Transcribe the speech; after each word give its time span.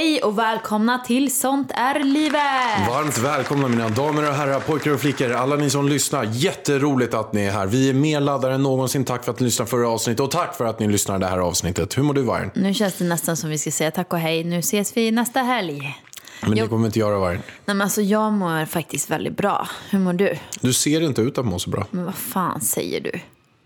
Hej 0.00 0.22
och 0.22 0.38
välkomna 0.38 0.98
till 0.98 1.34
Sånt 1.34 1.70
är 1.74 2.04
livet! 2.04 2.88
Varmt 2.88 3.18
välkomna 3.18 3.68
mina 3.68 3.88
damer 3.88 4.28
och 4.28 4.34
herrar, 4.34 4.60
pojkar 4.60 4.90
och 4.90 5.00
flickor, 5.00 5.32
alla 5.32 5.56
ni 5.56 5.70
som 5.70 5.88
lyssnar. 5.88 6.28
Jätteroligt 6.32 7.14
att 7.14 7.32
ni 7.32 7.44
är 7.44 7.50
här. 7.50 7.66
Vi 7.66 7.88
är 7.90 7.94
mer 7.94 8.20
laddade 8.20 8.54
än 8.54 8.62
någonsin. 8.62 9.04
Tack 9.04 9.24
för 9.24 9.32
att 9.32 9.40
ni 9.40 9.44
lyssnade 9.44 9.70
förra 9.70 9.88
avsnittet 9.88 10.20
och 10.20 10.30
tack 10.30 10.56
för 10.56 10.64
att 10.64 10.80
ni 10.80 10.88
lyssnar 10.88 11.18
det 11.18 11.26
här 11.26 11.38
avsnittet. 11.38 11.98
Hur 11.98 12.02
mår 12.02 12.14
du 12.14 12.22
Vargen? 12.22 12.50
Nu 12.54 12.74
känns 12.74 12.94
det 12.94 13.04
nästan 13.04 13.36
som 13.36 13.50
vi 13.50 13.58
ska 13.58 13.70
säga 13.70 13.90
tack 13.90 14.12
och 14.12 14.18
hej. 14.18 14.44
Nu 14.44 14.58
ses 14.58 14.96
vi 14.96 15.10
nästa 15.10 15.40
helg. 15.40 15.98
Men 16.42 16.50
det 16.50 16.56
Jo. 16.60 16.68
kommer 16.68 16.82
vi 16.82 16.86
inte 16.86 16.98
göra 16.98 17.18
Vargen. 17.18 17.42
Nej 17.64 17.76
men 17.76 17.80
alltså 17.80 18.02
jag 18.02 18.32
mår 18.32 18.64
faktiskt 18.66 19.10
väldigt 19.10 19.36
bra. 19.36 19.68
Hur 19.90 19.98
mår 19.98 20.12
du? 20.12 20.36
Du 20.60 20.72
ser 20.72 21.00
inte 21.00 21.22
ut 21.22 21.38
att 21.38 21.46
må 21.46 21.58
så 21.58 21.70
bra. 21.70 21.86
Men 21.90 22.04
vad 22.04 22.14
fan 22.14 22.60
säger 22.60 23.00
du? 23.00 23.12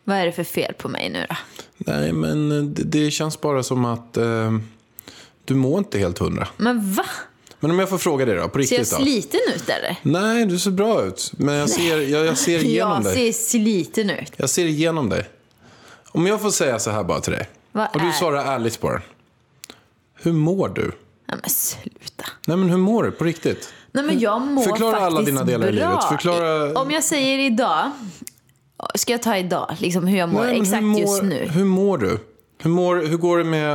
Vad 0.05 0.17
är 0.17 0.27
det 0.27 0.33
för 0.33 0.45
fel 0.45 0.75
på 0.75 0.89
mig 0.89 1.11
nu 1.11 1.27
då? 1.29 1.37
Nej, 1.79 2.13
men 2.13 2.49
det, 2.75 2.83
det 2.83 3.11
känns 3.11 3.41
bara 3.41 3.63
som 3.63 3.85
att 3.85 4.17
eh, 4.17 4.51
du 5.45 5.55
mår 5.55 5.79
inte 5.79 5.99
helt 5.99 6.19
hundra. 6.19 6.49
Men 6.57 6.93
va? 6.93 7.05
Men 7.61 7.71
om 7.71 7.79
jag 7.79 7.89
får 7.89 7.99
fråga 7.99 8.25
dig 8.25 8.37
då, 8.37 8.49
på 8.49 8.63
Ser 8.63 8.75
jag 8.75 8.81
riktigt 8.81 8.91
då? 8.99 9.05
sliten 9.05 9.41
ut 9.57 9.69
eller? 9.69 9.97
Nej, 10.03 10.47
du 10.47 10.59
ser 10.59 10.71
bra 10.71 11.05
ut. 11.05 11.33
Men 11.37 11.55
jag 11.55 11.71
ser, 11.71 12.01
jag, 12.01 12.27
jag 12.27 12.39
ser 12.39 12.59
igenom 12.65 12.93
jag 12.93 13.05
dig. 13.05 13.33
ser 13.33 13.43
sliten 13.49 14.11
ut. 14.11 14.33
Jag 14.37 14.51
ser 14.51 14.65
igenom 14.67 15.09
dig. 15.09 15.29
Om 16.09 16.27
jag 16.27 16.41
får 16.43 16.51
säga 16.51 16.79
så 16.79 16.91
här 16.91 17.05
bara 17.05 17.21
till 17.21 17.33
dig. 17.33 17.49
Vad 17.73 17.89
och 17.95 18.01
du 18.01 18.09
är- 18.09 18.13
svarar 18.13 18.45
ärligt 18.55 18.81
på 18.81 18.91
den. 18.91 19.01
Hur 20.23 20.33
mår 20.33 20.69
du? 20.69 20.83
Nej 21.29 21.39
men 21.43 21.51
sluta. 21.51 22.25
Nej 22.47 22.57
men 22.57 22.71
hur 22.71 22.77
mår 22.77 23.03
du 23.03 23.11
på 23.11 23.25
riktigt? 23.25 23.73
Nej 23.93 24.05
men 24.05 24.19
jag 24.21 24.41
mår 24.43 24.63
Förklara 24.63 24.91
faktiskt 24.93 25.07
alla 25.07 25.23
dina 25.23 25.45
delar 25.45 25.69
i 25.69 25.73
bra. 25.77 25.89
livet. 25.91 26.05
Förklara- 26.05 26.73
Om 26.81 26.91
jag 26.91 27.05
säger 27.05 27.39
idag. 27.39 27.91
Ska 28.95 29.13
jag 29.13 29.23
ta 29.23 29.37
idag? 29.37 29.77
Liksom 29.79 30.07
hur 30.07 30.19
jag 30.19 30.29
mår 30.29 30.45
Nej, 30.45 30.61
exakt 30.61 30.83
mår, 30.83 31.01
just 31.01 31.23
nu? 31.23 31.47
Hur 31.51 31.65
mår 31.65 31.99
du? 31.99 32.19
Hur, 32.65 32.71
mår, 32.71 32.97
hur 32.97 33.17
går 33.17 33.39
det 33.39 33.45
med, 33.45 33.75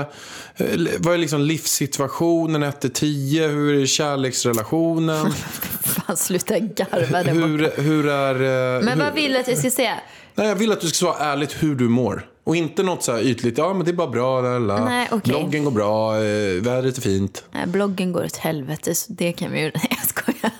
eh, 0.55 0.65
vad 0.99 1.13
är 1.13 1.17
liksom 1.17 1.41
livssituationen 1.41 2.63
1 2.63 2.81
till 2.81 2.89
10? 2.93 3.47
Hur 3.47 3.81
är 3.81 3.85
kärleksrelationen? 3.85 5.31
Fan 5.81 6.17
sluta 6.17 6.59
garva 6.59 7.23
där 7.23 7.33
hur, 7.33 7.81
hur 7.81 8.07
är... 8.07 8.35
eh, 8.77 8.83
Men 8.85 8.97
hur, 8.99 9.05
vad 9.05 9.13
vill 9.13 9.33
du 9.33 9.39
att 9.39 9.47
jag 9.47 9.57
ska 9.57 9.71
säga? 9.71 9.93
Nej, 10.35 10.47
jag 10.47 10.55
vill 10.55 10.71
att 10.71 10.81
du 10.81 10.87
ska 10.87 10.95
svara 10.95 11.17
ärligt 11.31 11.63
hur 11.63 11.75
du 11.75 11.89
mår. 11.89 12.25
Och 12.43 12.55
inte 12.55 12.83
något 12.83 13.03
så 13.03 13.11
här 13.11 13.21
ytligt, 13.21 13.57
ja 13.57 13.73
men 13.73 13.85
det 13.85 13.91
är 13.91 13.93
bara 13.93 14.07
bra, 14.07 14.41
lala. 14.41 14.85
Nej, 14.85 15.07
okej. 15.11 15.21
bloggen 15.33 15.63
går 15.63 15.71
bra, 15.71 16.15
eh, 16.15 16.61
vädret 16.61 16.97
är 16.97 17.01
fint. 17.01 17.43
Nej, 17.51 17.67
bloggen 17.67 18.11
går 18.11 18.25
åt 18.25 18.37
helvete, 18.37 18.95
så 18.95 19.13
det 19.13 19.31
kan 19.31 19.51
vi 19.51 19.59
ju... 19.61 19.71
Nej, 19.75 19.87
jag 19.89 20.07
skojar. 20.07 20.51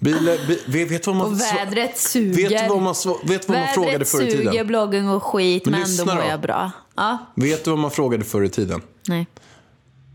Bilen, 0.00 0.38
bi, 0.66 0.84
vet 0.84 1.06
vad 1.06 1.16
man... 1.16 1.26
Och 1.26 1.40
vädret 1.40 1.98
suger. 1.98 2.48
Vet 2.48 2.68
vad 2.70 2.82
man, 2.82 2.94
vet 3.24 3.48
vad 3.48 3.58
man 3.58 3.68
frågade 3.68 3.92
Vädret 3.92 4.08
förr 4.08 4.22
i 4.22 4.30
suger, 4.30 4.50
tiden? 4.50 4.66
bloggen 4.66 5.06
går 5.06 5.20
skit, 5.20 5.66
Men 5.66 5.80
lyssna 5.80 6.04
då 6.04 6.14
mår 6.14 6.24
jag 6.30 6.40
bra. 6.40 6.70
Ja, 6.96 7.18
Vet 7.34 7.64
du 7.64 7.70
vad 7.70 7.78
man 7.78 7.90
frågade 7.90 8.24
förr 8.24 8.42
i 8.42 8.48
tiden? 8.48 8.82
nej. 9.08 9.26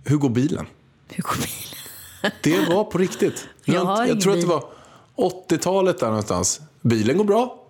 Hur 0.07 0.17
går 0.17 0.29
bilen? 0.29 0.65
Hur 1.09 1.23
går 1.23 1.33
bilen? 1.35 2.31
Det 2.41 2.69
var 2.75 2.83
på 2.83 2.97
riktigt. 2.97 3.47
Jag 3.65 3.75
Runt- 3.75 3.87
har 3.87 4.05
jag 4.05 4.21
tror 4.21 4.33
att 4.33 4.41
det 4.41 4.47
bil. 4.47 4.59
var 5.15 5.29
80-talet 5.49 5.99
där 5.99 6.07
någonstans. 6.07 6.61
Bilen 6.81 7.17
går 7.17 7.23
bra. 7.25 7.61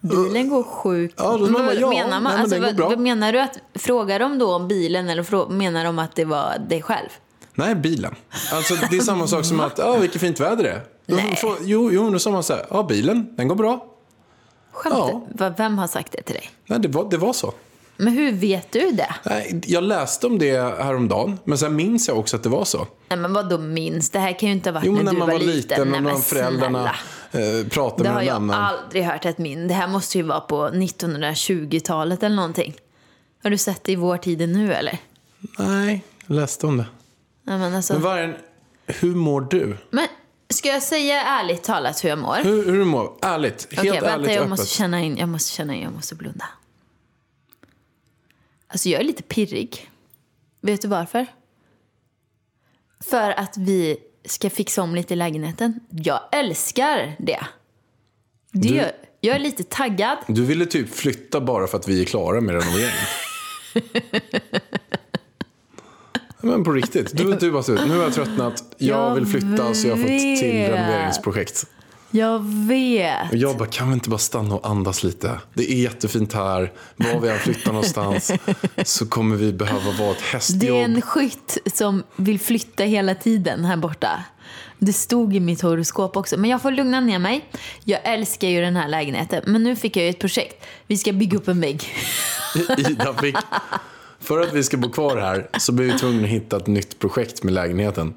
Bilen 0.00 0.48
går 0.48 0.62
sjukt. 0.62 1.14
Ja, 1.18 1.32
då 1.36 1.38
man 1.46 1.52
bara, 1.52 1.74
ja, 1.74 1.88
menar 1.88 2.20
man? 2.20 2.22
nej, 2.22 2.48
men 2.60 2.64
alltså, 2.64 2.88
vad 2.88 2.98
menar 2.98 3.32
du 3.32 3.40
att, 3.40 3.58
frågar 3.74 4.18
de 4.18 4.38
då 4.38 4.54
om 4.54 4.68
bilen 4.68 5.08
eller 5.08 5.22
frå, 5.22 5.48
menar 5.48 5.84
de 5.84 5.98
att 5.98 6.16
det 6.16 6.24
var 6.24 6.58
dig 6.68 6.82
själv? 6.82 7.08
Nej, 7.54 7.74
bilen. 7.74 8.14
Alltså, 8.52 8.74
det 8.90 8.96
är 8.96 9.00
samma 9.00 9.26
sak 9.26 9.44
som 9.44 9.60
att, 9.60 9.78
ja, 9.78 9.96
vilket 9.96 10.20
fint 10.20 10.40
väder 10.40 10.62
det 10.64 10.70
är. 10.70 10.82
Då 11.06 11.56
Jo, 11.60 11.90
jo, 11.92 12.10
då 12.10 12.18
sa 12.18 12.30
man 12.30 12.42
så 12.42 12.52
här, 12.54 12.66
ja, 12.70 12.82
bilen, 12.82 13.34
den 13.36 13.48
går 13.48 13.56
bra. 13.56 13.86
Skämt, 14.72 14.94
Ja. 15.38 15.50
Vem 15.56 15.78
har 15.78 15.86
sagt 15.86 16.12
det 16.12 16.22
till 16.22 16.34
dig? 16.34 16.50
Nej, 16.66 16.78
det 16.80 16.88
var, 16.88 17.10
det 17.10 17.16
var 17.16 17.32
så. 17.32 17.52
Men 17.96 18.12
hur 18.12 18.32
vet 18.32 18.72
du 18.72 18.90
det? 18.90 19.14
Nej, 19.24 19.60
jag 19.66 19.84
läste 19.84 20.26
om 20.26 20.38
det 20.38 20.56
häromdagen, 20.82 21.38
men 21.44 21.58
sen 21.58 21.76
minns 21.76 22.08
jag 22.08 22.18
också 22.18 22.36
att 22.36 22.42
det 22.42 22.48
var 22.48 22.64
så. 22.64 22.86
Nej, 23.08 23.18
men 23.18 23.32
vad 23.32 23.48
då 23.48 23.58
minst? 23.58 24.12
Det 24.12 24.18
här 24.18 24.38
kan 24.38 24.48
ju 24.48 24.54
inte 24.54 24.70
ha 24.70 24.74
varit 24.74 24.86
Jo, 24.86 24.92
när 24.92 25.02
när 25.02 25.12
du 25.12 25.18
man 25.18 25.28
var, 25.28 25.34
var 25.38 25.44
liten 25.44 25.88
Nej, 25.88 25.96
och 25.98 26.02
men 26.02 26.12
när 26.14 26.20
föräldrarna 26.20 26.90
eh, 27.32 27.66
pratade 27.70 28.02
Det 28.02 28.08
med 28.08 28.12
har 28.12 28.20
en 28.20 28.26
jag 28.26 28.36
annan. 28.36 28.64
aldrig 28.64 29.04
hört 29.04 29.24
ett 29.24 29.38
min. 29.38 29.68
Det 29.68 29.74
här 29.74 29.88
måste 29.88 30.18
ju 30.18 30.24
vara 30.24 30.40
på 30.40 30.68
1920-talet 30.68 32.22
eller 32.22 32.36
någonting. 32.36 32.74
Har 33.42 33.50
du 33.50 33.58
sett 33.58 33.84
det 33.84 33.92
i 33.92 33.96
vår 33.96 34.16
tid 34.16 34.48
nu 34.48 34.72
eller? 34.74 34.98
Nej, 35.58 36.04
jag 36.26 36.34
läste 36.36 36.66
om 36.66 36.76
det. 36.76 36.86
Nej, 37.42 37.58
men 37.58 37.74
alltså. 37.74 37.92
Men 37.92 38.02
Vargen, 38.02 38.34
hur 38.86 39.14
mår 39.14 39.40
du? 39.40 39.76
Men 39.90 40.08
ska 40.50 40.68
jag 40.68 40.82
säga 40.82 41.22
ärligt 41.22 41.62
talat 41.62 42.04
hur 42.04 42.08
jag 42.08 42.18
mår? 42.18 42.36
Hur, 42.44 42.64
hur 42.66 42.78
du 42.78 42.84
mår? 42.84 43.18
Ärligt. 43.22 43.68
Helt 43.70 43.78
Okej, 43.78 43.88
ärligt 43.88 44.02
vänta, 44.02 44.30
jag 44.30 44.36
öppet. 44.38 44.48
måste 44.50 44.66
känna 44.66 45.00
in, 45.00 45.16
jag 45.16 45.28
måste 45.28 45.50
känna 45.50 45.74
in, 45.74 45.82
jag 45.82 45.92
måste 45.92 46.14
blunda. 46.14 46.48
Alltså 48.66 48.88
jag 48.88 49.00
är 49.00 49.04
lite 49.04 49.22
pirrig. 49.22 49.90
Vet 50.60 50.82
du 50.82 50.88
varför? 50.88 51.26
För 53.00 53.30
att 53.30 53.56
vi 53.56 53.96
ska 54.24 54.50
fixa 54.50 54.82
om 54.82 54.94
lite 54.94 55.14
i 55.14 55.16
lägenheten. 55.16 55.80
Jag 55.90 56.20
älskar 56.32 57.16
det. 57.18 57.40
det 58.52 58.68
Du- 58.68 58.74
gör, 58.74 58.92
jag 59.20 59.36
är 59.36 59.40
lite 59.40 59.62
taggad. 59.64 60.18
Du 60.28 60.44
ville 60.44 60.66
typ 60.66 60.94
flytta 60.94 61.40
bara 61.40 61.66
för 61.66 61.78
att 61.78 61.88
vi 61.88 62.00
är 62.02 62.04
klara 62.04 62.40
med 62.40 62.54
renoveringen. 62.54 62.92
Men 66.42 66.64
på 66.64 66.72
riktigt, 66.72 67.16
du, 67.16 67.34
du 67.34 67.50
bara 67.50 67.62
nu 67.86 67.96
har 67.96 68.02
jag 68.02 68.14
tröttnat, 68.14 68.64
jag, 68.78 68.98
Jag 68.98 69.14
vill 69.14 69.26
flytta 69.26 69.74
så 69.74 69.86
jag 69.86 69.92
har 69.92 69.98
fått 70.02 70.08
till 70.40 70.52
vet. 70.52 70.70
renoveringsprojekt. 70.70 71.66
Jag 72.10 72.38
vet. 72.68 73.30
Och 73.30 73.36
jag 73.36 73.56
bara, 73.56 73.68
kan 73.68 73.88
vi 73.88 73.94
inte 73.94 74.08
bara 74.10 74.18
stanna 74.18 74.54
och 74.54 74.70
andas 74.70 75.04
lite? 75.04 75.40
Det 75.54 75.72
är 75.72 75.76
jättefint 75.82 76.32
här, 76.32 76.72
var 76.96 77.20
vi 77.20 77.28
än 77.28 77.38
flyttar 77.38 77.72
någonstans 77.72 78.32
så 78.84 79.06
kommer 79.06 79.36
vi 79.36 79.52
behöva 79.52 79.90
vara 79.90 80.10
ett 80.10 80.18
Det 80.18 80.24
hästjobb. 80.32 80.62
är 80.62 80.84
en 80.84 81.02
skytt 81.02 81.58
som 81.74 82.02
vill 82.16 82.40
flytta 82.40 82.84
hela 82.84 83.14
tiden 83.14 83.64
här 83.64 83.76
borta. 83.76 84.24
Det 84.78 84.92
stod 84.92 85.36
i 85.36 85.40
mitt 85.40 85.60
horoskop 85.62 86.16
också. 86.16 86.36
Men 86.36 86.50
jag 86.50 86.62
får 86.62 86.70
lugna 86.70 87.00
ner 87.00 87.18
mig. 87.18 87.48
Jag 87.84 88.00
älskar 88.04 88.48
ju 88.48 88.60
den 88.60 88.76
här 88.76 88.88
lägenheten. 88.88 89.42
Men 89.46 89.62
nu 89.62 89.76
fick 89.76 89.96
jag 89.96 90.04
ju 90.04 90.10
ett 90.10 90.18
projekt. 90.18 90.64
Vi 90.86 90.96
ska 90.96 91.12
bygga 91.12 91.38
upp 91.38 91.48
en 91.48 91.60
vägg. 91.60 91.84
Ida 92.78 93.14
fick, 93.14 93.36
för 94.22 94.40
att 94.40 94.52
vi 94.52 94.62
ska 94.62 94.76
bo 94.76 94.90
kvar 94.90 95.16
här 95.16 95.48
så 95.58 95.72
blir 95.72 95.92
vi 95.92 95.98
tvungna 95.98 96.22
att 96.22 96.28
hitta 96.28 96.56
ett 96.56 96.66
nytt 96.66 96.98
projekt 96.98 97.42
med 97.42 97.54
lägenheten. 97.54 98.14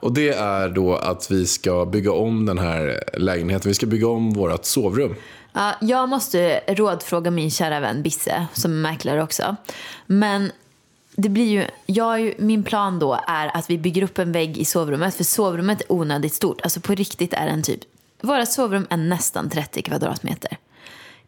Och 0.00 0.12
det 0.12 0.28
är 0.28 0.68
då 0.68 0.94
att 0.94 1.30
vi 1.30 1.46
ska 1.46 1.86
bygga 1.86 2.12
om 2.12 2.46
den 2.46 2.58
här 2.58 3.04
lägenheten. 3.18 3.68
Vi 3.68 3.74
ska 3.74 3.86
bygga 3.86 4.08
om 4.08 4.32
vårt 4.32 4.64
sovrum. 4.64 5.14
Ja, 5.52 5.74
jag 5.80 6.08
måste 6.08 6.60
rådfråga 6.68 7.30
min 7.30 7.50
kära 7.50 7.80
vän 7.80 8.02
Bisse, 8.02 8.46
som 8.52 8.72
är 8.72 8.76
mäklare 8.76 9.22
också. 9.22 9.56
Men 10.06 10.52
det 11.16 11.28
blir 11.28 11.46
ju, 11.46 11.64
jag, 11.86 12.34
min 12.38 12.62
plan 12.62 12.98
då 12.98 13.18
är 13.26 13.56
att 13.56 13.70
vi 13.70 13.78
bygger 13.78 14.02
upp 14.02 14.18
en 14.18 14.32
vägg 14.32 14.58
i 14.58 14.64
sovrummet. 14.64 15.14
För 15.14 15.24
sovrummet 15.24 15.80
är 15.80 15.92
onödigt 15.92 16.34
stort. 16.34 16.60
Alltså 16.60 16.80
på 16.80 16.94
riktigt 16.94 17.32
är 17.32 17.46
den 17.46 17.62
typ, 17.62 17.80
våra 18.20 18.46
sovrum 18.46 18.86
är 18.90 18.96
nästan 18.96 19.50
30 19.50 19.82
kvadratmeter 19.82 20.58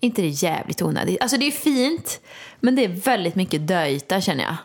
inte 0.00 0.22
det 0.22 0.28
jävligt 0.28 0.82
onödigt? 0.82 1.20
Alltså 1.20 1.36
det 1.36 1.46
är 1.46 1.50
fint, 1.50 2.20
men 2.60 2.76
det 2.76 2.84
är 2.84 2.88
väldigt 2.88 3.34
mycket 3.34 3.68
döyta 3.68 4.20
känner 4.20 4.44
jag. 4.44 4.56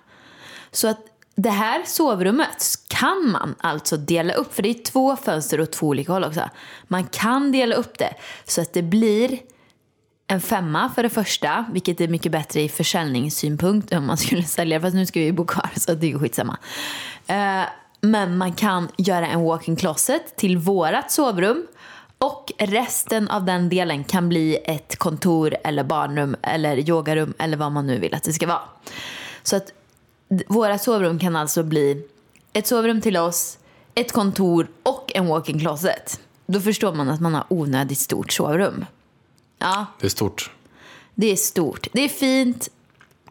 Så 0.71 0.87
att 0.87 0.99
det 1.35 1.49
här 1.49 1.83
sovrummet 1.85 2.75
kan 2.87 3.31
man 3.31 3.55
alltså 3.59 3.97
dela 3.97 4.33
upp, 4.33 4.53
för 4.53 4.63
det 4.63 4.69
är 4.69 4.83
två 4.83 5.15
fönster 5.15 5.61
åt 5.61 5.71
två 5.71 5.87
olika 5.87 6.13
håll 6.13 6.23
också. 6.23 6.49
Man 6.87 7.03
kan 7.03 7.51
dela 7.51 7.75
upp 7.75 7.97
det 7.97 8.13
så 8.45 8.61
att 8.61 8.73
det 8.73 8.81
blir 8.81 9.39
en 10.27 10.41
femma 10.41 10.91
för 10.95 11.03
det 11.03 11.09
första, 11.09 11.65
vilket 11.71 12.01
är 12.01 12.07
mycket 12.07 12.31
bättre 12.31 12.61
i 12.61 12.69
försäljningssynpunkt 12.69 13.93
om 13.93 14.05
man 14.05 14.17
skulle 14.17 14.43
sälja, 14.57 14.81
fast 14.81 14.95
nu 14.95 15.05
ska 15.05 15.19
vi 15.19 15.31
bo 15.31 15.45
kvar 15.45 15.69
så 15.75 15.93
det 15.93 16.11
är 16.11 16.19
skitsamma. 16.19 16.57
Eh, 17.27 17.63
men 18.01 18.37
man 18.37 18.53
kan 18.53 18.89
göra 18.97 19.27
en 19.27 19.43
walk-in 19.43 19.75
closet 19.75 20.35
till 20.35 20.57
vårat 20.57 21.11
sovrum 21.11 21.67
och 22.25 22.51
resten 22.57 23.27
av 23.27 23.45
den 23.45 23.69
delen 23.69 24.03
kan 24.03 24.29
bli 24.29 24.57
ett 24.65 24.95
kontor 24.95 25.55
eller 25.63 25.83
barnrum 25.83 26.35
eller 26.41 26.89
yogarum 26.89 27.33
eller 27.39 27.57
vad 27.57 27.71
man 27.71 27.87
nu 27.87 27.99
vill 27.99 28.13
att 28.15 28.23
det 28.23 28.33
ska 28.33 28.47
vara. 28.47 28.61
Så 29.43 29.55
att 29.55 29.71
våra 30.47 30.77
sovrum 30.77 31.19
kan 31.19 31.35
alltså 31.35 31.63
bli 31.63 32.07
ett 32.53 32.67
sovrum 32.67 33.01
till 33.01 33.17
oss, 33.17 33.57
ett 33.95 34.11
kontor 34.11 34.67
och 34.83 35.11
en 35.15 35.27
walk-in 35.27 35.59
closet. 35.59 36.19
Då 36.45 36.61
förstår 36.61 36.93
man 36.93 37.09
att 37.09 37.21
man 37.21 37.33
har 37.33 37.45
onödigt 37.49 37.99
stort 37.99 38.31
sovrum. 38.33 38.85
Ja, 39.59 39.85
Det 39.99 40.05
är 40.05 40.09
stort. 40.09 40.51
det 41.15 41.31
är 41.31 41.35
stort. 41.35 41.87
Det 41.93 42.01
är 42.01 42.09
fint, 42.09 42.69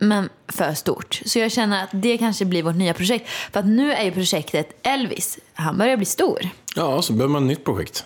men 0.00 0.28
för 0.48 0.74
stort. 0.74 1.20
Så 1.26 1.38
jag 1.38 1.52
känner 1.52 1.84
att 1.84 1.90
det 1.92 2.18
kanske 2.18 2.44
blir 2.44 2.62
vårt 2.62 2.74
nya 2.76 2.94
projekt. 2.94 3.28
För 3.52 3.60
att 3.60 3.66
nu 3.66 3.92
är 3.92 4.04
ju 4.04 4.10
projektet 4.12 4.68
Elvis, 4.82 5.38
han 5.54 5.78
börjar 5.78 5.96
bli 5.96 6.06
stor. 6.06 6.48
Ja, 6.76 7.02
så 7.02 7.12
behöver 7.12 7.32
man 7.32 7.42
ett 7.42 7.48
nytt 7.48 7.64
projekt. 7.64 8.04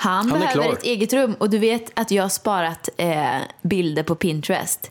Han, 0.00 0.28
är 0.28 0.32
behöver 0.32 0.52
klar. 0.52 0.72
ett 0.72 0.82
eget 0.82 1.12
rum 1.12 1.34
och 1.38 1.50
du 1.50 1.58
vet 1.58 1.90
att 1.94 2.10
jag 2.10 2.24
har 2.24 2.28
sparat 2.28 2.88
eh, 2.96 3.36
bilder 3.62 4.02
på 4.02 4.14
Pinterest. 4.14 4.90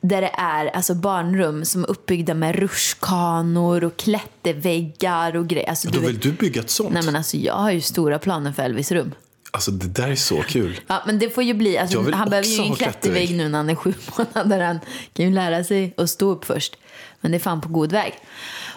Där 0.00 0.20
det 0.20 0.30
är 0.34 0.66
alltså 0.66 0.94
barnrum 0.94 1.64
som 1.64 1.84
är 1.84 1.90
uppbyggda 1.90 2.34
med 2.34 2.56
rutschkanor 2.56 3.84
och 3.84 3.96
klätterväggar 3.96 5.36
och 5.36 5.46
grejer. 5.46 5.68
Alltså, 5.68 5.88
Då 5.88 6.00
vill 6.00 6.12
vet, 6.12 6.22
du 6.22 6.32
bygga 6.32 6.60
ett 6.60 6.70
sånt? 6.70 6.92
nej 6.92 7.02
men 7.04 7.16
alltså 7.16 7.36
jag 7.36 7.54
har 7.54 7.70
ju 7.70 7.80
stora 7.80 8.18
planer 8.18 8.52
för 8.52 8.62
Elvis 8.62 8.92
rum. 8.92 9.14
Alltså 9.50 9.70
det 9.70 9.86
där 9.86 10.08
är 10.08 10.16
så 10.16 10.42
kul. 10.42 10.80
Ja, 10.86 11.02
men 11.06 11.18
det 11.18 11.30
får 11.30 11.44
ju 11.44 11.54
bli, 11.54 11.78
alltså, 11.78 12.10
han 12.12 12.30
behöver 12.30 12.48
ju 12.48 12.56
ingen 12.62 12.76
klättervägg 12.76 13.36
nu 13.36 13.48
när 13.48 13.58
han 13.58 13.70
är 13.70 13.74
sju 13.74 13.94
månader. 14.18 14.60
Han 14.60 14.80
kan 15.12 15.26
ju 15.26 15.32
lära 15.32 15.64
sig 15.64 15.94
att 15.96 16.10
stå 16.10 16.30
upp 16.30 16.44
först. 16.44 16.76
Men 17.20 17.30
det 17.30 17.36
är 17.36 17.40
fan 17.40 17.60
på 17.60 17.68
god 17.68 17.92
väg. 17.92 18.14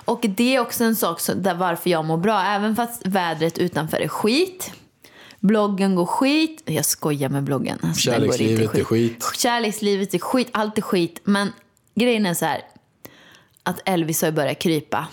Och 0.06 0.26
det 0.28 0.56
är 0.56 0.60
också 0.60 0.84
en 0.84 0.96
sak 0.96 1.20
som, 1.20 1.44
där 1.44 1.54
varför 1.54 1.90
jag 1.90 2.06
mår 2.06 2.18
bra. 2.18 2.42
Även 2.42 2.76
fast 2.76 3.06
vädret 3.06 3.58
utanför 3.58 3.98
är 3.98 4.08
skit. 4.08 4.72
Bloggen 5.40 5.96
går 5.96 6.06
skit. 6.06 6.62
Jag 6.66 6.86
skojar 6.86 7.30
med 7.30 7.44
bloggen. 7.44 7.80
Alltså, 7.84 8.02
Kärlekslivet 8.02 8.76
är 8.76 8.84
skit. 8.84 9.26
Kärlekslivet 9.36 10.14
är 10.14 10.20
skit. 10.20 10.50
Allt 10.52 10.78
är 10.78 10.82
skit. 10.82 11.22
Men 11.24 11.54
grejen 11.96 12.26
är 12.26 12.34
så 12.34 12.46
här. 12.46 12.62
Att 13.64 13.82
Elvis 13.86 14.22
har 14.22 14.32
börjat 14.32 14.60
krypa. 14.60 15.08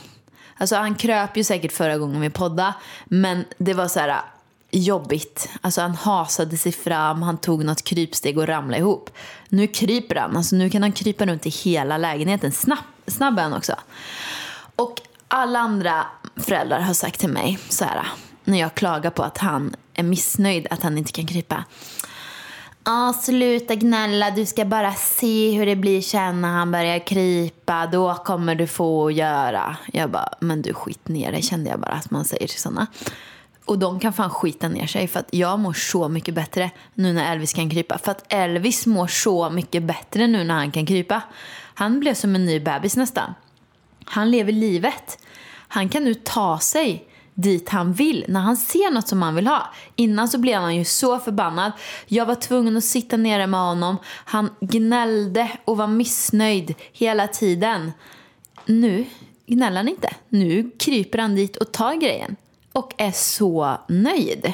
Alltså 0.56 0.76
han 0.76 0.94
kröp 0.94 1.36
ju 1.36 1.44
säkert 1.44 1.72
förra 1.72 1.98
gången 1.98 2.20
vi 2.20 2.30
poddade. 2.30 2.74
Men 3.04 3.44
det 3.58 3.74
var 3.74 3.88
så 3.88 4.00
här 4.00 4.20
jobbigt. 4.70 5.48
Alltså 5.60 5.80
han 5.80 5.94
hasade 5.94 6.56
sig 6.56 6.72
fram, 6.72 7.22
han 7.22 7.38
tog 7.38 7.64
något 7.64 7.82
krypsteg 7.82 8.38
och 8.38 8.46
ramlade 8.46 8.78
ihop. 8.78 9.10
Nu 9.48 9.66
kryper 9.66 10.14
han, 10.14 10.36
alltså 10.36 10.56
nu 10.56 10.70
kan 10.70 10.82
han 10.82 10.92
krypa 10.92 11.26
runt 11.26 11.46
i 11.46 11.50
hela 11.50 11.98
lägenheten. 11.98 12.52
Snabb, 12.52 12.78
snabb 13.06 13.38
är 13.38 13.42
han 13.42 13.52
också. 13.52 13.74
Och 14.76 15.00
alla 15.28 15.58
andra 15.58 16.06
föräldrar 16.36 16.80
har 16.80 16.94
sagt 16.94 17.20
till 17.20 17.28
mig 17.28 17.58
så 17.68 17.84
här, 17.84 18.06
när 18.44 18.58
jag 18.58 18.74
klagar 18.74 19.10
på 19.10 19.22
att 19.22 19.38
han 19.38 19.76
är 19.96 20.02
missnöjd 20.02 20.66
att 20.70 20.82
han 20.82 20.98
inte 20.98 21.12
kan 21.12 21.26
krypa. 21.26 21.64
Ja, 22.84 23.12
sluta 23.22 23.74
gnälla. 23.74 24.30
Du 24.30 24.46
ska 24.46 24.64
bara 24.64 24.94
se 24.94 25.50
hur 25.50 25.66
det 25.66 25.76
blir 25.76 26.00
sen 26.00 26.40
när 26.40 26.48
han 26.48 26.72
börjar 26.72 27.06
krypa. 27.06 27.86
Då 27.86 28.14
kommer 28.14 28.54
du 28.54 28.66
få 28.66 29.10
göra. 29.10 29.76
Jag 29.92 30.10
bara, 30.10 30.28
men 30.40 30.62
du 30.62 30.74
skit 30.74 31.08
ner 31.08 31.32
dig 31.32 31.42
kände 31.42 31.70
jag 31.70 31.80
bara 31.80 31.92
att 31.92 32.10
man 32.10 32.24
säger 32.24 32.46
till 32.48 32.60
sådana. 32.60 32.86
Och 33.64 33.78
de 33.78 34.00
kan 34.00 34.12
fan 34.12 34.30
skita 34.30 34.68
ner 34.68 34.86
sig 34.86 35.08
för 35.08 35.20
att 35.20 35.28
jag 35.30 35.58
mår 35.58 35.72
så 35.72 36.08
mycket 36.08 36.34
bättre 36.34 36.70
nu 36.94 37.12
när 37.12 37.32
Elvis 37.32 37.52
kan 37.52 37.70
krypa. 37.70 37.98
För 37.98 38.10
att 38.10 38.32
Elvis 38.32 38.86
mår 38.86 39.06
så 39.06 39.50
mycket 39.50 39.82
bättre 39.82 40.26
nu 40.26 40.44
när 40.44 40.54
han 40.54 40.70
kan 40.70 40.86
krypa. 40.86 41.22
Han 41.74 42.00
blev 42.00 42.14
som 42.14 42.34
en 42.34 42.46
ny 42.46 42.60
bebis 42.60 42.96
nästan. 42.96 43.34
Han 44.04 44.30
lever 44.30 44.52
livet. 44.52 45.18
Han 45.68 45.88
kan 45.88 46.04
nu 46.04 46.14
ta 46.14 46.58
sig 46.58 47.08
dit 47.36 47.68
han 47.68 47.92
vill 47.92 48.24
när 48.28 48.40
han 48.40 48.56
ser 48.56 48.90
något 48.90 49.08
som 49.08 49.22
han 49.22 49.34
vill 49.34 49.46
ha. 49.46 49.74
Innan 49.96 50.28
så 50.28 50.38
blev 50.38 50.60
han 50.60 50.76
ju 50.76 50.84
så 50.84 51.18
förbannad. 51.18 51.72
Jag 52.06 52.26
var 52.26 52.34
tvungen 52.34 52.76
att 52.76 52.84
sitta 52.84 53.16
nere 53.16 53.46
med 53.46 53.60
honom. 53.60 53.96
Han 54.06 54.50
gnällde 54.60 55.50
och 55.64 55.76
var 55.76 55.86
missnöjd 55.86 56.74
hela 56.92 57.28
tiden. 57.28 57.92
Nu 58.66 59.04
gnäller 59.46 59.76
han 59.76 59.88
inte. 59.88 60.14
Nu 60.28 60.70
kryper 60.78 61.18
han 61.18 61.34
dit 61.34 61.56
och 61.56 61.72
tar 61.72 61.94
grejen. 61.94 62.36
Och 62.72 62.94
är 62.96 63.12
så 63.12 63.80
nöjd. 63.88 64.52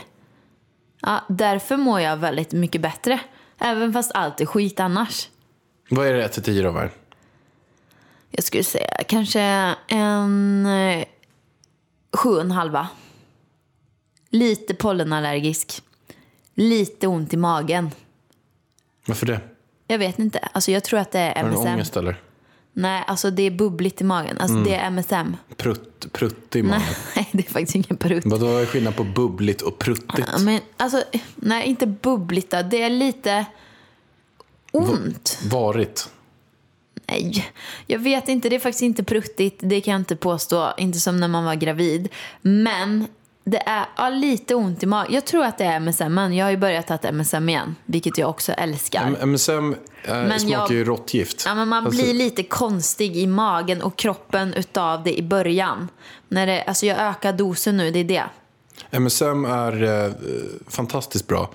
Ja, 1.01 1.21
därför 1.29 1.77
mår 1.77 2.01
jag 2.01 2.17
väldigt 2.17 2.53
mycket 2.53 2.81
bättre. 2.81 3.21
Även 3.59 3.93
fast 3.93 4.13
allt 4.15 4.41
är 4.41 4.47
skit 4.47 4.81
annars. 4.81 5.29
Vad 5.91 6.07
är 6.07 6.13
det 6.13 6.25
1 6.25 6.33
till 6.33 6.43
10 6.43 6.63
då? 6.63 6.89
Jag 8.31 8.45
skulle 8.45 8.65
säga 8.65 8.97
kanske 9.07 9.41
en 9.89 10.67
eh, 10.67 11.05
sju 12.17 12.29
och 12.29 12.41
en 12.41 12.51
halva. 12.51 12.89
Lite 14.31 14.75
pollenallergisk. 14.75 15.83
Lite 16.55 17.07
ont 17.07 17.35
i 17.35 17.37
magen. 17.37 17.91
Varför 19.07 19.27
det? 19.27 19.41
Jag 19.87 19.99
vet 19.99 20.19
inte. 20.19 20.39
Alltså 20.39 20.71
jag 20.71 20.85
tror 20.85 21.01
att 21.01 21.11
det 21.11 21.19
är 21.19 21.43
Har 21.43 21.51
du 21.51 21.55
MSM. 21.57 21.67
ångest 21.73 21.97
eller? 21.97 22.21
Nej, 22.73 23.05
alltså 23.07 23.31
det 23.31 23.43
är 23.43 23.51
bubbligt 23.51 24.01
i 24.01 24.05
magen. 24.05 24.39
Alltså 24.39 24.57
det 24.57 24.75
är 24.75 24.87
MSM. 24.87 25.37
Prutt, 25.57 26.13
prutt 26.13 26.57
i 26.57 26.63
magen. 26.63 26.83
Nej, 27.17 27.29
det 27.33 27.47
är 27.49 27.53
faktiskt 27.53 27.75
ingen 27.75 27.97
prutt. 27.97 28.25
Vadå 28.27 28.47
är 28.57 28.67
skillnad 28.67 28.97
på 28.97 29.05
bubbligt 29.05 29.63
och 29.63 29.79
pruttigt? 29.79 30.29
Ja, 30.33 30.39
Men 30.39 30.61
alltså, 30.77 31.03
nej 31.37 31.67
inte 31.69 31.87
bubbligt 31.87 32.51
då. 32.51 32.63
Det 32.63 32.83
är 32.83 32.91
lite 32.91 33.47
ont. 34.71 35.39
Varit. 35.51 36.11
Nej, 37.13 37.47
jag 37.87 37.99
vet 37.99 38.29
inte. 38.29 38.49
Det 38.49 38.57
är 38.57 38.61
faktiskt 38.61 38.83
inte 38.83 39.05
pruttigt. 39.05 39.59
Det 39.63 39.81
kan 39.81 39.93
jag 39.93 40.01
inte 40.01 40.17
påstå. 40.17 40.73
Inte 40.79 41.01
som 41.01 41.21
när 41.21 41.29
man 41.29 41.45
var 41.45 41.55
gravid. 41.55 42.09
Men 42.43 43.07
det 43.45 43.59
är 43.69 43.87
ja, 43.97 44.09
lite 44.11 44.55
ont 44.55 44.83
i 44.83 44.87
magen. 44.87 45.15
Jag 45.15 45.25
tror 45.25 45.45
att 45.45 45.59
det 45.59 45.65
är 45.65 45.77
MSM. 45.77 46.19
Jag 46.19 46.47
har 46.47 46.51
ju 46.51 46.57
börjat 46.57 46.87
ta 46.87 47.09
MSM 47.09 47.49
igen. 47.49 47.77
Vilket 47.85 48.19
jag 48.19 48.31
också 48.31 48.53
älskar. 48.53 49.03
M- 49.07 49.17
MSM 49.21 49.73
äh, 49.73 49.77
Men 50.15 50.41
smakar 50.41 50.59
jag- 50.59 50.71
ju 50.71 50.85
råttgift. 50.85 51.43
Ja, 51.47 51.55
men 51.55 51.69
man 51.69 51.87
Alltså, 51.87 52.03
blir 52.03 52.15
lite 52.15 52.43
konstig 52.43 53.17
i 53.17 53.27
magen 53.27 53.83
och 53.83 53.97
kroppen 53.97 54.55
utav 54.55 55.03
det 55.03 55.19
i 55.19 55.23
början. 55.23 55.89
När 56.29 56.47
det, 56.47 56.63
alltså 56.63 56.87
jag 56.87 56.99
ökar 56.99 57.33
dosen 57.33 57.77
nu, 57.77 57.91
det 57.91 57.99
är 57.99 58.05
det. 58.05 58.25
MSM 58.91 59.45
är 59.45 59.83
eh, 60.07 60.13
fantastiskt 60.69 61.27
bra. 61.27 61.51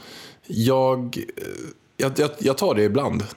Jag, 0.48 1.18
eh, 1.18 1.44
jag, 1.98 2.20
jag, 2.20 2.30
jag 2.40 2.58
tar 2.58 2.76
det 2.76 2.84
ibland. 2.84 3.24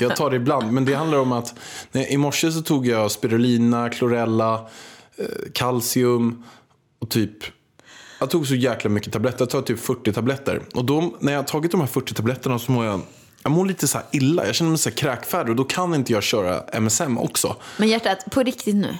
jag 0.00 0.16
tar 0.16 0.30
det 0.30 0.36
ibland, 0.36 0.72
men 0.72 0.84
det 0.84 0.94
handlar 0.94 1.18
om 1.18 1.32
att 1.32 1.54
nej, 1.92 2.06
i 2.12 2.16
morse 2.16 2.52
så 2.52 2.62
tog 2.62 2.86
jag 2.86 3.10
spirulina, 3.10 3.88
klorella, 3.88 4.68
eh, 5.16 5.26
kalcium 5.52 6.44
och 6.98 7.10
typ 7.10 7.44
jag 8.22 8.30
tog 8.30 8.46
så 8.46 8.54
jäkla 8.54 8.90
mycket 8.90 9.12
tabletter. 9.12 9.38
Jag 9.38 9.50
tar 9.50 9.62
typ 9.62 9.80
40 9.80 10.12
tabletter. 10.12 10.62
Och 10.74 10.84
då, 10.84 11.14
när 11.20 11.32
jag 11.32 11.38
har 11.38 11.44
tagit 11.44 11.70
de 11.70 11.80
här 11.80 11.86
40 11.86 12.14
tabletterna 12.14 12.58
så 12.58 12.72
mår 12.72 12.84
jag, 12.84 13.00
jag 13.42 13.52
mår 13.52 13.66
lite 13.66 13.88
så 13.88 13.98
här 13.98 14.06
illa. 14.12 14.46
Jag 14.46 14.54
känner 14.54 14.70
mig 14.70 14.78
så 14.78 14.88
här 14.88 14.96
kräkfärdig 14.96 15.50
och 15.50 15.56
då 15.56 15.64
kan 15.64 15.94
inte 15.94 16.12
jag 16.12 16.22
köra 16.22 16.62
MSM 16.72 17.18
också. 17.18 17.56
Men 17.76 17.88
hjärtat, 17.88 18.24
på 18.30 18.42
riktigt 18.42 18.74
nu. 18.74 18.96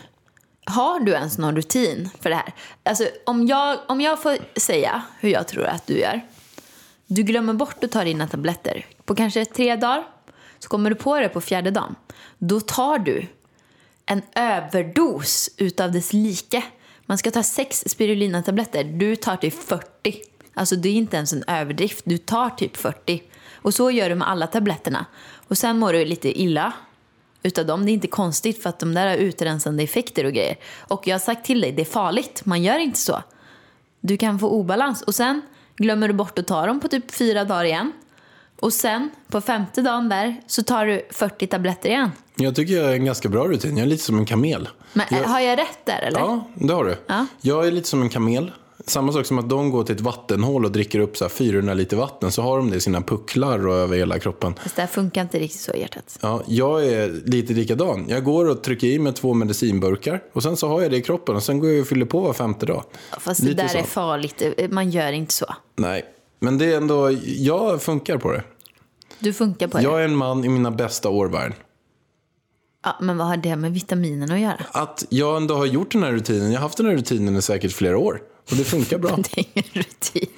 Har 0.65 1.01
du 1.01 1.13
ens 1.13 1.39
någon 1.39 1.57
rutin 1.57 2.11
för 2.21 2.31
det 2.31 2.37
här? 2.37 2.55
Alltså, 2.83 3.05
om 3.27 3.47
jag, 3.47 3.79
om 3.89 4.01
jag 4.01 4.23
får 4.23 4.61
säga 4.61 5.03
hur 5.21 5.29
jag 5.29 5.49
tror 5.49 5.65
att 5.65 5.87
du 5.87 5.99
gör. 5.99 6.21
Du 7.07 7.23
glömmer 7.23 7.53
bort 7.53 7.85
att 7.85 7.93
ta 7.93 8.05
dina 8.05 8.29
tabletter 8.29 8.87
på 9.05 9.15
kanske 9.15 9.45
tre 9.45 9.77
dagar. 9.77 10.05
Så 10.63 10.69
kommer 10.69 10.91
du 10.91 10.97
på 10.97 11.21
det 11.21 11.29
på 11.29 11.41
fjärde 11.41 11.71
dagen. 11.71 11.95
Då 12.39 12.61
tar 12.61 12.99
du 12.99 13.27
en 14.07 14.23
överdos 14.35 15.51
utav 15.57 15.93
dess 15.93 16.13
like. 16.13 16.65
Man 17.07 17.19
ska 17.19 17.31
ta 17.31 17.43
sex 17.43 17.85
spirulinatabletter. 17.87 18.85
Du 18.85 19.17
tar 19.17 19.37
typ 19.37 19.55
40. 19.55 19.87
Alltså 20.55 20.77
det 20.77 20.89
är 20.89 20.93
inte 20.93 21.17
ens 21.17 21.33
en 21.33 21.45
överdrift. 21.47 22.05
Du 22.05 22.19
tar 22.19 22.51
typ 22.51 22.77
40. 22.77 23.23
Och 23.55 23.75
så 23.75 23.91
gör 23.91 24.09
du 24.09 24.15
med 24.15 24.29
alla 24.29 24.47
tabletterna. 24.47 25.07
Och 25.49 25.59
sen 25.59 25.79
mår 25.79 25.93
du 25.93 26.05
lite 26.05 26.41
illa 26.41 26.73
utav 27.43 27.67
dem. 27.67 27.85
Det 27.85 27.91
är 27.91 27.95
inte 27.95 28.09
konstigt 28.09 28.63
för 28.63 28.69
att 28.69 28.79
de 28.79 28.95
där 28.95 29.07
har 29.07 29.17
utrensande 29.17 29.83
effekter 29.83 30.25
och 30.25 30.33
grejer. 30.33 30.57
Och 30.79 31.07
jag 31.07 31.15
har 31.15 31.21
sagt 31.21 31.45
till 31.45 31.61
dig, 31.61 31.73
det 31.73 31.83
är 31.83 31.87
farligt. 31.87 32.43
Man 32.45 32.63
gör 32.63 32.79
inte 32.79 32.99
så. 32.99 33.23
Du 34.01 34.17
kan 34.17 34.39
få 34.39 34.49
obalans. 34.49 35.03
Och 35.03 35.15
sen 35.15 35.43
glömmer 35.77 36.09
du 36.09 36.15
bort 36.15 36.39
att 36.39 36.47
ta 36.47 36.67
dem 36.67 36.81
på 36.81 36.89
typ 36.89 37.11
fyra 37.15 37.45
dagar 37.45 37.65
igen. 37.65 37.93
Och 38.63 38.73
sen 38.73 39.11
på 39.29 39.41
femte 39.41 39.83
dagen 39.83 40.09
där 40.09 40.41
så 40.47 40.63
tar 40.63 40.87
du 40.87 41.07
40 41.11 41.47
tabletter 41.47 41.89
igen. 41.89 42.11
Jag 42.35 42.57
tycker 42.57 42.75
jag 42.75 42.91
är 42.91 42.95
en 42.95 43.05
ganska 43.05 43.29
bra 43.29 43.49
rutin. 43.49 43.77
Jag 43.77 43.85
är 43.85 43.89
lite 43.89 44.03
som 44.05 44.19
en 44.19 44.27
kamel. 44.27 44.69
Men 44.93 45.07
jag, 45.11 45.25
har 45.25 45.41
jag 45.41 45.59
rätt 45.59 45.79
där 45.85 46.03
eller? 46.03 46.19
Ja, 46.19 46.49
det 46.55 46.73
har 46.73 46.85
du. 46.85 46.97
Ja. 47.07 47.27
Jag 47.41 47.67
är 47.67 47.71
lite 47.71 47.89
som 47.89 48.03
en 48.03 48.09
kamel. 48.09 48.53
Samma 48.87 49.13
sak 49.13 49.27
som 49.27 49.39
att 49.39 49.49
de 49.49 49.71
går 49.71 49.85
till 49.85 49.95
ett 49.95 50.01
vattenhål 50.01 50.65
och 50.65 50.73
dricker 50.73 50.99
upp 50.99 51.17
så 51.17 51.25
här 51.25 51.29
400 51.29 51.75
liter 51.75 51.97
vatten. 51.97 52.33
Så 52.33 52.43
har 52.43 52.57
de 52.57 52.71
det 52.71 52.77
i 52.77 52.81
sina 52.81 53.01
pucklar 53.01 53.67
och 53.67 53.75
över 53.75 53.97
hela 53.97 54.19
kroppen. 54.19 54.55
Fast 54.63 54.77
det 54.77 54.83
här 54.83 54.89
funkar 54.89 55.23
inte 55.23 55.39
riktigt 55.39 55.61
så 55.61 55.73
i 55.73 55.81
hjärtat. 55.81 56.19
Ja, 56.23 56.43
jag 56.47 56.87
är 56.87 57.09
lite 57.25 57.53
likadan. 57.53 58.05
Jag 58.09 58.25
går 58.25 58.49
och 58.49 58.63
trycker 58.63 58.87
i 58.87 58.99
mig 58.99 59.13
två 59.13 59.35
medicinburkar. 59.35 60.23
Och 60.33 60.43
sen 60.43 60.57
så 60.57 60.69
har 60.69 60.83
jag 60.83 60.91
det 60.91 60.97
i 60.97 61.03
kroppen. 61.03 61.37
Och 61.37 61.43
sen 61.43 61.59
går 61.59 61.71
jag 61.71 61.81
och 61.81 61.87
fyller 61.87 62.07
på 62.07 62.21
var 62.21 62.33
femte 62.33 62.67
dag. 62.67 62.85
Fast 63.21 63.41
det 63.41 63.47
Lite 63.49 63.63
där 63.63 63.69
så. 63.69 63.79
är 63.79 63.83
farligt. 63.83 64.43
Man 64.71 64.91
gör 64.91 65.13
inte 65.13 65.35
så. 65.35 65.47
Nej, 65.77 66.05
men 66.41 66.59
det 66.59 66.73
är 66.73 66.77
ändå... 66.77 67.11
Jag 67.25 67.83
funkar 67.83 68.19
på 68.19 68.33
det. 68.33 68.43
Du 69.23 69.33
funkar 69.33 69.69
på 69.69 69.77
det. 69.79 69.83
Jag 69.85 70.01
är 70.01 70.05
en 70.05 70.17
man 70.17 70.45
i 70.45 70.49
mina 70.49 70.71
bästa 70.71 71.09
år. 71.09 71.55
Ja, 72.85 72.97
men 73.01 73.17
vad 73.17 73.27
har 73.27 73.37
det 73.37 73.57
med 73.57 73.73
vitaminerna 73.75 74.35
att 74.35 74.41
göra? 74.41 74.65
Att 74.73 75.05
jag 75.09 75.37
ändå 75.37 75.55
har 75.55 75.67
gjort 75.67 75.93
den 75.93 76.03
här 76.03 76.13
rutinen. 76.13 76.53
Jag 76.53 76.59
har 76.59 76.63
haft 76.63 76.77
den 76.77 76.87
här 76.87 76.95
rutinen 76.95 77.37
i 77.37 77.43
säkert 77.43 77.73
flera 77.73 77.99
år. 77.99 78.21
Och 78.51 78.57
det 78.57 78.65
funkar 78.65 78.99
bra. 78.99 79.17
Det 79.17 79.39
är 79.41 79.45
ingen 79.55 79.69
rutin. 79.73 80.29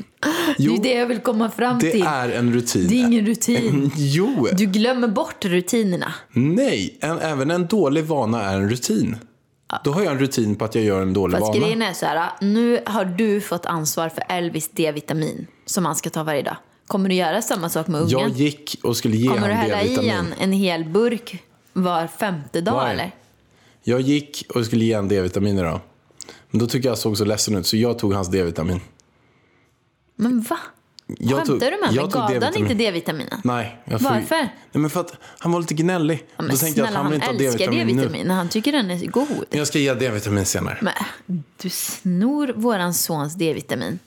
Jo, 0.59 0.73
det 0.73 0.79
är 0.79 0.95
det 0.95 1.01
jag 1.01 1.07
vill 1.07 1.19
komma 1.21 1.51
fram 1.51 1.79
Det 1.79 1.91
till. 1.91 2.03
är 2.07 2.29
en 2.29 2.53
rutin. 2.53 2.89
Det 2.89 2.95
är 2.95 3.07
ingen 3.07 3.27
rutin. 3.27 3.91
Jo, 3.97 4.49
Du 4.53 4.67
glömmer 4.67 5.09
bort 5.09 5.45
rutinerna. 5.45 6.15
nej. 6.33 6.99
En, 7.01 7.19
även 7.19 7.51
en 7.51 7.67
dålig 7.67 8.05
vana 8.05 8.43
är 8.43 8.57
en 8.57 8.69
rutin. 8.71 9.17
Då 9.85 9.91
har 9.93 10.03
jag 10.03 10.13
en 10.13 10.19
rutin 10.19 10.57
på 10.57 10.65
att 10.65 10.75
jag 10.75 10.85
gör 10.85 11.03
en 11.03 11.13
dålig 11.13 11.39
Fast 11.39 11.49
vana. 11.49 11.61
grejen 11.61 11.83
är 11.83 11.93
så 11.93 12.07
här, 12.07 12.31
nu 12.41 12.81
har 12.87 13.05
du 13.05 13.41
fått 13.41 13.67
ansvar 13.67 14.09
för 14.09 14.25
Elvis 14.29 14.69
D-vitamin 14.69 15.47
som 15.67 15.85
han 15.85 15.97
ska 15.97 16.11
ta 16.11 16.23
varje 16.23 16.43
dag. 16.43 16.57
Kommer 16.87 17.09
du 17.09 17.15
göra 17.15 17.43
samma 17.43 17.69
sak 17.69 17.87
med 17.87 18.01
ungen? 18.01 18.11
Jag 18.11 18.29
gick 18.31 18.81
och 18.83 18.97
skulle 18.97 19.17
ge 19.17 19.29
Kommer 19.29 19.49
du 19.49 19.55
hälla 19.55 19.83
i 19.83 20.09
en, 20.09 20.33
en 20.41 20.53
hel 20.53 20.85
burk 20.85 21.43
var 21.73 22.07
femte 22.07 22.61
dag 22.61 22.75
Varje. 22.75 22.93
eller? 22.93 23.11
Jag 23.83 24.01
gick 24.01 24.47
och 24.55 24.67
skulle 24.67 24.85
ge 24.85 24.97
honom 24.97 25.09
D-vitamin 25.09 25.59
idag. 25.59 25.81
Men 26.51 26.59
då 26.59 26.67
tycker 26.67 26.89
jag 26.89 26.99
såg 26.99 27.19
så 27.19 27.25
ledsen 27.25 27.57
ut 27.57 27.67
så 27.67 27.77
jag 27.77 27.99
tog 27.99 28.13
hans 28.15 28.29
D-vitamin. 28.29 28.81
Men 30.17 30.41
va? 30.41 30.59
Jag 31.07 31.29
Skämtar 31.31 31.45
tog- 31.47 31.61
du 31.61 31.71
med 31.71 31.81
mig? 31.81 31.95
jag 31.97 32.11
Gav 32.11 32.43
han 32.43 32.57
inte 32.57 32.75
D-vitaminen? 32.75 33.41
Nej. 33.45 33.83
Jag 33.85 33.99
Varför? 33.99 34.35
Nej, 34.37 34.51
men 34.73 34.91
för 34.91 35.01
att 35.01 35.13
han 35.39 35.53
var 35.53 35.61
lite 35.61 35.75
gnällig. 35.75 36.25
Ja, 36.37 36.43
men 36.43 36.51
då 36.51 36.57
tänkte 36.57 36.81
jag 36.81 36.87
att 36.87 36.93
snälla, 36.93 37.03
han 37.03 37.11
vill 37.13 37.15
inte 37.23 37.27
ha 37.27 37.51
D-vitamin. 37.53 37.87
D-vitamin. 37.87 38.31
Han 38.31 38.49
tycker 38.49 38.73
den 38.73 38.91
är 38.91 39.07
god. 39.07 39.45
Jag 39.51 39.67
ska 39.67 39.79
ge 39.79 39.95
D-vitamin 39.95 40.47
senare. 40.47 40.79
Men 40.81 40.95
du 41.63 41.71
snor 41.71 42.53
våran 42.57 42.95
sons 42.95 43.35
D-vitamin. 43.35 43.99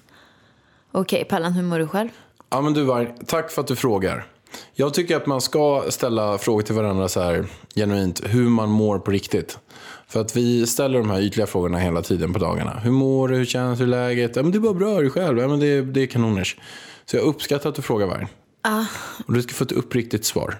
Okej, 0.92 1.26
Pallan, 1.26 1.54
hur 1.54 1.64
mår 1.64 1.80
du 1.80 1.88
själv? 1.88 2.10
Ja 2.50 2.62
men 2.62 2.74
du 2.74 2.84
Varg, 2.84 3.14
tack 3.26 3.52
för 3.52 3.62
att 3.62 3.68
du 3.68 3.76
frågar. 3.76 4.28
Jag 4.74 4.94
tycker 4.94 5.16
att 5.16 5.26
man 5.26 5.42
ska 5.42 5.86
ställa 5.90 6.38
frågor 6.38 6.62
till 6.62 6.76
varandra 6.76 7.08
så 7.08 7.22
här 7.22 7.46
genuint, 7.76 8.22
hur 8.26 8.50
man 8.50 8.70
mår 8.70 9.00
på 9.00 9.12
riktigt. 9.12 9.60
För 10.08 10.22
att 10.22 10.36
vi 10.36 10.68
ställer 10.68 11.00
de 11.00 11.10
här 11.10 11.22
ytliga 11.22 11.48
frågorna 11.48 11.78
hela 11.78 12.02
tiden 12.02 12.34
på 12.34 12.40
dagarna. 12.40 12.80
Hur 12.80 12.92
mår 12.92 13.28
du? 13.28 13.36
Hur 13.36 13.46
känns 13.46 13.80
det? 13.80 13.86
Hur 13.86 13.92
läget? 13.92 14.36
Ja 14.36 14.44
men 14.44 14.52
det 14.52 14.58
är 14.58 14.60
bara 14.60 14.74
bra, 14.74 15.00
hur 15.00 15.10
själv? 15.10 15.40
Ja 15.40 15.48
men 15.48 15.60
det, 15.60 15.82
det 15.82 16.02
är 16.02 16.08
kanoners. 16.08 16.58
Så 17.06 17.16
jag 17.16 17.24
uppskattar 17.24 17.70
att 17.70 17.76
du 17.76 17.82
frågar 17.82 18.08
Varg. 18.08 18.28
Och 19.28 19.34
du 19.34 19.42
ska 19.42 19.54
få 19.54 19.64
ett 19.64 19.72
uppriktigt 19.72 20.26
svar. 20.26 20.60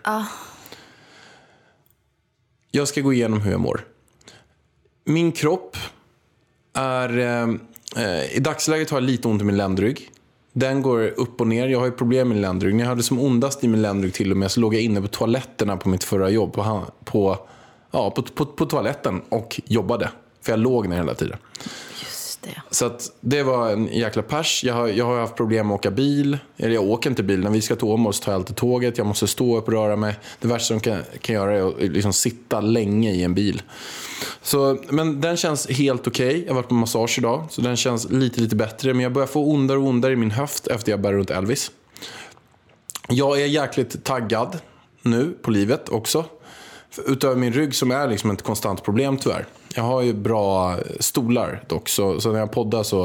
Jag 2.72 2.88
ska 2.88 3.02
gå 3.02 3.14
igenom 3.14 3.42
hur 3.42 3.52
jag 3.52 3.60
mår. 3.60 3.86
Min 5.06 5.32
kropp 5.32 5.78
är... 6.74 7.18
Eh, 7.18 7.50
eh, 8.06 8.36
I 8.36 8.40
dagsläget 8.40 8.90
har 8.90 8.98
jag 8.98 9.04
lite 9.04 9.28
ont 9.28 9.42
i 9.42 9.46
min 9.46 9.58
ländrygg. 9.58 10.12
Den 10.58 10.82
går 10.82 11.14
upp 11.18 11.42
och 11.42 11.48
ner. 11.48 11.68
Jag 11.68 11.80
har 11.80 11.86
ju 11.86 11.92
problem 11.92 12.30
med 12.30 12.38
ländrygg. 12.38 12.76
När 12.76 12.84
jag 12.84 12.90
hade 12.90 13.04
som 13.04 13.20
ondast 13.20 13.64
i 13.64 13.68
min 13.68 13.82
ländrygg 13.82 14.14
till 14.14 14.32
och 14.32 14.38
med 14.38 14.52
så 14.52 14.60
låg 14.60 14.76
jag 14.76 14.82
inne 14.82 15.02
på 15.02 15.08
toaletterna 15.08 15.78
på 15.78 15.90
mitt 15.90 16.04
förra 16.04 16.30
jobb. 16.30 16.54
På, 16.54 16.84
på, 17.04 17.38
ja, 17.92 18.12
på, 18.12 18.22
på, 18.22 18.46
på 18.46 18.66
toaletten 18.66 19.22
och 19.30 19.62
jobbade. 19.66 20.10
För 20.42 20.52
jag 20.52 20.60
låg 20.60 20.88
ner 20.88 20.98
hela 20.98 21.14
tiden. 21.14 21.38
Det. 22.48 22.76
Så 22.76 22.86
att 22.86 23.12
det 23.22 23.44
var 23.44 23.72
en 23.72 23.88
jäkla 23.88 24.22
pers. 24.22 24.64
Jag 24.64 24.74
har, 24.74 24.88
jag 24.88 25.06
har 25.06 25.20
haft 25.20 25.36
problem 25.36 25.68
med 25.68 25.74
att 25.74 25.80
åka 25.80 25.92
bil. 25.92 26.38
Eller 26.58 26.74
jag 26.76 26.84
åker 26.84 27.10
inte 27.10 27.24
bil. 27.24 27.40
När 27.40 27.50
vi 27.50 27.62
ska 27.62 27.76
till 27.76 27.88
Åmål 27.88 28.14
så 28.14 28.24
tar 28.24 28.32
jag 28.32 28.40
alltid 28.40 28.56
tåget. 28.56 28.98
Jag 28.98 29.08
måste 29.08 29.28
stå 29.28 29.58
upp 29.58 29.68
och 29.68 29.74
röra 29.74 29.96
mig. 29.96 30.16
Det 30.40 30.48
värsta 30.48 30.66
som 30.66 30.80
kan, 30.80 31.02
kan 31.22 31.36
göra 31.36 31.58
är 31.58 31.68
att 31.68 31.80
liksom 31.80 32.14
sitta 32.14 32.62
länge 32.62 33.12
i 33.12 33.24
en 33.24 33.34
bil. 33.34 33.62
Så, 34.42 34.78
men 34.90 35.22
den 35.22 35.38
känns 35.38 35.68
helt 35.68 36.08
okej. 36.08 36.42
Jag 36.42 36.50
har 36.50 36.56
varit 36.56 36.68
på 36.70 36.74
massage 36.74 37.20
idag. 37.20 37.48
Så 37.50 37.62
den 37.62 37.78
känns 37.78 38.10
lite, 38.10 38.42
lite 38.42 38.56
bättre. 38.56 38.94
Men 38.94 39.04
jag 39.04 39.14
börjar 39.14 39.28
få 39.28 39.46
ondare 39.46 39.78
och 39.78 39.86
ondare 39.86 40.14
i 40.14 40.16
min 40.16 40.32
höft 40.32 40.68
efter 40.68 40.92
jag 40.92 41.02
bär 41.02 41.14
runt 41.14 41.30
Elvis. 41.30 41.72
Jag 43.10 43.42
är 43.42 43.46
jäkligt 43.46 44.04
taggad 44.04 44.58
nu 45.02 45.38
på 45.42 45.52
livet 45.52 45.90
också. 45.90 46.26
Utöver 47.06 47.36
min 47.36 47.54
rygg 47.54 47.76
som 47.76 47.92
är 47.92 48.08
liksom 48.08 48.32
ett 48.32 48.42
konstant 48.42 48.84
problem 48.84 49.18
tyvärr. 49.18 49.46
Jag 49.76 49.84
har 49.84 50.02
ju 50.02 50.14
bra 50.14 50.76
stolar 51.00 51.64
dock. 51.68 51.90
Så, 51.90 52.22
så 52.22 52.32
när 52.32 52.40
jag 52.40 52.52
poddar 52.52 52.84
så 52.84 53.04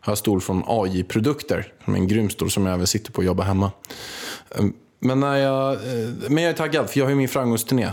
har 0.00 0.10
jag 0.10 0.18
stol 0.18 0.40
från 0.40 0.62
AJ-produkter. 0.66 1.72
Som 1.84 1.94
är 1.94 1.98
en 1.98 2.08
grym 2.08 2.30
stol 2.30 2.50
som 2.50 2.66
jag 2.66 2.74
även 2.74 2.86
sitter 2.86 3.12
på 3.12 3.18
och 3.18 3.24
jobbar 3.24 3.44
hemma. 3.44 3.72
Ehm, 4.58 4.72
Men, 5.00 5.20
när 5.20 5.36
jag, 5.36 5.72
eh, 5.72 6.08
men 6.28 6.42
jag 6.44 6.50
är 6.50 6.56
taggad 6.56 6.90
för 6.90 6.98
jag 6.98 7.04
har 7.06 7.10
ju 7.10 7.16
min 7.16 7.28
framgångsturné. 7.28 7.88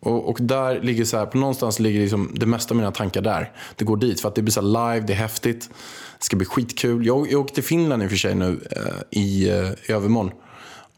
Och, 0.00 0.28
och 0.28 0.38
där 0.40 0.80
ligger 0.80 1.04
så 1.04 1.16
här, 1.16 1.26
på 1.26 1.38
någonstans 1.38 1.80
ligger 1.80 2.00
liksom 2.00 2.30
det 2.34 2.46
mesta 2.46 2.72
av 2.74 2.76
mina 2.76 2.92
tankar 2.92 3.20
där. 3.22 3.52
Det 3.76 3.84
går 3.84 3.96
dit 3.96 4.20
för 4.20 4.28
att 4.28 4.34
det 4.34 4.42
blir 4.42 4.52
så 4.52 4.60
live, 4.60 5.00
det 5.00 5.12
är 5.12 5.16
häftigt. 5.16 5.70
Det 6.18 6.24
ska 6.24 6.36
bli 6.36 6.46
skitkul. 6.46 7.06
Jag, 7.06 7.30
jag 7.32 7.40
åker 7.40 7.54
till 7.54 7.64
Finland 7.64 8.02
i 8.02 8.06
och 8.06 8.10
för 8.10 8.16
sig 8.16 8.34
nu 8.34 8.60
eh, 8.70 9.20
i, 9.20 9.50
eh, 9.50 9.94
övermorgon. 9.96 10.30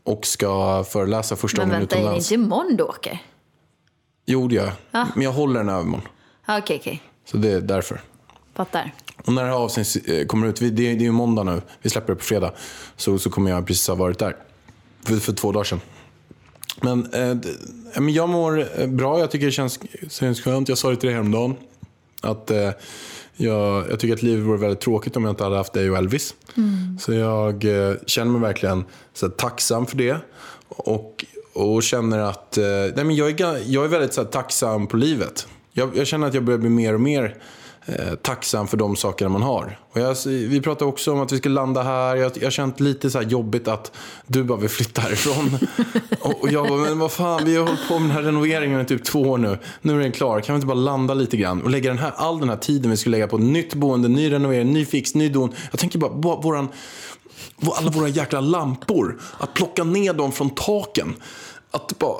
Och 0.05 0.27
ska 0.27 0.85
föreläsa 0.85 1.37
första 1.37 1.61
Men 1.61 1.69
gången 1.69 1.81
vänta, 1.81 1.97
är 1.97 1.99
det 1.99 2.03
utomlands. 2.05 2.33
inte 2.33 2.45
imorgon 2.45 2.77
du 2.77 2.85
åker? 2.85 3.23
Jo, 4.27 4.49
det 4.49 4.55
gör 4.55 4.73
jag. 4.91 5.07
Men 5.15 5.23
jag 5.25 5.33
håller 5.33 5.61
den 5.61 5.69
övermorgon. 5.69 6.09
Okej, 6.49 6.77
okej. 6.81 7.03
Så 7.25 7.37
det 7.37 7.51
är 7.51 7.61
därför. 7.61 8.01
Fattar. 8.55 8.95
Och 9.25 9.33
när 9.33 9.43
det 9.43 9.49
här 9.49 9.57
avsnittet 9.57 10.09
eh, 10.09 10.27
kommer 10.27 10.47
ut, 10.47 10.57
det 10.57 10.67
är, 10.67 10.71
det 10.71 10.87
är 10.87 11.01
ju 11.01 11.13
måndag 11.13 11.43
nu, 11.43 11.63
vi 11.83 11.91
släpper 11.91 12.13
det 12.13 12.17
på 12.17 12.25
fredag. 12.25 12.53
Så, 12.97 13.19
så 13.19 13.31
kommer 13.31 13.51
jag 13.51 13.67
precis 13.67 13.89
ha 13.89 13.95
varit 13.95 14.19
där. 14.19 14.37
För, 15.05 15.17
för 15.17 15.33
två 15.33 15.53
dagar 15.53 15.65
sedan. 15.65 15.81
Men, 16.81 17.13
eh, 17.13 17.37
men 17.95 18.13
jag 18.13 18.29
mår 18.29 18.81
eh, 18.81 18.87
bra, 18.87 19.21
jag 19.21 19.31
tycker 19.31 19.47
det 19.47 19.53
känns, 19.53 19.81
känns 20.09 20.41
skönt. 20.41 20.69
Jag 20.69 20.79
sa 20.79 20.91
det 20.91 20.97
till 20.97 21.07
dig 21.07 21.15
häromdagen. 21.15 21.57
Att 22.21 22.51
eh, 22.51 22.71
jag, 23.37 23.91
jag 23.91 24.01
tycker 24.01 24.15
att 24.15 24.23
livet 24.23 24.47
vore 24.47 24.59
väldigt 24.59 24.81
tråkigt 24.81 25.17
om 25.17 25.25
jag 25.25 25.33
inte 25.33 25.45
hade 25.45 25.57
haft 25.57 25.73
dig 25.73 25.91
och 25.91 25.97
Elvis. 25.97 26.35
Så 27.01 27.13
jag 27.13 27.65
eh, 27.65 27.95
känner 28.07 28.33
mig 28.33 28.41
verkligen 28.41 28.85
så 29.15 29.27
här, 29.27 29.33
tacksam 29.33 29.87
för 29.87 29.97
det. 29.97 30.17
Och, 30.69 31.25
och 31.53 31.83
känner 31.83 32.19
att 32.19 32.59
eh, 32.59 32.65
nej, 32.65 33.05
men 33.05 33.17
jag, 33.17 33.41
är, 33.41 33.63
jag 33.67 33.85
är 33.85 33.89
väldigt 33.89 34.15
så 34.15 34.23
här, 34.23 34.29
tacksam 34.29 34.87
på 34.87 34.97
livet. 34.97 35.47
Jag, 35.79 35.97
jag 35.97 36.07
känner 36.07 36.27
att 36.27 36.35
jag 36.35 36.45
börjar 36.45 36.59
bli 36.59 36.71
mer 36.71 36.95
och 36.95 37.01
mer 37.01 37.37
eh, 37.87 38.15
tacksam 38.15 38.69
för 38.69 38.77
de 38.77 38.97
sakerna 38.97 39.31
man 39.31 39.43
har. 39.43 39.79
Och 39.93 40.01
jag, 40.01 40.17
vi 40.27 40.61
pratade 40.61 40.89
också 40.89 41.13
om 41.13 41.21
att 41.21 41.33
vi 41.33 41.39
ska 41.39 41.49
landa 41.49 41.83
här. 41.83 42.17
Jag, 42.17 42.43
har 42.43 42.51
känt 42.51 42.81
lite 42.81 43.11
så 43.11 43.19
här 43.19 43.27
jobbigt 43.27 43.69
att 43.69 43.93
du 44.27 44.45
bara 44.45 44.59
vill 44.59 44.69
flytta 44.69 45.01
härifrån. 45.01 45.59
och, 46.21 46.43
och 46.43 46.49
jag 46.53 46.69
bara, 46.69 46.79
men 46.79 46.99
vad 46.99 47.13
fan, 47.13 47.45
vi 47.45 47.57
har 47.57 47.67
hållit 47.67 47.89
på 47.89 47.99
med 47.99 48.03
den 48.03 48.11
här 48.11 48.23
renoveringen 48.23 48.81
i 48.81 48.85
typ 48.85 49.05
två 49.05 49.21
år 49.21 49.39
nu. 49.39 49.59
Nu 49.83 49.95
är 49.95 49.99
den 49.99 50.13
klar. 50.13 50.41
Kan 50.41 50.55
vi 50.55 50.57
inte 50.57 50.67
bara 50.67 50.75
landa 50.75 51.15
lite 51.15 51.37
grann 51.37 51.63
och 51.63 51.71
lägga 51.71 51.91
den 51.91 51.99
här, 51.99 52.13
all 52.17 52.41
den 52.41 52.49
här 52.49 52.57
tiden 52.57 52.91
vi 52.91 52.97
skulle 52.97 53.17
lägga 53.17 53.29
på 53.29 53.39
nytt 53.39 53.75
boende, 53.75 54.09
ny 54.09 54.33
renovering, 54.33 54.73
ny 54.73 54.85
fix, 54.85 55.15
ny 55.15 55.29
don. 55.29 55.53
Jag 55.71 55.81
tänker 55.81 55.99
bara, 55.99 56.15
bara 56.15 56.41
våran, 56.41 56.69
vår- 57.57 57.75
alla 57.79 57.91
våra 57.91 58.09
jäkla 58.09 58.41
lampor. 58.41 59.21
Att 59.39 59.55
plocka 59.55 59.85
ner 59.85 60.13
dem 60.13 60.33
från 60.33 60.51
taken. 60.51 61.15
Att 61.71 61.99
bara, 61.99 62.17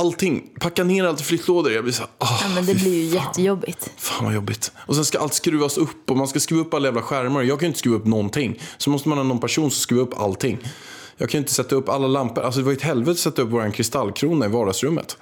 allting, 0.00 0.42
packa 0.60 0.84
ner 0.84 1.04
allt 1.04 1.20
i 1.20 1.24
flyttlådor. 1.24 1.72
Jag 1.72 1.84
blir 1.84 1.92
så 1.94 2.02
här, 2.02 2.10
ah, 2.18 2.38
Ja, 2.42 2.48
men 2.54 2.66
det 2.66 2.74
blir 2.74 3.04
ju 3.04 3.10
fan. 3.16 3.26
jättejobbigt. 3.26 3.90
Fan 3.96 4.24
vad 4.24 4.34
jobbigt. 4.34 4.72
Och 4.86 4.94
sen 4.94 5.04
ska 5.04 5.18
allt 5.18 5.34
skruvas 5.34 5.78
upp 5.78 6.10
och 6.10 6.16
man 6.16 6.28
ska 6.28 6.40
skruva 6.40 6.60
upp 6.62 6.74
alla 6.74 6.86
jävla 6.88 7.02
skärmar. 7.02 7.42
Jag 7.42 7.58
kan 7.58 7.66
ju 7.66 7.68
inte 7.68 7.78
skruva 7.78 7.96
upp 7.96 8.06
någonting. 8.06 8.60
Så 8.78 8.90
måste 8.90 9.08
man 9.08 9.18
ha 9.18 9.24
någon 9.24 9.40
person 9.40 9.70
som 9.70 9.80
skruvar 9.80 10.02
upp 10.02 10.20
allting. 10.20 10.58
Jag 11.16 11.30
kan 11.30 11.38
ju 11.38 11.42
inte 11.42 11.54
sätta 11.54 11.74
upp 11.74 11.88
alla 11.88 12.06
lampor. 12.06 12.42
Alltså 12.42 12.60
det 12.60 12.64
var 12.64 12.72
ju 12.72 12.76
ett 12.76 12.82
helvete 12.82 13.10
att 13.10 13.18
sätta 13.18 13.42
upp 13.42 13.48
vår 13.50 13.70
kristallkrona 13.70 14.46
i 14.46 14.48
vardagsrummet. 14.48 15.16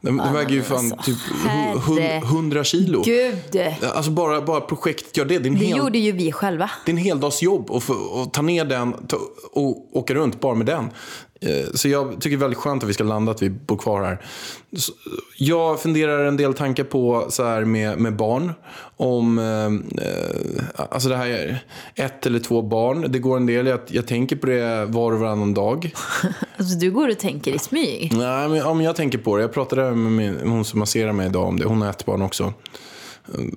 Den, 0.00 0.16
den 0.16 0.32
väger 0.34 0.50
ju 0.50 0.62
fan 0.62 0.92
alltså, 0.92 0.96
typ 1.12 1.16
hu- 1.18 1.78
hun- 1.86 1.98
herre- 1.98 2.18
100 2.24 2.64
kilo. 2.64 3.02
Gud! 3.02 3.36
Alltså 3.94 4.10
bara, 4.10 4.40
bara 4.40 4.60
projektet 4.60 5.16
gör 5.16 5.24
det. 5.24 5.38
Det 5.38 5.48
Det 5.50 5.56
hel, 5.56 5.76
gjorde 5.78 5.98
ju 5.98 6.12
vi 6.12 6.32
själva. 6.32 6.70
det 6.84 6.90
är 6.90 6.94
en 6.94 7.02
heldagsjobb 7.02 7.70
att 7.70 8.32
ta 8.32 8.42
ner 8.42 8.64
den 8.64 8.94
och 9.52 9.96
åka 9.96 10.14
runt 10.14 10.40
bara 10.40 10.54
med 10.54 10.66
den. 10.66 10.90
Eh, 11.44 11.66
Så 11.74 11.88
jag 11.88 12.12
tycker 12.20 12.36
det 12.36 12.40
är 12.40 12.40
väldigt 12.40 12.58
skönt 12.58 12.82
att 12.82 12.88
vi 12.88 12.94
ska 12.94 13.04
landa, 13.04 13.32
att 13.32 13.42
vi 13.42 13.50
bor 13.50 13.76
kvar 13.76 14.02
här. 14.02 14.18
Jag 15.38 15.80
funderar 15.80 16.24
en 16.24 16.36
del 16.36 16.54
tankar 16.54 16.84
på 16.84 17.26
så 17.28 17.44
här 17.44 17.64
med, 17.64 17.98
med 17.98 18.16
barn. 18.16 18.52
Om 18.96 19.38
eh, 19.38 20.04
eh, 20.06 20.84
alltså 20.90 21.08
det 21.08 21.16
här 21.16 21.26
är 21.26 21.64
ett 21.94 22.26
eller 22.26 22.38
två 22.38 22.62
barn. 22.62 23.06
Det 23.08 23.18
går 23.18 23.36
en 23.36 23.46
del, 23.46 23.66
jag, 23.66 23.80
jag 23.86 24.06
tänker 24.06 24.36
på 24.36 24.46
det 24.46 24.84
var 24.84 25.12
och 25.12 25.18
varannan 25.20 25.54
dag. 25.54 25.94
Alltså, 26.56 26.78
du 26.78 26.90
går 26.90 27.08
och 27.08 27.18
tänker 27.18 27.52
i 27.54 27.58
smyg. 27.58 28.12
Nej, 28.16 28.48
men, 28.48 28.58
ja, 28.58 28.74
men 28.74 28.84
jag 28.84 28.96
tänker 28.96 29.18
på 29.18 29.36
det. 29.36 29.42
Jag 29.42 29.52
pratade 29.52 29.94
med 29.94 30.12
min, 30.12 30.50
hon 30.50 30.64
som 30.64 30.78
masserar 30.78 31.12
mig 31.12 31.26
idag 31.26 31.48
om 31.48 31.58
det. 31.58 31.64
Hon 31.66 31.82
har 31.82 31.90
ett 31.90 32.06
barn 32.06 32.22
också. 32.22 32.52
Mm. 33.34 33.56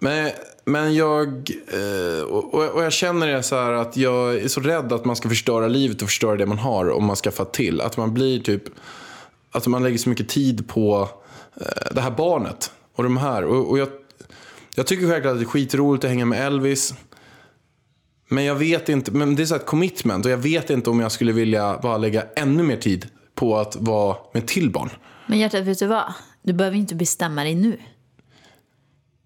Men, 0.00 0.30
men 0.68 0.94
jag, 0.94 1.50
eh, 1.68 2.22
och, 2.22 2.84
jag 2.84 2.92
känner 2.92 3.26
det 3.26 3.42
så 3.42 3.56
här 3.56 3.72
att 3.72 3.96
jag 3.96 4.34
är 4.34 4.48
så 4.48 4.60
rädd 4.60 4.92
att 4.92 5.04
man 5.04 5.16
ska 5.16 5.28
förstöra 5.28 5.68
livet 5.68 6.02
och 6.02 6.08
förstöra 6.08 6.36
det 6.36 6.46
man 6.46 6.58
har 6.58 6.90
om 6.90 7.04
man 7.04 7.16
skaffar 7.16 7.44
till. 7.44 7.80
Att 7.80 7.96
man 7.96 8.14
blir 8.14 8.40
typ, 8.40 8.62
att 9.50 9.66
man 9.66 9.82
lägger 9.82 9.98
så 9.98 10.08
mycket 10.08 10.28
tid 10.28 10.68
på 10.68 11.08
eh, 11.60 11.94
det 11.94 12.00
här 12.00 12.10
barnet 12.10 12.72
och 12.96 13.02
de 13.02 13.16
här. 13.16 13.44
Och, 13.44 13.78
jag, 13.78 13.88
jag 14.74 14.86
tycker 14.86 15.08
självklart 15.08 15.32
att 15.32 15.38
det 15.38 15.44
är 15.44 15.48
skitroligt 15.48 16.04
att 16.04 16.10
hänga 16.10 16.24
med 16.24 16.46
Elvis. 16.46 16.94
Men 18.28 18.44
jag 18.44 18.54
vet 18.54 18.88
inte, 18.88 19.12
men 19.12 19.36
det 19.36 19.42
är 19.42 19.46
så 19.46 19.54
här 19.54 19.60
ett 19.60 19.66
commitment 19.66 20.24
och 20.24 20.30
jag 20.30 20.38
vet 20.38 20.70
inte 20.70 20.90
om 20.90 21.00
jag 21.00 21.12
skulle 21.12 21.32
vilja 21.32 21.78
bara 21.82 21.98
lägga 21.98 22.24
ännu 22.36 22.62
mer 22.62 22.76
tid 22.76 23.06
på 23.34 23.56
att 23.56 23.76
vara 23.76 24.16
med 24.32 24.42
ett 24.42 24.48
till 24.48 24.70
barn. 24.70 24.90
Men 25.26 25.38
hjärtat, 25.38 25.64
vet 25.64 25.78
du 25.78 25.86
vad? 25.86 26.14
Du 26.42 26.52
behöver 26.52 26.76
inte 26.76 26.94
bestämma 26.94 27.44
dig 27.44 27.54
nu. 27.54 27.78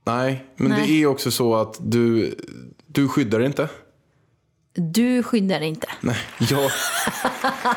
Nej, 0.04 0.44
men 0.56 0.68
Nej. 0.71 0.87
det 0.87 1.02
är 1.02 1.06
också 1.06 1.30
så 1.30 1.54
att 1.54 1.76
du, 1.80 2.35
du 2.87 3.09
skyddar 3.09 3.40
inte. 3.40 3.68
Du 4.75 5.23
skyddar 5.23 5.61
inte. 5.61 5.87
Nej, 6.00 6.16
jag, 6.38 6.71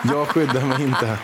jag 0.03 0.27
skyddar 0.27 0.65
mig 0.65 0.83
inte. 0.83 1.17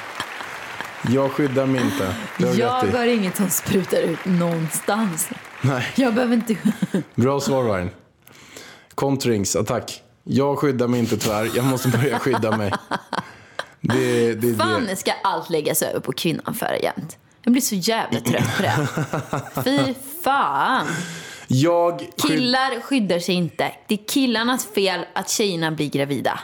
Jag 1.09 1.31
skyddar 1.31 1.65
mig 1.65 1.81
inte. 1.81 2.15
Har 2.47 2.55
Jag 2.55 2.69
har 2.97 3.07
inget 3.07 3.35
som 3.37 3.49
sprutar 3.49 4.01
ut 4.01 4.25
någonstans. 4.25 5.29
Nej, 5.61 5.87
Jag 5.95 6.13
behöver 6.13 6.33
inte... 6.35 6.55
bra 7.15 7.39
svar 7.39 7.63
Vargen. 7.63 7.89
Contrings, 8.95 9.55
attack. 9.55 10.01
Jag 10.23 10.57
skyddar 10.59 10.87
mig 10.87 10.99
inte 10.99 11.17
tyvärr. 11.17 11.49
Jag 11.55 11.65
måste 11.65 11.87
börja 11.87 12.19
skydda 12.19 12.57
mig. 12.57 12.73
Det, 13.81 14.33
det, 14.33 14.55
Fan 14.55 14.85
det. 14.85 14.95
ska 14.95 15.11
allt 15.23 15.49
läggas 15.49 15.81
över 15.81 15.99
på 15.99 16.11
kvinnan 16.11 16.53
för 16.53 16.83
jämt. 16.83 17.17
Jag 17.43 17.51
blir 17.51 17.61
så 17.61 17.75
jävla 17.75 18.19
trött 18.19 18.57
på 18.57 18.63
det. 18.63 18.87
Fy 19.63 19.93
fan. 20.23 20.87
Jag, 21.47 22.07
Killar 22.27 22.81
skyddar 22.81 23.19
sig 23.19 23.35
inte. 23.35 23.71
Det 23.87 23.93
är 23.93 24.07
killarnas 24.07 24.65
fel 24.65 25.05
att 25.13 25.29
tjejerna 25.29 25.71
blir 25.71 25.89
gravida. 25.89 26.39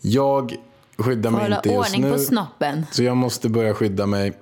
Jag 0.00 0.56
skyddar 0.96 1.30
mig 1.30 1.40
Hålla 1.42 1.56
inte 1.56 1.68
just 1.68 1.78
ordning 1.88 2.02
nu. 2.02 2.12
på 2.12 2.18
snoppen. 2.18 2.86
Så 2.90 3.02
jag 3.02 3.16
måste 3.16 3.48
börja 3.48 3.74
skydda 3.74 4.06
mig. 4.06 4.32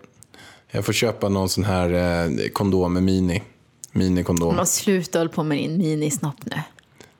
Jag 0.70 0.84
får 0.86 0.92
köpa 0.92 1.28
någon 1.28 1.48
sån 1.48 1.64
här 1.64 1.90
eh, 1.92 2.48
kondom 2.52 2.92
med 2.92 3.02
mini. 3.02 3.42
Minikondom. 3.92 4.56
Men 4.56 4.66
sluta 4.66 5.18
hålla 5.18 5.30
på 5.30 5.42
med 5.42 5.58
din 5.58 5.78
minisnopp 5.78 6.36
nu. 6.44 6.56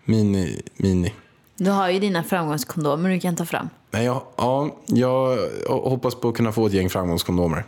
Mini, 0.04 0.62
mini. 0.76 1.14
Du 1.56 1.70
har 1.70 1.90
ju 1.90 1.98
dina 1.98 2.22
framgångskondomer 2.24 3.10
du 3.10 3.20
kan 3.20 3.36
ta 3.36 3.44
fram. 3.44 3.68
Nej, 3.90 4.04
jag, 4.04 4.22
ja, 4.36 4.70
jag 4.86 5.36
hoppas 5.68 6.14
på 6.14 6.28
att 6.28 6.34
kunna 6.34 6.52
få 6.52 6.66
ett 6.66 6.72
gäng 6.72 6.90
framgångskondomer. 6.90 7.64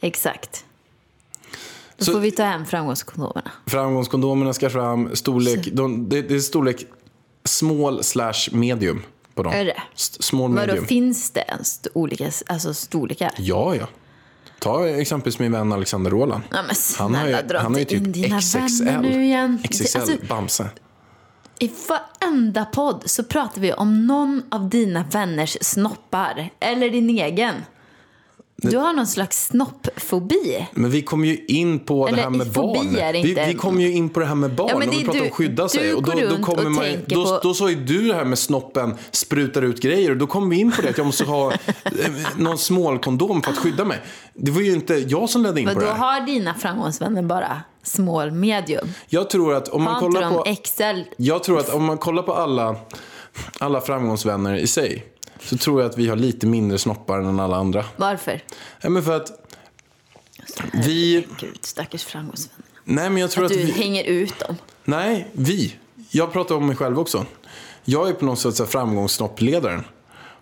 Exakt. 0.00 0.64
Då 1.98 2.04
Så- 2.04 2.12
får 2.12 2.20
vi 2.20 2.30
ta 2.30 2.42
hem 2.42 2.66
framgångskondomerna. 2.66 3.50
Framgångskondomerna 3.66 4.52
ska 4.52 4.70
fram. 4.70 5.16
Storlek, 5.16 5.68
de, 5.72 6.08
det, 6.08 6.22
det 6.22 6.34
är 6.34 6.38
storlek 6.40 6.86
small 7.44 8.04
slash 8.04 8.32
medium 8.52 9.02
på 9.34 9.42
dem. 9.42 9.52
Är 9.52 9.64
det? 9.64 9.76
Small 9.94 10.50
Vadå, 10.54 10.66
medium. 10.66 10.86
finns 10.86 11.30
det 11.30 11.40
ens 11.48 11.80
olika 11.94 12.30
alltså 12.46 12.74
storlekar? 12.74 13.30
Ja, 13.38 13.74
ja. 13.74 13.86
Ta 14.60 14.88
exempelvis 14.88 15.38
min 15.38 15.52
vän 15.52 15.72
Alexander 15.72 16.10
Roland. 16.10 16.42
Ja, 16.50 16.56
men 16.66 16.74
Han 16.98 17.14
har 17.14 17.26
ju, 17.26 17.32
snälla, 17.32 17.48
dra 17.48 17.58
han 17.58 17.72
har 17.72 17.78
ju 17.78 17.84
typ 17.84 17.98
in 18.06 18.12
dina 18.12 18.40
XXL. 18.40 18.84
nu 19.02 19.24
igen. 19.24 19.58
XXL 19.70 19.98
Alltså, 19.98 20.16
Bamse. 20.28 20.68
I 21.58 21.70
varenda 21.88 22.64
podd 22.64 23.02
så 23.06 23.24
pratar 23.24 23.60
vi 23.60 23.72
om 23.72 24.06
någon 24.06 24.42
av 24.50 24.68
dina 24.68 25.04
vänners 25.10 25.56
snoppar. 25.60 26.50
Eller 26.60 26.90
din 26.90 27.10
egen. 27.10 27.54
Du 28.62 28.76
har 28.76 28.92
någon 28.92 29.06
slags 29.06 29.46
snoppfobi. 29.46 30.66
Men 30.72 30.90
vi 30.90 31.02
kom 31.02 31.24
ju 31.24 31.44
in 31.48 31.78
på 31.78 32.06
Eller 32.08 32.16
det 32.16 32.22
här 32.22 32.30
med 32.30 32.46
barn. 32.52 33.12
Vi, 33.12 33.34
vi 33.48 33.54
kom 33.54 33.80
ju 33.80 33.92
in 33.92 34.08
på 34.08 34.20
det 34.20 34.26
här 34.26 34.34
med 34.34 34.54
barn. 34.54 34.68
Ja, 34.70 34.74
och 34.76 34.82
vi 34.82 34.86
pratade 35.04 35.10
om 35.10 35.18
du- 35.18 35.26
att 35.26 35.32
skydda 35.34 35.68
sig. 35.68 35.94
Och 35.94 36.02
då, 36.02 36.12
då, 36.12 36.44
kommer 36.44 36.64
och 36.66 36.72
man, 36.72 36.84
då, 37.06 37.24
på- 37.24 37.40
då 37.42 37.54
sa 37.54 37.70
ju 37.70 37.76
du 37.76 38.08
det 38.08 38.14
här 38.14 38.24
med 38.24 38.38
snoppen 38.38 38.94
sprutar 39.10 39.62
ut 39.62 39.80
grejer. 39.82 40.10
Och 40.10 40.16
då 40.16 40.26
kom 40.26 40.50
vi 40.50 40.56
in 40.60 40.72
på 40.72 40.82
det 40.82 40.88
att 40.88 40.98
jag 40.98 41.06
måste 41.06 41.24
ha 41.24 41.52
eh, 41.52 41.58
någon 42.36 42.58
smålkondom 42.58 43.42
för 43.42 43.50
att 43.50 43.58
skydda 43.58 43.84
mig. 43.84 43.98
Det 44.34 44.50
var 44.50 44.60
ju 44.60 44.72
inte 44.72 44.94
jag 44.94 45.30
som 45.30 45.42
ledde 45.42 45.60
in 45.60 45.66
Men 45.66 45.74
på 45.74 45.80
då 45.80 45.86
det 45.86 45.92
här. 45.92 45.98
har 45.98 46.26
dina 46.26 46.54
framgångsvänner 46.54 47.22
bara 47.22 47.60
small 47.82 48.30
medium. 48.30 48.88
Jag 49.08 49.30
tror 49.30 49.54
att 49.54 49.68
om 49.68 49.82
man 49.82 49.94
Har 49.94 50.00
kollar 50.00 50.30
på... 50.30 50.44
XL? 50.64 51.02
Jag 51.16 51.44
tror 51.44 51.58
att 51.58 51.68
om 51.74 51.84
man 51.84 51.98
kollar 51.98 52.22
på 52.22 52.34
alla, 52.34 52.76
alla 53.58 53.80
framgångsvänner 53.80 54.56
i 54.56 54.66
sig 54.66 55.04
så 55.40 55.56
tror 55.56 55.80
jag 55.82 55.90
att 55.90 55.98
vi 55.98 56.08
har 56.08 56.16
lite 56.16 56.46
mindre 56.46 56.78
snoppar 56.78 57.18
än 57.18 57.40
alla 57.40 57.56
andra. 57.56 57.84
Varför? 57.96 58.42
Ja, 58.80 58.88
men 58.88 59.02
för 59.02 59.16
att 59.16 59.48
vi... 60.72 61.26
Gud, 61.40 61.58
stackars 61.60 62.04
framgångsvänner. 62.04 62.64
Nej, 62.84 63.10
men 63.10 63.20
jag 63.20 63.30
tror 63.30 63.44
Att 63.44 63.52
att, 63.52 63.58
du 63.58 63.64
vi... 63.64 63.72
hänger 63.72 64.04
ut 64.04 64.38
dem. 64.38 64.56
Nej, 64.84 65.28
vi. 65.32 65.76
Jag 66.10 66.32
pratar 66.32 66.54
om 66.54 66.66
mig 66.66 66.76
själv 66.76 66.98
också. 66.98 67.26
Jag 67.84 68.08
är 68.08 68.12
på 68.12 68.24
något 68.24 68.38
sätt 68.38 68.70
framgångssnoppledaren. 68.70 69.84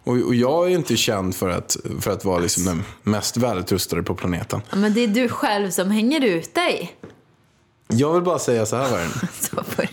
Och, 0.04 0.16
och 0.16 0.34
jag 0.34 0.66
är 0.66 0.70
inte 0.70 0.96
känd 0.96 1.36
för 1.36 1.48
att, 1.48 1.76
för 2.00 2.10
att 2.10 2.24
vara 2.24 2.38
liksom 2.38 2.64
den 2.64 2.84
mest 3.02 3.36
välutrustade 3.36 4.02
på 4.02 4.14
planeten. 4.14 4.60
Ja, 4.70 4.76
men 4.76 4.94
det 4.94 5.00
är 5.00 5.08
du 5.08 5.28
själv 5.28 5.70
som 5.70 5.90
hänger 5.90 6.24
ut 6.24 6.54
dig. 6.54 6.96
Jag 7.88 8.12
vill 8.12 8.22
bara 8.22 8.38
säga 8.38 8.66
så 8.66 8.76
här, 8.76 8.90
Varen. 8.90 9.10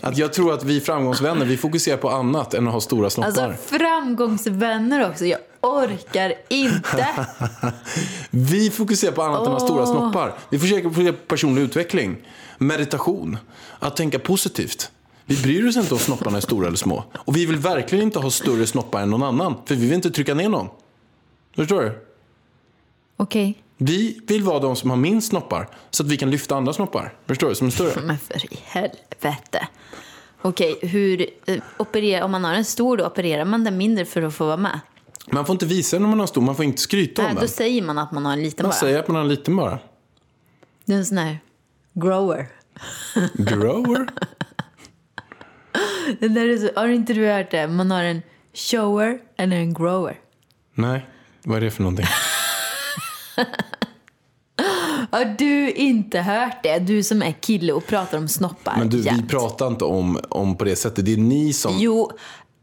Att 0.00 0.18
jag 0.18 0.32
tror 0.32 0.54
att 0.54 0.64
vi 0.64 0.80
framgångsvänner, 0.80 1.46
vi 1.46 1.56
fokuserar 1.56 1.96
på 1.96 2.10
annat 2.10 2.54
än 2.54 2.66
att 2.66 2.72
ha 2.72 2.80
stora 2.80 3.10
snoppar. 3.10 3.28
Alltså 3.28 3.76
framgångsvänner 3.76 5.10
också. 5.10 5.24
Jag 5.24 5.38
orkar 5.60 6.34
inte. 6.48 7.06
Vi 8.30 8.70
fokuserar 8.70 9.12
på 9.12 9.22
annat 9.22 9.46
än 9.46 9.52
att 9.52 9.60
ha 9.60 9.68
stora 9.68 9.86
snoppar. 9.86 10.34
Vi 10.48 10.58
försöker 10.58 10.88
fokusera 10.88 11.12
på 11.12 11.18
personlig 11.26 11.62
utveckling, 11.62 12.16
meditation, 12.58 13.38
att 13.78 13.96
tänka 13.96 14.18
positivt. 14.18 14.90
Vi 15.24 15.42
bryr 15.42 15.68
oss 15.68 15.76
inte 15.76 15.94
om 15.94 16.00
snopparna 16.00 16.36
är 16.36 16.40
stora 16.40 16.66
eller 16.66 16.76
små. 16.76 17.04
Och 17.14 17.36
vi 17.36 17.46
vill 17.46 17.56
verkligen 17.56 18.04
inte 18.04 18.18
ha 18.18 18.30
större 18.30 18.66
snoppar 18.66 19.02
än 19.02 19.10
någon 19.10 19.22
annan, 19.22 19.54
för 19.64 19.74
vi 19.74 19.86
vill 19.86 19.94
inte 19.94 20.10
trycka 20.10 20.34
ner 20.34 20.48
någon. 20.48 20.68
Förstår 21.56 21.82
du? 21.82 22.04
Okej, 23.16 23.63
Vi 23.76 24.20
vill 24.26 24.42
vara 24.42 24.58
de 24.58 24.76
som 24.76 24.90
har 24.90 24.96
minst 24.96 25.28
snoppar, 25.28 25.68
så 25.90 26.02
att 26.02 26.08
vi 26.08 26.16
kan 26.16 26.30
lyfta 26.30 26.56
andra 26.56 26.72
snoppar. 26.72 27.14
Förstår 27.26 27.48
du? 27.48 27.54
Som 27.54 27.66
är 27.66 27.70
större. 27.70 28.00
men 28.06 28.18
för 28.18 28.52
i 28.54 28.58
helvete. 28.64 29.68
Okej, 30.42 30.78
hur 30.82 31.26
eh, 31.46 31.62
opererar, 31.76 32.24
om 32.24 32.30
man 32.30 32.44
har 32.44 32.54
en 32.54 32.64
stor 32.64 32.96
då 32.96 33.06
opererar 33.06 33.44
man 33.44 33.64
den 33.64 33.76
mindre 33.76 34.04
för 34.04 34.22
att 34.22 34.34
få 34.34 34.46
vara 34.46 34.56
med? 34.56 34.80
Man 35.32 35.46
får 35.46 35.52
inte 35.52 35.66
visa 35.66 35.96
den 35.96 36.02
när 36.02 36.10
man 36.10 36.20
har 36.20 36.26
stor, 36.26 36.42
man 36.42 36.56
får 36.56 36.64
inte 36.64 36.82
skryta 36.82 37.22
om 37.22 37.26
Nej, 37.26 37.34
då 37.34 37.40
den. 37.40 37.48
säger 37.48 37.82
man 37.82 37.98
att 37.98 38.12
man 38.12 38.24
har 38.26 38.32
en 38.32 38.42
liten 38.42 38.64
Man 38.64 38.70
bara. 38.70 38.76
säger 38.78 38.98
att 38.98 39.08
man 39.08 39.14
har 39.16 39.22
en 39.22 39.28
liten 39.28 39.56
bara. 39.56 39.78
Det 40.84 40.92
är 40.92 40.96
en 40.96 41.06
sån 41.06 41.18
här 41.18 41.38
grower. 41.94 42.46
Grower? 43.34 44.06
Det 46.20 46.28
där 46.28 46.48
är 46.48 46.58
så, 46.58 46.80
har 46.80 46.88
inte 46.88 47.12
du 47.14 47.26
hört 47.26 47.50
det? 47.50 47.68
Man 47.68 47.90
har 47.90 48.02
en 48.02 48.22
shower 48.54 49.18
eller 49.36 49.56
en 49.56 49.74
grower. 49.74 50.20
Nej, 50.74 51.06
vad 51.44 51.56
är 51.56 51.60
det 51.60 51.70
för 51.70 51.82
någonting? 51.82 52.06
Har 55.10 55.24
du 55.38 55.70
inte 55.70 56.20
hört 56.20 56.62
det? 56.62 56.78
Du 56.78 57.02
som 57.02 57.22
är 57.22 57.32
kille 57.32 57.72
och 57.72 57.86
pratar 57.86 58.18
om 58.18 58.28
snoppar 58.28 58.76
Men 58.78 58.88
du, 58.88 58.96
vi 58.96 59.04
jämt. 59.04 59.30
pratar 59.30 59.66
inte 59.66 59.84
om, 59.84 60.20
om 60.28 60.56
på 60.56 60.64
det 60.64 60.76
sättet. 60.76 61.04
Det 61.04 61.12
är 61.12 61.16
ni 61.16 61.52
som... 61.52 61.78
Jo, 61.78 62.10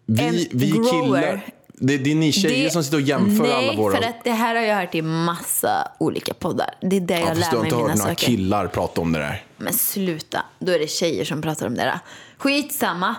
Vi, 0.05 0.49
vi 0.51 0.69
grower. 0.69 0.91
killar, 0.91 1.45
det, 1.73 1.97
det 1.97 2.11
är 2.11 2.15
ni 2.15 2.31
tjejer 2.31 2.69
som 2.69 2.83
sitter 2.83 2.97
och 2.97 3.01
jämför 3.01 3.43
nej, 3.43 3.69
alla 3.69 3.77
våra... 3.77 3.97
för 3.97 4.03
att 4.03 4.23
det 4.23 4.31
här 4.31 4.55
har 4.55 4.61
jag 4.61 4.75
hört 4.75 4.95
i 4.95 5.01
massa 5.01 5.91
olika 5.97 6.33
poddar. 6.33 6.75
Det 6.81 6.95
är 6.95 7.01
där 7.01 7.19
ja, 7.19 7.27
jag 7.27 7.37
fast 7.37 7.51
du 7.51 7.57
lär 7.57 7.57
har 7.57 7.63
mig 7.63 7.67
inte 7.69 7.75
mina 7.75 7.89
hört 7.89 7.97
några 7.97 8.09
saker. 8.09 8.25
killar 8.27 8.67
prata 8.67 9.01
om 9.01 9.11
det 9.11 9.19
där. 9.19 9.43
Men 9.57 9.73
sluta, 9.73 10.45
då 10.59 10.71
är 10.71 10.79
det 10.79 10.89
tjejer 10.89 11.25
som 11.25 11.41
pratar 11.41 11.67
om 11.67 11.75
det 11.75 11.81
där. 11.83 11.99
Skitsamma. 12.37 13.15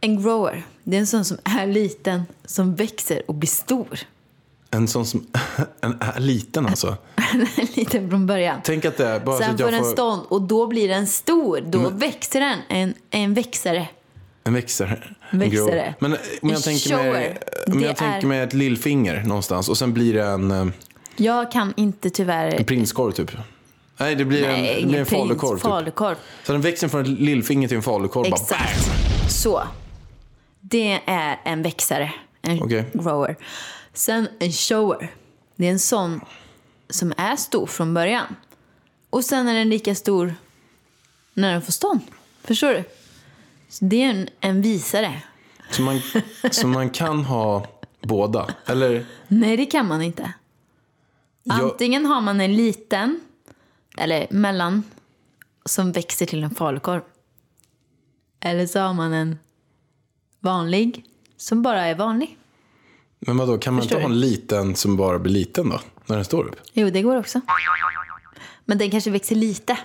En 0.00 0.22
grower, 0.22 0.66
det 0.84 0.96
är 0.96 1.00
en 1.00 1.06
sån 1.06 1.24
som 1.24 1.38
är 1.44 1.66
liten, 1.66 2.22
som 2.44 2.74
växer 2.74 3.22
och 3.28 3.34
blir 3.34 3.48
stor. 3.48 3.98
En 4.70 4.88
sån 4.88 5.06
som 5.06 5.26
en 5.80 5.96
är 6.00 6.20
liten 6.20 6.66
alltså. 6.66 6.96
liten 7.76 8.10
från 8.10 8.26
början. 8.26 8.60
Tänk 8.64 8.84
att 8.84 8.96
det 8.96 9.06
är 9.06 9.20
bara 9.20 9.36
så 9.38 9.42
Sen 9.42 9.54
att 9.54 9.60
får 9.60 9.70
den 9.70 9.84
får 9.84 9.90
stånd 9.92 10.22
och 10.28 10.42
då 10.42 10.66
blir 10.66 10.88
den 10.88 11.06
stor. 11.06 11.60
Då 11.66 11.90
växer 11.90 12.40
den. 12.40 12.58
En, 12.68 12.94
en 13.10 13.34
växare. 13.34 13.88
en 14.44 14.54
växare. 14.54 15.02
En 15.30 15.38
Växare. 15.38 15.94
Men 15.98 16.12
eh, 16.12 16.18
om 16.42 16.48
En 16.48 16.54
jag 16.54 16.62
tänker 16.62 16.96
mig, 16.96 17.38
om 17.66 17.80
jag 17.80 17.96
tänker 17.96 18.18
är- 18.18 18.26
mig 18.26 18.40
ett 18.40 18.54
lillfinger 18.54 19.22
någonstans 19.24 19.68
och 19.68 19.78
sen 19.78 19.92
blir 19.92 20.14
det 20.14 20.24
en, 20.24 20.50
eh, 20.50 20.66
Jag 21.16 21.52
kan 21.52 21.74
inte 21.76 22.10
tyvärr... 22.10 22.48
en 22.54 22.64
prinskorv 22.64 23.12
typ. 23.12 23.30
Nej, 24.00 24.14
det 24.14 24.24
blir 24.24 24.44
en, 24.44 24.60
Nej, 24.62 24.80
det 24.82 24.86
blir 24.88 24.98
en 25.00 25.06
falukorv 25.06 25.56
typ. 25.56 25.62
falukorv. 25.62 26.16
Så 26.44 26.52
den 26.52 26.60
växer 26.60 26.88
från 26.88 27.00
ett 27.00 27.08
lillfinger 27.08 27.68
till 27.68 27.76
en 27.76 27.82
falukorv. 27.82 28.26
Exakt. 28.26 28.90
Så. 29.30 29.62
Det 30.60 31.00
är 31.06 31.40
en 31.44 31.62
växare. 31.62 32.12
En 32.42 32.62
Okej. 32.62 32.84
grower. 32.94 33.36
Sen 33.98 34.28
en 34.38 34.52
shower. 34.52 35.14
Det 35.56 35.66
är 35.66 35.70
en 35.70 35.78
sån 35.78 36.20
som 36.90 37.12
är 37.16 37.36
stor 37.36 37.66
från 37.66 37.94
början. 37.94 38.36
Och 39.10 39.24
sen 39.24 39.48
är 39.48 39.54
den 39.54 39.68
lika 39.68 39.94
stor 39.94 40.34
när 41.34 41.52
den 41.52 41.62
får 41.62 41.72
stånd. 41.72 42.00
Förstår 42.42 42.72
du? 42.72 42.84
Så 43.68 43.84
det 43.84 44.02
är 44.02 44.10
en, 44.10 44.28
en 44.40 44.62
visare. 44.62 45.22
så, 45.70 45.82
man, 45.82 46.00
så 46.50 46.66
man 46.66 46.90
kan 46.90 47.24
ha 47.24 47.66
båda. 48.00 48.54
Eller, 48.66 49.06
Nej, 49.28 49.56
det 49.56 49.66
kan 49.66 49.86
man 49.86 50.02
inte. 50.02 50.32
Antingen 51.48 52.06
har 52.06 52.20
man 52.20 52.40
en 52.40 52.56
liten, 52.56 53.20
eller 53.96 54.26
mellan, 54.30 54.84
som 55.64 55.92
växer 55.92 56.26
till 56.26 56.44
en 56.44 56.54
falukorv. 56.54 57.02
Eller 58.40 58.66
så 58.66 58.80
har 58.80 58.94
man 58.94 59.12
en 59.12 59.38
vanlig, 60.40 61.04
som 61.36 61.62
bara 61.62 61.86
är 61.86 61.94
vanlig. 61.94 62.37
Men 63.20 63.36
vadå, 63.36 63.58
kan 63.58 63.74
man 63.74 63.82
Förstår 63.82 63.98
inte 63.98 64.08
ha 64.08 64.14
en 64.14 64.20
liten 64.20 64.74
som 64.76 64.96
bara 64.96 65.18
blir 65.18 65.32
liten 65.32 65.68
då? 65.68 65.80
När 66.06 66.16
den 66.16 66.24
står 66.24 66.44
upp? 66.44 66.56
Jo, 66.72 66.90
det 66.90 67.02
går 67.02 67.16
också. 67.16 67.40
Men 68.64 68.78
den 68.78 68.90
kanske 68.90 69.10
växer 69.10 69.34
lite. 69.34 69.78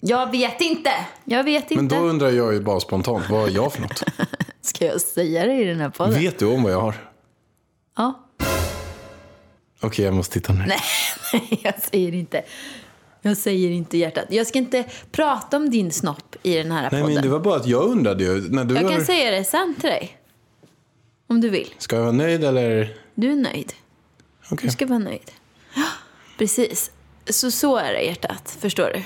Jag 0.00 0.30
vet 0.30 0.60
inte. 0.60 0.90
Jag 1.24 1.44
vet 1.44 1.70
Men 1.70 1.78
inte. 1.78 1.96
då 1.96 2.02
undrar 2.02 2.30
jag 2.30 2.52
ju 2.54 2.60
bara 2.60 2.80
spontant, 2.80 3.30
vad 3.30 3.48
är 3.48 3.52
jag 3.54 3.72
för 3.72 3.82
något? 3.82 4.02
Ska 4.62 4.84
jag 4.86 5.00
säga 5.00 5.46
det 5.46 5.54
i 5.54 5.64
den 5.64 5.80
här 5.80 5.90
podden? 5.90 6.14
Vet 6.14 6.38
du 6.38 6.46
om 6.46 6.62
vad 6.62 6.72
jag 6.72 6.80
har? 6.80 6.94
Ja. 7.96 8.26
Okej, 9.80 10.04
jag 10.04 10.14
måste 10.14 10.34
titta 10.34 10.52
nu. 10.52 10.64
Nej, 10.66 10.80
nej, 11.32 11.60
jag 11.62 11.82
säger 11.82 12.14
inte. 12.14 12.42
Jag 13.22 13.36
säger 13.36 13.70
inte 13.70 13.98
hjärtat. 13.98 14.24
Jag 14.30 14.46
ska 14.46 14.58
inte 14.58 14.84
prata 15.12 15.56
om 15.56 15.70
din 15.70 15.92
snopp 15.92 16.36
i 16.42 16.54
den 16.56 16.72
här 16.72 16.82
Nej, 16.82 16.90
podden. 17.02 17.14
men 17.14 17.22
det 17.22 17.28
var 17.28 17.40
bara 17.40 17.56
att 17.56 17.66
jag 17.66 17.84
undrade 17.84 18.24
ju. 18.24 18.48
När 18.50 18.64
du 18.64 18.74
Jag 18.74 18.82
har... 18.82 18.90
kan 18.90 19.04
säga 19.04 19.30
det 19.30 19.44
sen 19.44 19.74
till 19.80 19.90
dig. 19.90 20.16
Om 21.30 21.40
du 21.40 21.48
vill. 21.50 21.74
Ska 21.78 21.96
jag 21.96 22.02
vara 22.02 22.12
nöjd 22.12 22.44
eller? 22.44 22.96
Du 23.14 23.32
är 23.32 23.36
nöjd. 23.36 23.72
Okej. 24.50 24.66
Du 24.66 24.72
ska 24.72 24.86
vara 24.86 24.98
nöjd. 24.98 25.30
Ja, 25.74 25.82
Precis. 26.38 26.90
Så 27.30 27.50
så 27.50 27.76
är 27.76 27.92
det 27.92 28.00
hjärtat. 28.02 28.56
Förstår 28.60 28.90
du? 28.94 29.02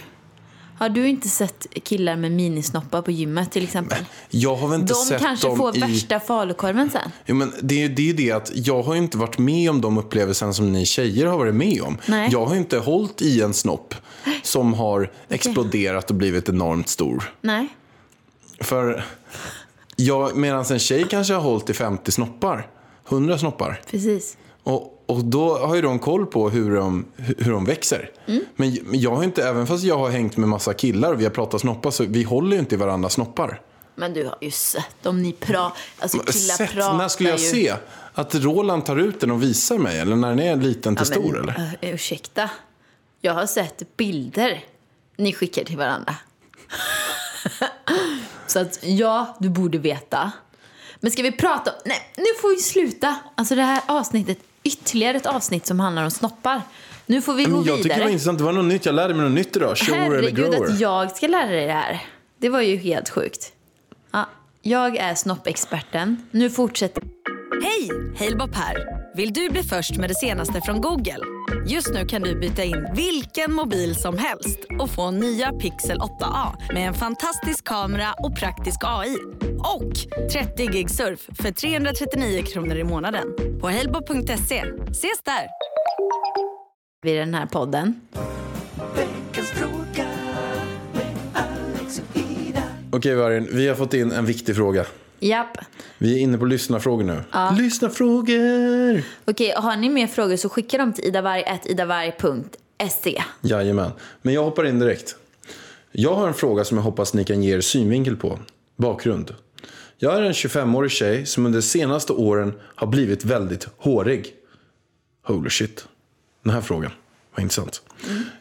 Har 0.78 0.88
du 0.88 1.08
inte 1.08 1.28
sett 1.28 1.66
killar 1.84 2.16
med 2.16 2.32
minisnoppar 2.32 3.02
på 3.02 3.10
gymmet 3.10 3.52
till 3.52 3.64
exempel? 3.64 4.04
Jag 4.30 4.56
har 4.56 4.68
väl 4.68 4.80
inte 4.80 4.92
De 4.92 4.96
sett 5.04 5.20
kanske 5.22 5.48
dem 5.48 5.56
får 5.56 5.76
i... 5.76 5.80
värsta 5.80 6.20
falukorven 6.20 6.90
sen. 6.90 7.10
Jo, 7.26 7.34
men 7.34 7.52
det, 7.62 7.74
är 7.74 7.78
ju- 7.78 7.94
det 7.94 8.10
är 8.10 8.14
det 8.14 8.30
att 8.32 8.50
jag 8.54 8.82
har 8.82 8.94
inte 8.94 9.18
varit 9.18 9.38
med 9.38 9.70
om 9.70 9.80
de 9.80 9.98
upplevelserna 9.98 10.52
som 10.52 10.72
ni 10.72 10.86
tjejer 10.86 11.26
har 11.26 11.38
varit 11.38 11.54
med 11.54 11.82
om. 11.82 11.98
Nej. 12.06 12.28
Jag 12.32 12.46
har 12.46 12.56
inte 12.56 12.78
hållit 12.78 13.22
i 13.22 13.40
en 13.42 13.54
snopp 13.54 13.94
som 14.42 14.74
har 14.74 15.12
exploderat 15.28 16.10
och 16.10 16.16
blivit 16.16 16.48
enormt 16.48 16.88
stor. 16.88 17.32
Nej. 17.40 17.68
För 18.60 19.04
jag, 19.96 20.36
medan 20.36 20.64
en 20.70 20.78
tjej 20.78 21.06
kanske 21.10 21.34
har 21.34 21.40
hållit 21.40 21.70
i 21.70 21.74
50 21.74 22.12
snoppar. 22.12 22.66
hundra 23.04 23.38
snoppar. 23.38 23.80
Precis. 23.90 24.36
Och, 24.62 25.02
och 25.06 25.24
då 25.24 25.58
har 25.58 25.74
ju 25.74 25.82
de 25.82 25.98
koll 25.98 26.26
på 26.26 26.50
hur 26.50 26.76
de, 26.76 27.04
hur 27.16 27.52
de 27.52 27.64
växer. 27.64 28.10
Mm. 28.26 28.44
Men 28.56 28.78
jag 29.00 29.16
har 29.16 29.24
inte, 29.24 29.48
även 29.48 29.66
fast 29.66 29.84
jag 29.84 29.98
har 29.98 30.10
hängt 30.10 30.36
med 30.36 30.48
massa 30.48 30.74
killar 30.74 31.12
och 31.12 31.20
vi 31.20 31.24
har 31.24 31.30
pratat 31.30 31.60
snoppar, 31.60 31.90
så 31.90 32.04
vi 32.08 32.22
håller 32.22 32.52
ju 32.52 32.58
inte 32.58 32.74
i 32.74 32.78
varandras 32.78 33.12
snoppar. 33.12 33.60
Men 33.94 34.14
du 34.14 34.24
har 34.26 34.38
ju 34.40 34.50
sett 34.50 35.06
om 35.06 35.22
ni 35.22 35.32
pratar. 35.32 35.72
Alltså 35.98 36.18
killar 36.18 36.32
Sett, 36.56 36.70
pratar 36.72 36.96
när 36.98 37.08
skulle 37.08 37.28
jag 37.30 37.38
ju. 37.38 37.50
se? 37.50 37.74
Att 38.14 38.34
Roland 38.34 38.86
tar 38.86 38.96
ut 38.96 39.20
den 39.20 39.30
och 39.30 39.42
visar 39.42 39.78
mig? 39.78 39.98
Eller 39.98 40.16
när 40.16 40.28
den 40.28 40.38
är 40.40 40.56
liten 40.56 40.96
till 40.96 41.06
Ja, 41.10 41.20
men, 41.20 41.28
stor? 41.28 41.40
Eller? 41.42 41.76
ö, 41.82 41.88
ursäkta. 41.94 42.50
Jag 43.20 43.34
har 43.34 43.46
sett 43.46 43.96
bilder 43.96 44.64
ni 45.16 45.32
skickar 45.32 45.64
till 45.64 45.76
varandra. 45.76 46.14
Så 48.46 48.58
att 48.58 48.78
ja, 48.82 49.36
du 49.38 49.48
borde 49.48 49.78
veta. 49.78 50.32
Men 51.00 51.10
ska 51.10 51.22
vi 51.22 51.32
prata 51.32 51.70
om... 51.70 51.76
Nej, 51.84 51.98
nu 52.16 52.24
får 52.40 52.48
vi 52.48 52.56
sluta. 52.56 53.16
Alltså 53.34 53.54
det 53.54 53.62
här 53.62 53.80
avsnittet, 53.86 54.38
ytterligare 54.62 55.16
ett 55.16 55.26
avsnitt 55.26 55.66
som 55.66 55.80
handlar 55.80 56.04
om 56.04 56.10
snoppar. 56.10 56.62
Nu 57.06 57.22
får 57.22 57.34
vi 57.34 57.44
gå 57.44 57.50
Men 57.50 57.64
jag 57.64 57.76
tycker 57.76 57.76
det 57.76 57.82
vidare. 57.94 58.04
var 58.04 58.10
intressant. 58.10 58.38
Det 58.38 58.44
var 58.44 58.52
något 58.52 58.64
nytt. 58.64 58.86
Jag 58.86 58.94
lärde 58.94 59.14
mig 59.14 59.24
något 59.24 59.32
nytt 59.34 59.56
idag. 59.56 59.76
Shower 59.78 59.98
eller 59.98 60.10
Herregud 60.14 60.34
grower. 60.52 60.72
att 60.72 60.80
jag 60.80 61.16
ska 61.16 61.26
lära 61.26 61.50
dig 61.50 61.66
det 61.66 61.72
här. 61.72 62.02
Det 62.38 62.48
var 62.48 62.60
ju 62.60 62.76
helt 62.76 63.08
sjukt. 63.10 63.52
Ja, 64.12 64.28
jag 64.62 64.96
är 64.96 65.14
snoppexperten. 65.14 66.26
Nu 66.30 66.50
fortsätter 66.50 67.02
Hej! 67.62 67.90
Halebop 68.18 68.54
här. 68.54 69.03
Vill 69.16 69.32
du 69.32 69.50
bli 69.50 69.62
först 69.62 69.96
med 69.96 70.10
det 70.10 70.14
senaste 70.14 70.60
från 70.60 70.80
Google? 70.80 71.18
Just 71.66 71.94
nu 71.94 72.06
kan 72.06 72.22
du 72.22 72.40
byta 72.40 72.64
in 72.64 72.86
vilken 72.94 73.52
mobil 73.52 73.94
som 73.94 74.18
helst 74.18 74.58
och 74.80 74.90
få 74.90 75.10
nya 75.10 75.52
Pixel 75.52 75.98
8A 75.98 76.72
med 76.74 76.88
en 76.88 76.94
fantastisk 76.94 77.64
kamera 77.64 78.12
och 78.18 78.36
praktisk 78.36 78.78
AI. 78.84 79.16
Och 79.58 79.92
30 80.32 80.66
gig 80.66 80.90
surf 80.90 81.28
för 81.42 81.50
339 81.50 82.42
kronor 82.42 82.76
i 82.76 82.84
månaden 82.84 83.24
på 83.60 83.70
halebop.se. 83.70 84.64
Ses 84.90 85.22
där! 85.24 85.46
vi 87.02 87.12
i 87.12 87.16
den 87.16 87.34
här 87.34 87.46
podden. 87.46 88.00
Okej, 92.90 93.14
Vargen. 93.14 93.48
Vi 93.52 93.68
har 93.68 93.74
fått 93.74 93.94
in 93.94 94.12
en 94.12 94.26
viktig 94.26 94.56
fråga. 94.56 94.86
Japp. 95.18 95.58
Vi 95.98 96.14
är 96.14 96.18
inne 96.18 96.38
på 96.38 96.44
lyssnarfrågor 96.44 97.04
nu. 97.04 97.22
Lyssnarfrågor! 97.58 99.02
Okej, 99.24 99.54
har 99.56 99.76
ni 99.76 99.88
mer 99.88 100.06
frågor 100.06 100.36
så 100.36 100.48
skicka 100.48 100.78
dem 100.78 100.92
till 100.92 101.04
idavarg.idavarg.se. 101.04 103.22
Jajamän. 103.40 103.90
Men 104.22 104.34
jag 104.34 104.44
hoppar 104.44 104.66
in 104.66 104.78
direkt. 104.78 105.16
Jag 105.92 106.14
har 106.14 106.28
en 106.28 106.34
fråga 106.34 106.64
som 106.64 106.76
jag 106.76 106.84
hoppas 106.84 107.14
ni 107.14 107.24
kan 107.24 107.42
ge 107.42 107.56
er 107.56 107.60
synvinkel 107.60 108.16
på. 108.16 108.38
Bakgrund. 108.76 109.34
Jag 109.98 110.16
är 110.16 110.22
en 110.22 110.32
25-årig 110.32 110.90
tjej 110.90 111.26
som 111.26 111.46
under 111.46 111.58
de 111.58 111.62
senaste 111.62 112.12
åren 112.12 112.54
har 112.60 112.86
blivit 112.86 113.24
väldigt 113.24 113.68
hårig. 113.76 114.34
Holy 115.26 115.50
shit. 115.50 115.88
Den 116.42 116.52
här 116.54 116.60
frågan 116.60 116.90
var 117.34 117.42
intressant. 117.42 117.82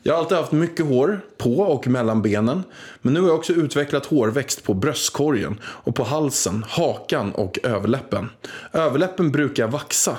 Jag 0.03 0.13
har 0.13 0.19
alltid 0.19 0.37
haft 0.37 0.51
mycket 0.51 0.85
hår 0.85 1.21
på 1.37 1.59
och 1.59 1.87
mellan 1.87 2.21
benen. 2.21 2.63
Men 3.01 3.13
nu 3.13 3.21
har 3.21 3.27
jag 3.27 3.37
också 3.37 3.53
utvecklat 3.53 4.05
hårväxt 4.05 4.63
på 4.63 4.73
bröstkorgen 4.73 5.59
och 5.63 5.95
på 5.95 6.03
halsen, 6.03 6.65
hakan 6.69 7.31
och 7.31 7.59
överläppen. 7.63 8.29
Överläppen 8.73 9.31
brukar 9.31 9.67
vaxa. 9.67 10.17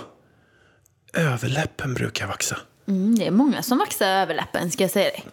Överläppen 1.12 1.94
brukar 1.94 2.26
vaxa. 2.26 2.56
Mm, 2.88 3.14
det 3.18 3.26
är 3.26 3.30
många 3.30 3.62
som 3.62 3.78
vaxar 3.78 4.06
överläppen 4.06 4.70
ska 4.70 4.84
jag 4.84 4.90
säga 4.90 5.10
dig. 5.10 5.24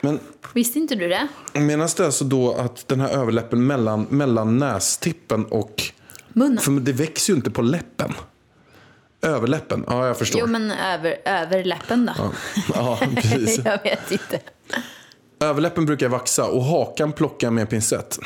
Men 0.00 0.20
Visste 0.54 0.78
inte 0.78 0.94
du 0.94 1.08
det? 1.08 1.28
Menas 1.52 1.94
det 1.94 2.04
alltså 2.04 2.24
då 2.24 2.54
att 2.54 2.88
den 2.88 3.00
här 3.00 3.08
överläppen 3.08 3.66
mellan, 3.66 4.06
mellan 4.10 4.58
nästippen 4.58 5.44
och... 5.44 5.82
Munnen. 6.28 6.58
För 6.58 6.72
det 6.72 6.92
växer 6.92 7.32
ju 7.32 7.36
inte 7.36 7.50
på 7.50 7.62
läppen. 7.62 8.14
Överläppen, 9.26 9.84
ja 9.86 10.06
jag 10.06 10.18
förstår. 10.18 10.40
Jo, 10.40 10.46
men 10.46 10.70
över, 10.70 11.16
överläppen 11.24 12.10
då? 12.16 12.32
Ja, 12.74 12.98
precis. 13.14 13.60
jag 13.64 13.82
vet 13.82 14.10
inte. 14.10 14.40
Överläppen 15.40 15.86
brukar 15.86 16.08
vaxa 16.08 16.44
och 16.44 16.64
hakan 16.64 17.12
plockar 17.12 17.50
med 17.50 17.70
pincett. 17.70 18.18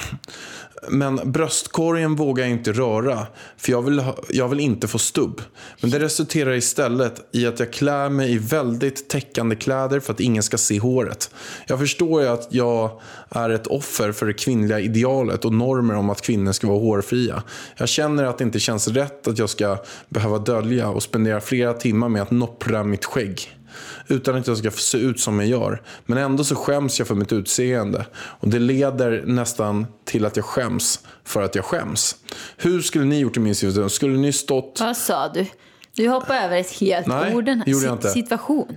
Men 0.88 1.20
bröstkorgen 1.24 2.16
vågar 2.16 2.44
jag 2.44 2.50
inte 2.50 2.72
röra 2.72 3.26
för 3.56 3.72
jag 3.72 3.82
vill, 3.82 3.98
ha, 3.98 4.16
jag 4.28 4.48
vill 4.48 4.60
inte 4.60 4.88
få 4.88 4.98
stubb. 4.98 5.42
Men 5.80 5.90
det 5.90 5.98
resulterar 5.98 6.54
istället 6.54 7.28
i 7.32 7.46
att 7.46 7.60
jag 7.60 7.72
klär 7.72 8.08
mig 8.08 8.32
i 8.32 8.38
väldigt 8.38 9.08
täckande 9.08 9.56
kläder 9.56 10.00
för 10.00 10.12
att 10.12 10.20
ingen 10.20 10.42
ska 10.42 10.58
se 10.58 10.78
håret. 10.78 11.30
Jag 11.66 11.78
förstår 11.78 12.22
ju 12.22 12.28
att 12.28 12.48
jag 12.50 13.00
är 13.28 13.50
ett 13.50 13.66
offer 13.66 14.12
för 14.12 14.26
det 14.26 14.32
kvinnliga 14.32 14.80
idealet 14.80 15.44
och 15.44 15.52
normer 15.52 15.94
om 15.94 16.10
att 16.10 16.20
kvinnor 16.20 16.52
ska 16.52 16.66
vara 16.66 16.78
hårfria. 16.78 17.42
Jag 17.76 17.88
känner 17.88 18.24
att 18.24 18.38
det 18.38 18.44
inte 18.44 18.60
känns 18.60 18.88
rätt 18.88 19.28
att 19.28 19.38
jag 19.38 19.50
ska 19.50 19.78
behöva 20.08 20.38
dölja 20.38 20.88
och 20.88 21.02
spendera 21.02 21.40
flera 21.40 21.72
timmar 21.72 22.08
med 22.08 22.22
att 22.22 22.30
noppra 22.30 22.84
mitt 22.84 23.04
skägg 23.04 23.59
utan 24.08 24.36
att 24.36 24.46
jag 24.46 24.56
ska 24.56 24.70
se 24.70 24.98
ut 24.98 25.20
som 25.20 25.38
jag 25.40 25.48
gör. 25.48 25.82
Men 26.06 26.18
ändå 26.18 26.44
så 26.44 26.54
skäms 26.54 26.98
jag 26.98 27.08
för 27.08 27.14
mitt 27.14 27.32
utseende. 27.32 28.06
Och 28.14 28.48
det 28.48 28.58
leder 28.58 29.24
nästan 29.26 29.86
till 30.04 30.24
att 30.24 30.36
jag 30.36 30.44
skäms 30.44 31.00
för 31.24 31.42
att 31.42 31.54
jag 31.54 31.64
skäms. 31.64 32.16
Hur 32.56 32.80
skulle 32.80 33.04
ni 33.04 33.18
gjort 33.18 33.36
i 33.36 33.40
min 33.40 33.54
situation? 33.54 33.90
Skulle 33.90 34.18
ni 34.18 34.32
stått... 34.32 34.80
Vad 34.80 34.96
sa 34.96 35.28
du? 35.28 35.46
Du 35.94 36.08
hoppar 36.08 36.34
över 36.34 36.56
ett 36.56 36.70
helt 36.72 37.06
Nej, 37.06 37.34
ord, 37.34 37.44
den 37.44 37.58
här 37.58 37.68
gjorde 37.68 37.86
jag 37.86 37.94
inte. 37.94 38.10
situation. 38.10 38.76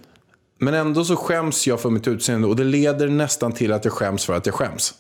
Men 0.58 0.74
ändå 0.74 1.06
så 1.06 1.16
skäms 1.16 1.68
jag 1.68 1.80
för 1.80 1.90
mitt 1.90 2.08
utseende 2.08 2.48
och 2.48 2.56
det 2.56 2.64
leder 2.64 3.08
nästan 3.08 3.52
till 3.52 3.74
att 3.74 3.86
jag 3.86 3.94
skäms 3.94 4.26
för 4.26 4.34
att 4.34 4.46
jag 4.46 4.56
skäms. 4.56 4.94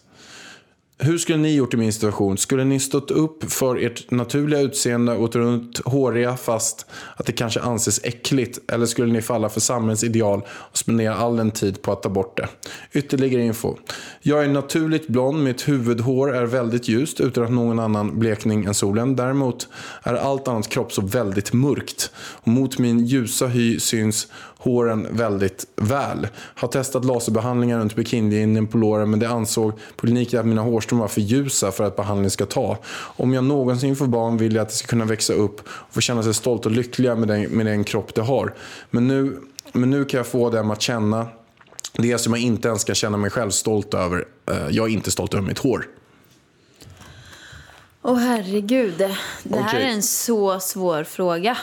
Hur 1.05 1.17
skulle 1.17 1.37
ni 1.37 1.55
gjort 1.55 1.73
i 1.73 1.77
min 1.77 1.93
situation? 1.93 2.37
Skulle 2.37 2.63
ni 2.63 2.79
stått 2.79 3.11
upp 3.11 3.51
för 3.51 3.75
ert 3.75 4.11
naturliga 4.11 4.61
utseende 4.61 5.13
och 5.15 5.35
runt 5.35 5.79
håriga 5.85 6.37
fast 6.37 6.85
att 7.15 7.25
det 7.25 7.31
kanske 7.31 7.59
anses 7.59 7.99
äckligt? 8.03 8.71
Eller 8.71 8.85
skulle 8.85 9.13
ni 9.13 9.21
falla 9.21 9.49
för 9.49 9.59
samhällets 9.59 10.03
ideal 10.03 10.41
och 10.49 10.77
spendera 10.77 11.15
all 11.15 11.37
den 11.37 11.51
tid 11.51 11.81
på 11.81 11.91
att 11.91 12.03
ta 12.03 12.09
bort 12.09 12.37
det? 12.37 12.47
Ytterligare 12.99 13.43
info. 13.43 13.75
Jag 14.21 14.43
är 14.43 14.47
naturligt 14.47 15.07
blond, 15.07 15.43
mitt 15.43 15.67
huvudhår 15.67 16.35
är 16.35 16.45
väldigt 16.45 16.87
ljust 16.87 17.19
utan 17.19 17.43
att 17.43 17.51
någon 17.51 17.79
annan 17.79 18.19
blekning 18.19 18.65
än 18.65 18.73
solen. 18.73 19.15
Däremot 19.15 19.67
är 20.03 20.13
allt 20.13 20.47
annat 20.47 20.69
kropp 20.69 20.93
så 20.93 21.01
väldigt 21.01 21.53
mörkt. 21.53 22.11
Och 22.15 22.47
mot 22.47 22.79
min 22.79 23.05
ljusa 23.05 23.47
hy 23.47 23.79
syns 23.79 24.27
håren 24.63 25.07
väldigt 25.11 25.65
väl. 25.75 26.27
Har 26.55 26.67
testat 26.67 27.05
laserbehandlingar 27.05 27.79
runt 27.79 27.95
bikinilinjen 27.95 28.67
på 28.67 28.77
låren 28.77 29.09
men 29.09 29.19
det 29.19 29.29
ansåg 29.29 29.73
på 29.95 30.05
kliniken 30.07 30.39
att 30.39 30.45
mina 30.45 30.61
hårstrån 30.61 30.99
var 30.99 31.07
för 31.07 31.21
ljusa 31.21 31.71
för 31.71 31.83
att 31.83 31.95
behandlingen 31.95 32.31
ska 32.31 32.45
ta. 32.45 32.77
Om 32.93 33.33
jag 33.33 33.43
någonsin 33.43 33.95
får 33.95 34.07
barn 34.07 34.37
vill 34.37 34.55
jag 34.55 34.61
att 34.61 34.69
det 34.69 34.75
ska 34.75 34.87
kunna 34.87 35.05
växa 35.05 35.33
upp 35.33 35.59
och 35.65 35.93
få 35.93 36.01
känna 36.01 36.23
sig 36.23 36.33
stolt 36.33 36.65
och 36.65 36.71
lyckliga 36.71 37.15
med 37.15 37.27
den, 37.27 37.41
med 37.43 37.65
den 37.65 37.83
kropp 37.83 38.15
det 38.15 38.21
har. 38.21 38.53
Men 38.89 39.07
nu, 39.07 39.39
men 39.73 39.89
nu 39.89 40.05
kan 40.05 40.17
jag 40.17 40.27
få 40.27 40.49
dem 40.49 40.71
att 40.71 40.81
känna 40.81 41.27
det 41.93 42.17
som 42.17 42.33
jag 42.33 42.41
inte 42.41 42.67
ens 42.67 42.83
kan 42.83 42.95
känna 42.95 43.17
mig 43.17 43.29
själv 43.29 43.49
stolt 43.49 43.93
över. 43.93 44.25
Eh, 44.51 44.67
Jag 44.69 44.89
är 44.89 44.93
inte 44.93 45.11
stolt 45.11 45.33
över 45.33 45.47
mitt 45.47 45.59
hår. 45.59 45.87
Åh 48.01 48.17
herregud, 48.17 48.93
det 48.97 49.07
här 49.57 49.67
Okej. 49.69 49.83
är 49.83 49.87
en 49.87 50.03
så 50.03 50.59
svår 50.59 51.03
fråga. 51.03 51.57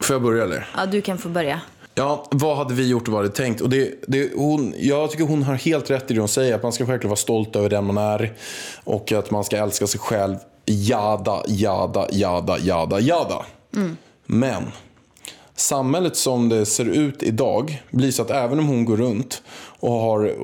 Får 0.00 0.14
jag 0.14 0.22
börja 0.22 0.44
eller? 0.44 0.68
Ja, 0.76 0.86
du 0.86 1.00
kan 1.00 1.18
få 1.18 1.28
börja. 1.28 1.60
Ja, 1.94 2.26
vad 2.30 2.56
hade 2.56 2.74
vi 2.74 2.88
gjort 2.88 3.08
och 3.08 3.14
vad 3.14 3.22
hade 3.22 3.34
tänkt? 3.34 3.60
Och 3.60 3.70
det, 3.70 3.94
det, 4.06 4.32
hon, 4.36 4.74
jag 4.78 5.10
tycker 5.10 5.24
hon 5.24 5.42
har 5.42 5.54
helt 5.54 5.90
rätt 5.90 6.10
i 6.10 6.14
det 6.14 6.20
hon 6.20 6.28
säger. 6.28 6.54
Att 6.54 6.62
man 6.62 6.72
ska 6.72 6.86
självklart 6.86 7.10
vara 7.10 7.16
stolt 7.16 7.56
över 7.56 7.68
den 7.68 7.84
man 7.84 7.98
är. 7.98 8.32
Och 8.84 9.12
att 9.12 9.30
man 9.30 9.44
ska 9.44 9.56
älska 9.56 9.86
sig 9.86 10.00
själv. 10.00 10.36
Jada, 10.66 11.42
jada, 11.48 12.06
jada, 12.12 12.58
jada, 12.58 13.00
jada. 13.00 13.44
Men 14.26 14.62
samhället 15.54 16.16
som 16.16 16.48
det 16.48 16.66
ser 16.66 16.84
ut 16.84 17.22
idag 17.22 17.82
blir 17.90 18.10
så 18.10 18.22
att 18.22 18.30
även 18.30 18.58
om 18.58 18.66
hon 18.66 18.84
går 18.84 18.96
runt 18.96 19.42
och 19.80 19.92
har 19.92 20.34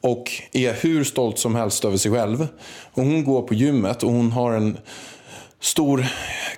och 0.00 0.32
är 0.52 0.72
hur 0.72 1.04
stolt 1.04 1.38
som 1.38 1.54
helst 1.54 1.84
över 1.84 1.96
sig 1.96 2.12
själv. 2.12 2.46
Och 2.92 3.02
hon 3.02 3.24
går 3.24 3.42
på 3.42 3.54
gymmet 3.54 4.02
och 4.02 4.12
hon 4.12 4.32
har 4.32 4.52
en 4.52 4.78
stor 5.60 6.06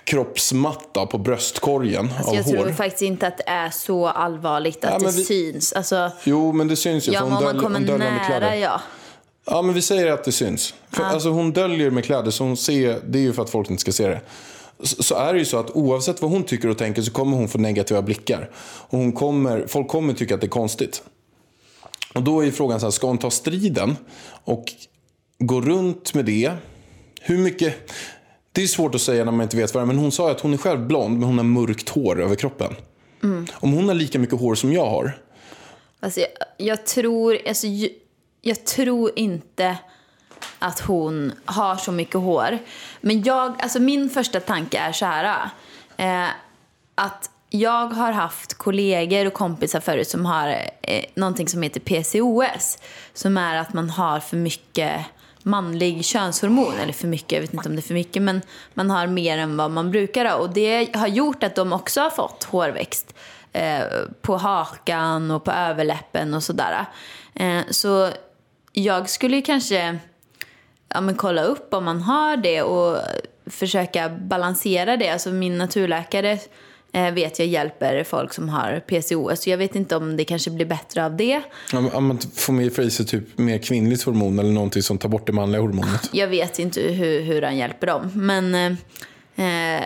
kroppsmatta 0.03 1.05
på 1.05 1.17
bröstkorgen 1.17 2.09
Alltså, 2.17 2.29
av 2.29 2.35
jag 2.35 2.43
hår. 2.43 2.51
tror 2.53 2.71
faktiskt 2.71 3.01
inte 3.01 3.27
att 3.27 3.37
det 3.37 3.43
är 3.49 3.69
så 3.69 4.07
allvarligt 4.07 4.85
att 4.85 5.01
Ja, 5.01 5.07
det 5.09 5.17
vi- 5.17 5.23
syns. 5.23 5.73
Alltså, 5.73 6.11
Jo, 6.23 6.51
men 6.51 6.67
det 6.67 6.75
syns 6.75 7.07
ju. 7.07 7.11
ja, 7.11 7.19
för 7.19 7.27
hon 7.29 7.43
döljer- 7.43 7.61
kommer 7.61 7.79
hon 7.79 7.87
döljer 7.87 8.11
nära, 8.11 8.25
kläder. 8.25 8.53
ja. 8.55 8.81
Ja, 9.45 9.61
men 9.61 9.75
vi 9.75 9.81
säger 9.81 10.11
att 10.11 10.23
det 10.23 10.31
syns. 10.31 10.73
För, 10.91 11.03
alltså, 11.03 11.29
hon 11.29 11.51
döljer 11.51 11.91
med 11.91 12.05
kläder, 12.05 12.31
så 12.31 12.43
hon 12.43 12.57
ser, 12.57 12.99
det 13.07 13.19
är 13.19 13.23
ju 13.23 13.33
för 13.33 13.41
att 13.41 13.49
folk 13.49 13.69
inte 13.69 13.81
ska 13.81 13.91
se 13.91 14.07
det. 14.07 14.21
Så, 14.83 15.03
så 15.03 15.15
är 15.15 15.33
det 15.33 15.39
ju 15.39 15.45
så 15.45 15.57
att 15.59 15.71
oavsett 15.71 16.21
vad 16.21 16.31
hon 16.31 16.43
tycker 16.43 16.67
och 16.67 16.77
tänker 16.77 17.01
så 17.01 17.11
kommer 17.11 17.37
hon 17.37 17.47
få 17.47 17.57
negativa 17.57 18.01
blickar. 18.01 18.49
Och 18.55 18.97
hon 18.97 19.11
kommer, 19.11 19.67
folk 19.67 19.87
kommer 19.87 20.13
tycka 20.13 20.35
att 20.35 20.41
det 20.41 20.47
är 20.47 20.49
konstigt. 20.49 21.03
Och 22.15 22.23
då 22.23 22.39
är 22.41 22.45
ju 22.45 22.51
frågan 22.51 22.79
så 22.79 22.85
här, 22.85 22.91
ska 22.91 23.07
hon 23.07 23.17
ta 23.17 23.31
striden 23.31 23.97
och 24.43 24.65
gå 25.39 25.61
runt 25.61 26.13
med 26.13 26.25
det? 26.25 26.51
Hur 27.21 27.37
mycket... 27.37 27.91
Det 28.51 28.63
är 28.63 28.67
svårt 28.67 28.95
att 28.95 29.01
säga 29.01 29.25
när 29.25 29.31
man 29.31 29.41
inte 29.41 29.57
vet 29.57 29.73
vad 29.73 29.83
det 29.83 29.85
är, 29.85 29.87
men 29.87 29.97
hon 29.97 30.11
sa 30.11 30.25
ju 30.27 30.31
att 30.31 30.41
hon 30.41 30.53
är 30.53 30.57
själv 30.57 30.87
blond, 30.87 31.19
men 31.19 31.23
hon 31.23 31.37
har 31.37 31.45
mörkt 31.45 31.89
hår 31.89 32.21
över 32.21 32.35
kroppen. 32.35 32.75
Om 33.53 33.73
hon 33.73 33.87
har 33.87 33.95
lika 33.95 34.19
mycket 34.19 34.39
hår 34.39 34.55
som 34.55 34.73
jag 34.73 34.85
har, 34.85 35.17
Alltså, 35.99 36.19
jag, 36.19 36.29
jag, 36.57 36.85
tror, 36.85 37.37
alltså, 37.47 37.67
jag, 37.67 37.91
jag 38.41 38.65
tror 38.65 39.11
inte 39.15 39.77
att 40.59 40.79
hon 40.79 41.33
har 41.45 41.75
så 41.75 41.91
mycket 41.91 42.15
hår. 42.15 42.59
Men 43.01 43.23
jag, 43.23 43.61
alltså, 43.61 43.79
min 43.79 44.09
första 44.09 44.39
tanke 44.39 44.77
är 44.77 44.91
så 44.91 45.05
här. 45.05 45.49
Eh, 45.97 46.29
att 46.95 47.29
jag 47.49 47.87
har 47.87 48.11
haft 48.11 48.53
kollegor 48.53 49.25
och 49.25 49.33
kompisar 49.33 49.79
förut 49.79 50.07
som 50.07 50.25
har 50.25 50.47
eh, 50.81 51.05
någonting 51.15 51.47
som 51.47 51.61
heter 51.61 51.79
PCOS. 51.79 52.77
Som 53.13 53.37
är 53.37 53.57
att 53.57 53.73
man 53.73 53.89
har 53.89 54.19
för 54.19 54.37
mycket 54.37 55.05
manlig 55.43 56.05
könshormon. 56.05 56.73
Eller 56.73 56.93
för 56.93 57.07
mycket, 57.07 57.31
jag 57.31 57.41
vet 57.41 57.53
inte 57.53 57.69
om 57.69 57.75
det 57.75 57.79
är 57.79 57.83
för 57.83 57.93
mycket. 57.93 58.21
Men 58.21 58.41
man 58.73 58.89
har 58.89 59.07
mer 59.07 59.37
än 59.37 59.57
vad 59.57 59.71
man 59.71 59.91
brukar 59.91 60.25
ha. 60.25 60.35
Och 60.35 60.49
det 60.53 60.95
har 60.95 61.07
gjort 61.07 61.43
att 61.43 61.55
de 61.55 61.73
också 61.73 62.01
har 62.01 62.09
fått 62.09 62.43
hårväxt. 62.43 63.15
Eh, 63.53 63.83
på 64.21 64.37
hakan 64.37 65.31
och 65.31 65.43
på 65.43 65.51
överläppen 65.51 66.33
och 66.33 66.43
sådär. 66.43 66.85
Eh, 67.35 67.61
så 67.69 68.09
jag 68.73 69.09
skulle 69.09 69.35
ju 69.35 69.41
kanske 69.41 69.99
ja, 70.89 71.01
men 71.01 71.15
kolla 71.15 71.43
upp 71.43 71.73
om 71.73 71.85
man 71.85 72.01
har 72.01 72.37
det 72.37 72.61
och 72.61 72.97
försöka 73.45 74.09
balansera 74.09 74.97
det. 74.97 75.09
Alltså 75.09 75.29
min 75.29 75.57
naturläkare 75.57 76.31
eh, 76.31 76.39
vet 76.91 77.39
jag 77.39 77.47
hjälper 77.47 78.03
folk 78.03 78.33
som 78.33 78.49
har 78.49 78.79
PCOS. 78.87 79.43
Så 79.43 79.49
jag 79.49 79.57
vet 79.57 79.75
inte 79.75 79.95
om 79.95 80.17
det 80.17 80.25
kanske 80.25 80.51
blir 80.51 80.65
bättre 80.65 81.05
av 81.05 81.17
det. 81.17 81.41
Om 81.73 81.89
om 81.93 82.05
man 82.05 82.19
får 82.35 82.53
med 82.53 82.73
för 82.73 82.81
i 82.81 82.91
sig 82.91 83.05
typ 83.05 83.37
mer 83.37 83.57
kvinnligt 83.57 84.03
hormon 84.03 84.39
eller 84.39 84.51
någonting 84.51 84.83
som 84.83 84.97
tar 84.97 85.09
bort 85.09 85.27
det 85.27 85.33
manliga 85.33 85.61
hormonet. 85.61 86.09
Jag 86.11 86.27
vet 86.27 86.59
inte 86.59 86.81
hur, 86.81 87.21
hur 87.21 87.41
han 87.41 87.57
hjälper 87.57 87.87
dem. 87.87 88.11
Men 88.13 88.55
eh, 88.55 89.45
eh, 89.45 89.83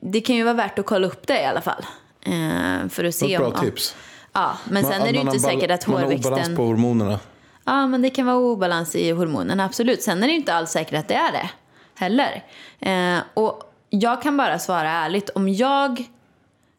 det 0.00 0.20
kan 0.20 0.36
ju 0.36 0.42
vara 0.42 0.54
värt 0.54 0.78
att 0.78 0.86
kolla 0.86 1.06
upp 1.06 1.26
det 1.26 1.42
i 1.42 1.44
alla 1.44 1.60
fall. 1.60 1.86
Eh, 2.22 2.88
för 2.88 3.04
att 3.04 3.14
se 3.14 3.38
bra 3.38 3.46
om... 3.46 3.54
tips. 3.60 3.96
Ja, 4.32 4.58
men 4.70 4.84
sen 4.84 5.02
är 5.02 5.12
det 5.12 5.18
ju 5.18 5.24
Man 5.24 5.34
inte 5.34 5.48
säkert 5.48 5.70
att 5.70 5.86
Man 5.86 5.96
har 5.96 6.04
obalans 6.04 6.24
hårväxten... 6.24 6.56
på 6.56 6.62
hormonerna. 6.62 7.20
Ja, 7.64 7.86
men 7.86 8.02
det 8.02 8.10
kan 8.10 8.26
vara 8.26 8.36
obalans 8.36 8.94
i 8.94 9.10
hormonerna, 9.10 9.64
absolut. 9.64 10.02
Sen 10.02 10.22
är 10.22 10.26
det 10.26 10.34
inte 10.34 10.54
alls 10.54 10.70
säkert 10.70 10.98
att 10.98 11.08
det 11.08 11.14
är 11.14 11.32
det 11.32 11.50
heller. 11.94 12.44
Eh, 12.80 13.22
och 13.34 13.62
jag 14.00 14.22
kan 14.22 14.36
bara 14.36 14.58
svara 14.58 14.90
ärligt. 14.90 15.30
Om 15.30 15.48
jag 15.48 16.04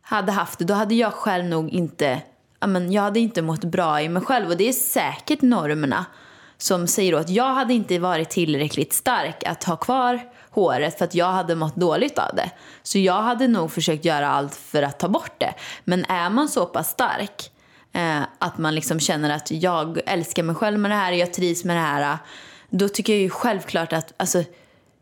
hade 0.02 0.32
haft 0.32 0.60
det, 0.60 0.66
då 0.66 0.74
hade 0.74 0.96
jag 0.96 1.14
själv 1.14 1.46
nog 1.46 1.70
inte... 1.70 2.22
Amen, 2.60 2.92
jag 2.92 3.02
hade 3.02 3.20
inte 3.20 3.42
mått 3.42 3.64
bra 3.64 4.02
i 4.02 4.10
mig 4.10 4.22
själv. 4.22 4.50
Och 4.50 4.58
det 4.58 4.70
är 4.70 4.74
säkert 4.74 5.42
normerna 5.42 6.06
som 6.58 6.88
säger 6.88 7.14
att 7.14 7.30
jag 7.30 7.54
hade 7.54 7.74
inte 7.74 8.00
varit 8.00 8.30
tillräckligt 8.30 8.94
stark 8.94 9.44
att 9.44 9.64
ha 9.64 9.76
kvar 9.76 10.20
håret 10.50 10.98
för 10.98 11.06
att 11.06 11.16
jag 11.16 11.32
hade 11.32 11.56
mått 11.56 11.76
dåligt 11.76 12.20
av 12.20 12.36
det. 12.36 12.52
Så 12.84 13.00
jag 13.00 13.22
hade 13.22 13.48
nog 13.48 13.72
försökt 13.72 14.06
göra 14.06 14.30
allt 14.30 14.56
för 14.56 14.84
att 14.84 15.00
ta 15.00 15.08
bort 15.08 15.36
det. 15.38 15.54
Men 15.84 16.06
är 16.06 16.30
man 16.30 16.50
så 16.50 16.66
pass 16.66 16.90
stark 16.90 17.52
eh, 17.94 18.22
att 18.40 18.58
man 18.58 18.76
liksom 18.76 19.00
känner 19.00 19.30
att 19.30 19.52
jag 19.52 20.00
älskar 20.06 20.44
mig 20.44 20.56
själv 20.56 20.80
med 20.80 20.92
det 20.92 20.96
här, 20.96 21.12
jag 21.12 21.34
trivs 21.34 21.64
med 21.66 21.76
det 21.76 21.82
här. 21.82 22.18
Då 22.70 22.90
tycker 22.90 23.14
jag 23.14 23.22
ju 23.22 23.30
självklart 23.30 23.94
att 23.94 24.14
alltså, 24.18 24.44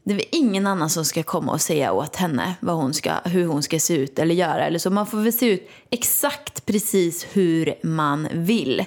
det 0.05 0.13
är 0.13 0.15
väl 0.15 0.25
ingen 0.31 0.67
annan 0.67 0.89
som 0.89 1.05
ska 1.05 1.23
komma 1.23 1.51
och 1.51 1.61
säga 1.61 1.91
åt 1.93 2.15
henne 2.15 2.55
vad 2.59 2.75
hon 2.75 2.93
ska, 2.93 3.13
hur 3.23 3.45
hon 3.47 3.63
ska 3.63 3.79
se 3.79 3.93
ut 3.93 4.19
eller 4.19 4.35
göra. 4.35 4.65
Eller 4.65 4.79
så. 4.79 4.89
Man 4.89 5.07
får 5.07 5.17
väl 5.17 5.33
se 5.33 5.45
ut 5.45 5.69
exakt 5.89 6.65
precis 6.65 7.27
hur 7.33 7.75
man 7.83 8.27
vill. 8.31 8.85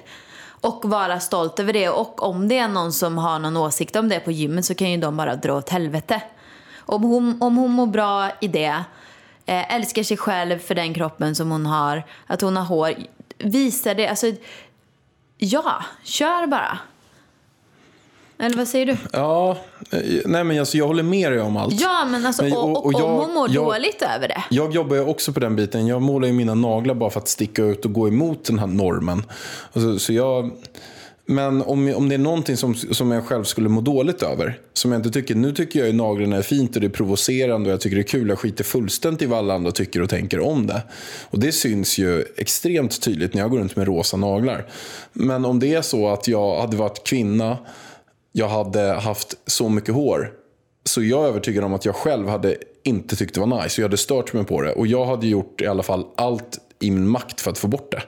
Och 0.61 0.89
vara 0.89 1.19
stolt 1.19 1.59
över 1.59 1.73
det. 1.73 1.89
Och 1.89 2.23
om 2.23 2.47
det 2.47 2.57
är 2.57 2.67
någon 2.67 2.93
som 2.93 3.17
har 3.17 3.39
någon 3.39 3.57
åsikt 3.57 3.95
om 3.95 4.09
det 4.09 4.19
på 4.19 4.31
gymmet 4.31 4.65
så 4.65 4.75
kan 4.75 4.91
ju 4.91 4.97
de 4.97 5.17
bara 5.17 5.35
dra 5.35 5.53
åt 5.57 5.69
helvete. 5.69 6.21
Om 6.77 7.03
hon, 7.03 7.41
om 7.41 7.57
hon 7.57 7.71
mår 7.71 7.87
bra 7.87 8.31
i 8.41 8.47
det, 8.47 8.83
eh, 9.45 9.75
älskar 9.75 10.03
sig 10.03 10.17
själv 10.17 10.59
för 10.59 10.75
den 10.75 10.93
kroppen 10.93 11.35
som 11.35 11.51
hon 11.51 11.65
har, 11.65 12.03
att 12.27 12.41
hon 12.41 12.57
har 12.57 12.63
hår, 12.63 12.93
visa 13.37 13.93
det. 13.93 14.07
Alltså, 14.07 14.31
ja, 15.37 15.83
kör 16.03 16.47
bara. 16.47 16.79
Eller 18.41 18.57
vad 18.57 18.67
säger 18.67 18.85
du? 18.85 18.97
Ja, 19.13 19.57
eh, 19.91 19.99
nej 20.25 20.43
men 20.43 20.59
alltså 20.59 20.77
jag 20.77 20.87
håller 20.87 21.03
med 21.03 21.31
dig 21.31 21.41
om 21.41 21.57
allt. 21.57 21.81
Ja, 21.81 22.05
men 22.11 22.25
alltså, 22.25 22.43
Men- 22.43 22.53
och, 22.53 22.69
och, 22.69 22.85
och 22.85 22.93
jag- 22.93 23.03
om 23.03 23.15
hon 23.25 23.33
mår 23.33 23.49
jag- 23.49 23.65
dåligt 23.65 24.01
över 24.15 24.27
det. 24.27 24.43
Jag 24.49 24.73
jobbar 24.75 24.95
ju 24.95 25.01
också 25.05 25.33
på 25.33 25.39
den 25.39 25.55
biten. 25.55 25.87
Jag 25.87 26.01
målar 26.01 26.27
ju 26.27 26.33
mina 26.33 26.53
naglar 26.55 26.93
bara 26.95 27.09
för 27.09 27.19
att 27.19 27.27
sticka 27.27 27.63
ut 27.63 27.85
och 27.85 27.93
gå 27.93 28.07
emot 28.07 28.43
den 28.45 28.59
här 28.59 28.67
normen. 28.67 29.23
Alltså, 29.73 29.99
så 29.99 30.13
jag, 30.13 30.51
men 31.25 31.61
om, 31.61 31.93
om 31.95 32.09
det 32.09 32.15
är 32.15 32.19
någonting 32.19 32.57
som, 32.57 32.75
som 32.75 33.11
jag 33.11 33.25
själv 33.25 33.43
skulle 33.43 33.69
må 33.69 33.81
dåligt 33.81 34.23
över, 34.23 34.59
som 34.73 34.91
jag 34.91 34.99
inte 34.99 35.09
tycker, 35.11 35.35
nu 35.35 35.51
tycker 35.51 35.79
jag 35.79 35.87
ju 35.87 35.93
naglarna 35.93 36.37
är 36.37 36.41
fint 36.41 36.75
och 36.75 36.81
det 36.81 36.87
är 36.87 36.91
provocerande 36.91 37.69
och 37.69 37.73
jag 37.73 37.81
tycker 37.81 37.95
det 37.95 38.01
är 38.01 38.03
kul. 38.03 38.29
Jag 38.29 38.39
skiter 38.39 38.63
fullständigt 38.63 39.21
i 39.21 39.25
vad 39.25 39.39
alla 39.39 39.53
andra 39.53 39.71
tycker 39.71 40.01
och 40.01 40.09
tänker 40.09 40.39
om 40.39 40.67
det. 40.67 40.81
Och 41.29 41.39
det 41.39 41.51
syns 41.51 41.97
ju 41.97 42.25
extremt 42.37 43.01
tydligt 43.01 43.33
när 43.33 43.41
jag 43.41 43.51
går 43.51 43.59
runt 43.59 43.75
med 43.75 43.87
rosa 43.87 44.17
naglar. 44.17 44.65
Men 45.13 45.45
om 45.45 45.59
det 45.59 45.73
är 45.75 45.81
så 45.81 46.07
att 46.09 46.27
jag 46.27 46.61
hade 46.61 46.77
varit 46.77 47.03
kvinna, 47.03 47.57
jag 48.31 48.47
hade 48.47 48.81
haft 48.81 49.37
så 49.45 49.69
mycket 49.69 49.93
hår 49.95 50.33
så 50.89 51.03
jag 51.03 51.23
är 51.23 51.27
övertygad 51.27 51.63
om 51.63 51.73
att 51.73 51.85
jag 51.85 51.95
själv 51.95 52.27
hade 52.27 52.57
inte 52.83 53.15
tyckt 53.15 53.33
det 53.33 53.39
var 53.39 53.63
nice. 53.63 53.81
Jag 53.81 53.87
hade 53.87 53.97
stört 53.97 54.33
mig 54.33 54.43
på 54.43 54.61
det. 54.61 54.73
Och 54.73 54.87
jag 54.87 55.05
hade 55.05 55.27
gjort 55.27 55.61
i 55.61 55.67
alla 55.67 55.83
fall 55.83 56.05
allt 56.15 56.59
i 56.79 56.91
min 56.91 57.07
makt 57.07 57.41
för 57.41 57.51
att 57.51 57.57
få 57.57 57.67
bort 57.67 57.91
det. 57.91 58.01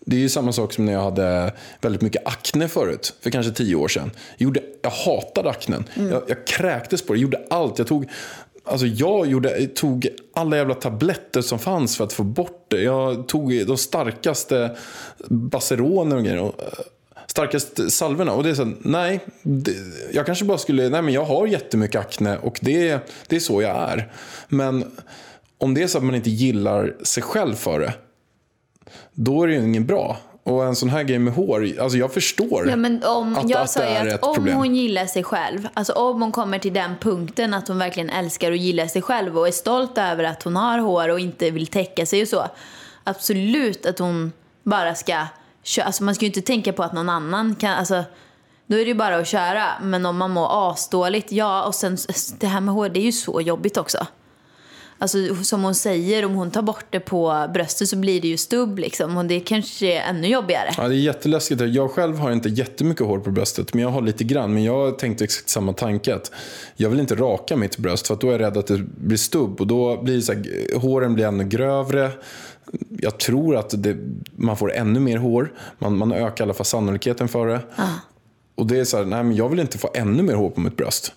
Det 0.00 0.16
är 0.16 0.20
ju 0.20 0.28
samma 0.28 0.52
sak 0.52 0.72
som 0.72 0.84
när 0.84 0.92
jag 0.92 1.02
hade 1.02 1.54
väldigt 1.80 2.02
mycket 2.02 2.26
akne 2.26 2.68
förut. 2.68 3.14
För 3.20 3.30
kanske 3.30 3.52
tio 3.52 3.74
år 3.74 3.88
sedan. 3.88 4.10
Jag, 4.36 4.44
gjorde, 4.44 4.60
jag 4.82 4.90
hatade 4.90 5.50
aknen. 5.50 5.84
Jag, 5.94 6.22
jag 6.26 6.46
kräktes 6.46 7.02
på 7.06 7.12
det. 7.12 7.18
Jag 7.18 7.22
gjorde 7.22 7.46
allt. 7.50 7.78
Jag 7.78 7.86
tog, 7.86 8.10
alltså 8.64 8.86
jag 8.86 9.26
gjorde, 9.26 9.66
tog 9.66 10.08
alla 10.34 10.56
jävla 10.56 10.74
tabletter 10.74 11.42
som 11.42 11.58
fanns 11.58 11.96
för 11.96 12.04
att 12.04 12.12
få 12.12 12.22
bort 12.22 12.66
det. 12.68 12.82
Jag 12.82 13.28
tog 13.28 13.66
de 13.66 13.76
starkaste 13.76 14.76
Baseroner 15.28 16.16
och 16.16 16.24
grejer. 16.24 16.52
Starkaste 17.38 17.90
salvorna. 17.90 18.32
Och 18.32 18.42
det 18.42 18.50
är 18.50 18.54
så, 18.54 18.72
nej, 18.80 19.20
det, 19.42 19.72
jag 20.12 20.26
kanske 20.26 20.44
bara 20.44 20.58
skulle, 20.58 20.88
nej 20.88 21.02
men 21.02 21.14
jag 21.14 21.24
har 21.24 21.46
jättemycket 21.46 22.00
akne 22.00 22.38
och 22.38 22.58
det, 22.62 22.98
det 23.26 23.36
är 23.36 23.40
så 23.40 23.62
jag 23.62 23.76
är. 23.76 24.12
Men 24.48 24.84
om 25.58 25.74
det 25.74 25.82
är 25.82 25.86
så 25.86 25.98
att 25.98 26.04
man 26.04 26.14
inte 26.14 26.30
gillar 26.30 26.94
sig 27.02 27.22
själv 27.22 27.54
för 27.54 27.80
det, 27.80 27.92
då 29.12 29.42
är 29.42 29.46
det 29.46 29.54
ju 29.54 29.64
ingen 29.64 29.86
bra. 29.86 30.16
Och 30.42 30.64
en 30.64 30.76
sån 30.76 30.88
här 30.88 31.02
grej 31.02 31.18
med 31.18 31.34
hår, 31.34 31.80
alltså 31.80 31.98
jag 31.98 32.12
förstår 32.12 32.68
Ja, 32.68 32.76
men 32.76 33.04
om, 33.04 33.36
att, 33.36 33.50
jag 33.50 33.60
att 33.60 33.74
det 33.74 33.84
är 33.84 34.06
att 34.06 34.14
ett 34.14 34.22
om 34.22 34.34
problem. 34.34 34.56
hon 34.56 34.74
gillar 34.74 35.06
sig 35.06 35.22
själv, 35.24 35.68
alltså 35.74 35.92
om 35.92 36.22
hon 36.22 36.32
kommer 36.32 36.58
till 36.58 36.74
den 36.74 36.94
punkten 37.00 37.54
att 37.54 37.68
hon 37.68 37.78
verkligen 37.78 38.10
älskar 38.10 38.50
och 38.50 38.56
gillar 38.56 38.86
sig 38.86 39.02
själv 39.02 39.38
och 39.38 39.48
är 39.48 39.52
stolt 39.52 39.98
över 39.98 40.24
att 40.24 40.42
hon 40.42 40.56
har 40.56 40.78
hår 40.78 41.08
och 41.08 41.20
inte 41.20 41.50
vill 41.50 41.66
täcka 41.66 42.06
sig 42.06 42.22
och 42.22 42.28
så. 42.28 42.46
Absolut 43.04 43.86
att 43.86 43.98
hon 43.98 44.32
bara 44.62 44.94
ska 44.94 45.26
köra. 45.68 45.86
Alltså 45.86 46.04
man 46.04 46.14
ska 46.14 46.24
ju 46.24 46.26
inte 46.28 46.42
tänka 46.42 46.72
på 46.72 46.82
att 46.82 46.92
någon 46.92 47.08
annan 47.08 47.54
kan, 47.54 47.70
alltså 47.70 48.04
då 48.66 48.76
är 48.76 48.80
det 48.80 48.88
ju 48.88 48.94
bara 48.94 49.16
att 49.16 49.28
köra. 49.28 49.64
Men 49.82 50.06
om 50.06 50.16
man 50.16 50.30
mår 50.30 50.70
asdåligt, 50.70 51.32
ja 51.32 51.64
och 51.64 51.74
sen 51.74 51.96
det 52.38 52.46
här 52.46 52.60
med 52.60 52.74
hår, 52.74 52.88
det 52.88 53.00
är 53.00 53.04
ju 53.04 53.12
så 53.12 53.40
jobbigt 53.40 53.76
också. 53.76 54.06
Alltså 55.00 55.34
som 55.34 55.64
hon 55.64 55.74
säger, 55.74 56.24
om 56.24 56.34
hon 56.34 56.50
tar 56.50 56.62
bort 56.62 56.84
det 56.90 57.00
på 57.00 57.48
bröstet 57.54 57.88
så 57.88 57.96
blir 57.96 58.20
det 58.20 58.28
ju 58.28 58.36
stubb 58.36 58.78
liksom. 58.78 59.16
Och 59.16 59.24
det 59.24 59.40
kanske 59.40 59.86
är 59.86 60.10
ännu 60.10 60.28
jobbigare. 60.28 60.70
Ja, 60.76 60.88
det 60.88 60.94
är 60.94 60.98
jätteläskigt. 60.98 61.60
Jag 61.60 61.90
själv 61.90 62.18
har 62.18 62.32
inte 62.32 62.48
jättemycket 62.48 63.06
hår 63.06 63.18
på 63.18 63.30
bröstet, 63.30 63.74
men 63.74 63.82
jag 63.82 63.90
har 63.90 64.00
lite 64.00 64.24
grann. 64.24 64.54
Men 64.54 64.64
jag 64.64 64.98
tänkte 64.98 65.24
exakt 65.24 65.48
samma 65.48 65.72
tanke. 65.72 66.14
Att 66.14 66.30
jag 66.76 66.90
vill 66.90 67.00
inte 67.00 67.14
raka 67.14 67.56
mitt 67.56 67.78
bröst, 67.78 68.06
för 68.06 68.14
att 68.14 68.20
då 68.20 68.28
är 68.28 68.32
jag 68.32 68.40
rädd 68.40 68.56
att 68.56 68.66
det 68.66 68.78
blir 68.78 69.16
stubb. 69.16 69.60
Och 69.60 69.66
då 69.66 70.02
blir 70.02 70.20
så 70.20 70.32
här, 70.32 70.78
håren 70.78 71.14
blir 71.14 71.24
ännu 71.24 71.44
grövre. 71.44 72.10
Jag 72.90 73.18
tror 73.18 73.56
att 73.56 73.82
det, 73.82 73.96
man 74.36 74.56
får 74.56 74.72
ännu 74.72 75.00
mer 75.00 75.16
hår. 75.16 75.52
Man, 75.78 75.96
man 75.96 76.12
ökar 76.12 76.44
i 76.44 76.46
alla 76.46 76.54
fall 76.54 76.66
sannolikheten 76.66 77.28
för 77.28 77.46
det. 77.46 77.60
Och 78.54 78.66
det 78.66 78.80
är 78.80 78.84
så 78.84 78.96
här, 78.96 79.04
nej 79.04 79.24
men 79.24 79.36
jag 79.36 79.48
vill 79.48 79.60
inte 79.60 79.78
få 79.78 79.90
ännu 79.94 80.22
mer 80.22 80.34
hår 80.34 80.50
på 80.50 80.60
mitt 80.60 80.76
bröst. 80.76 81.12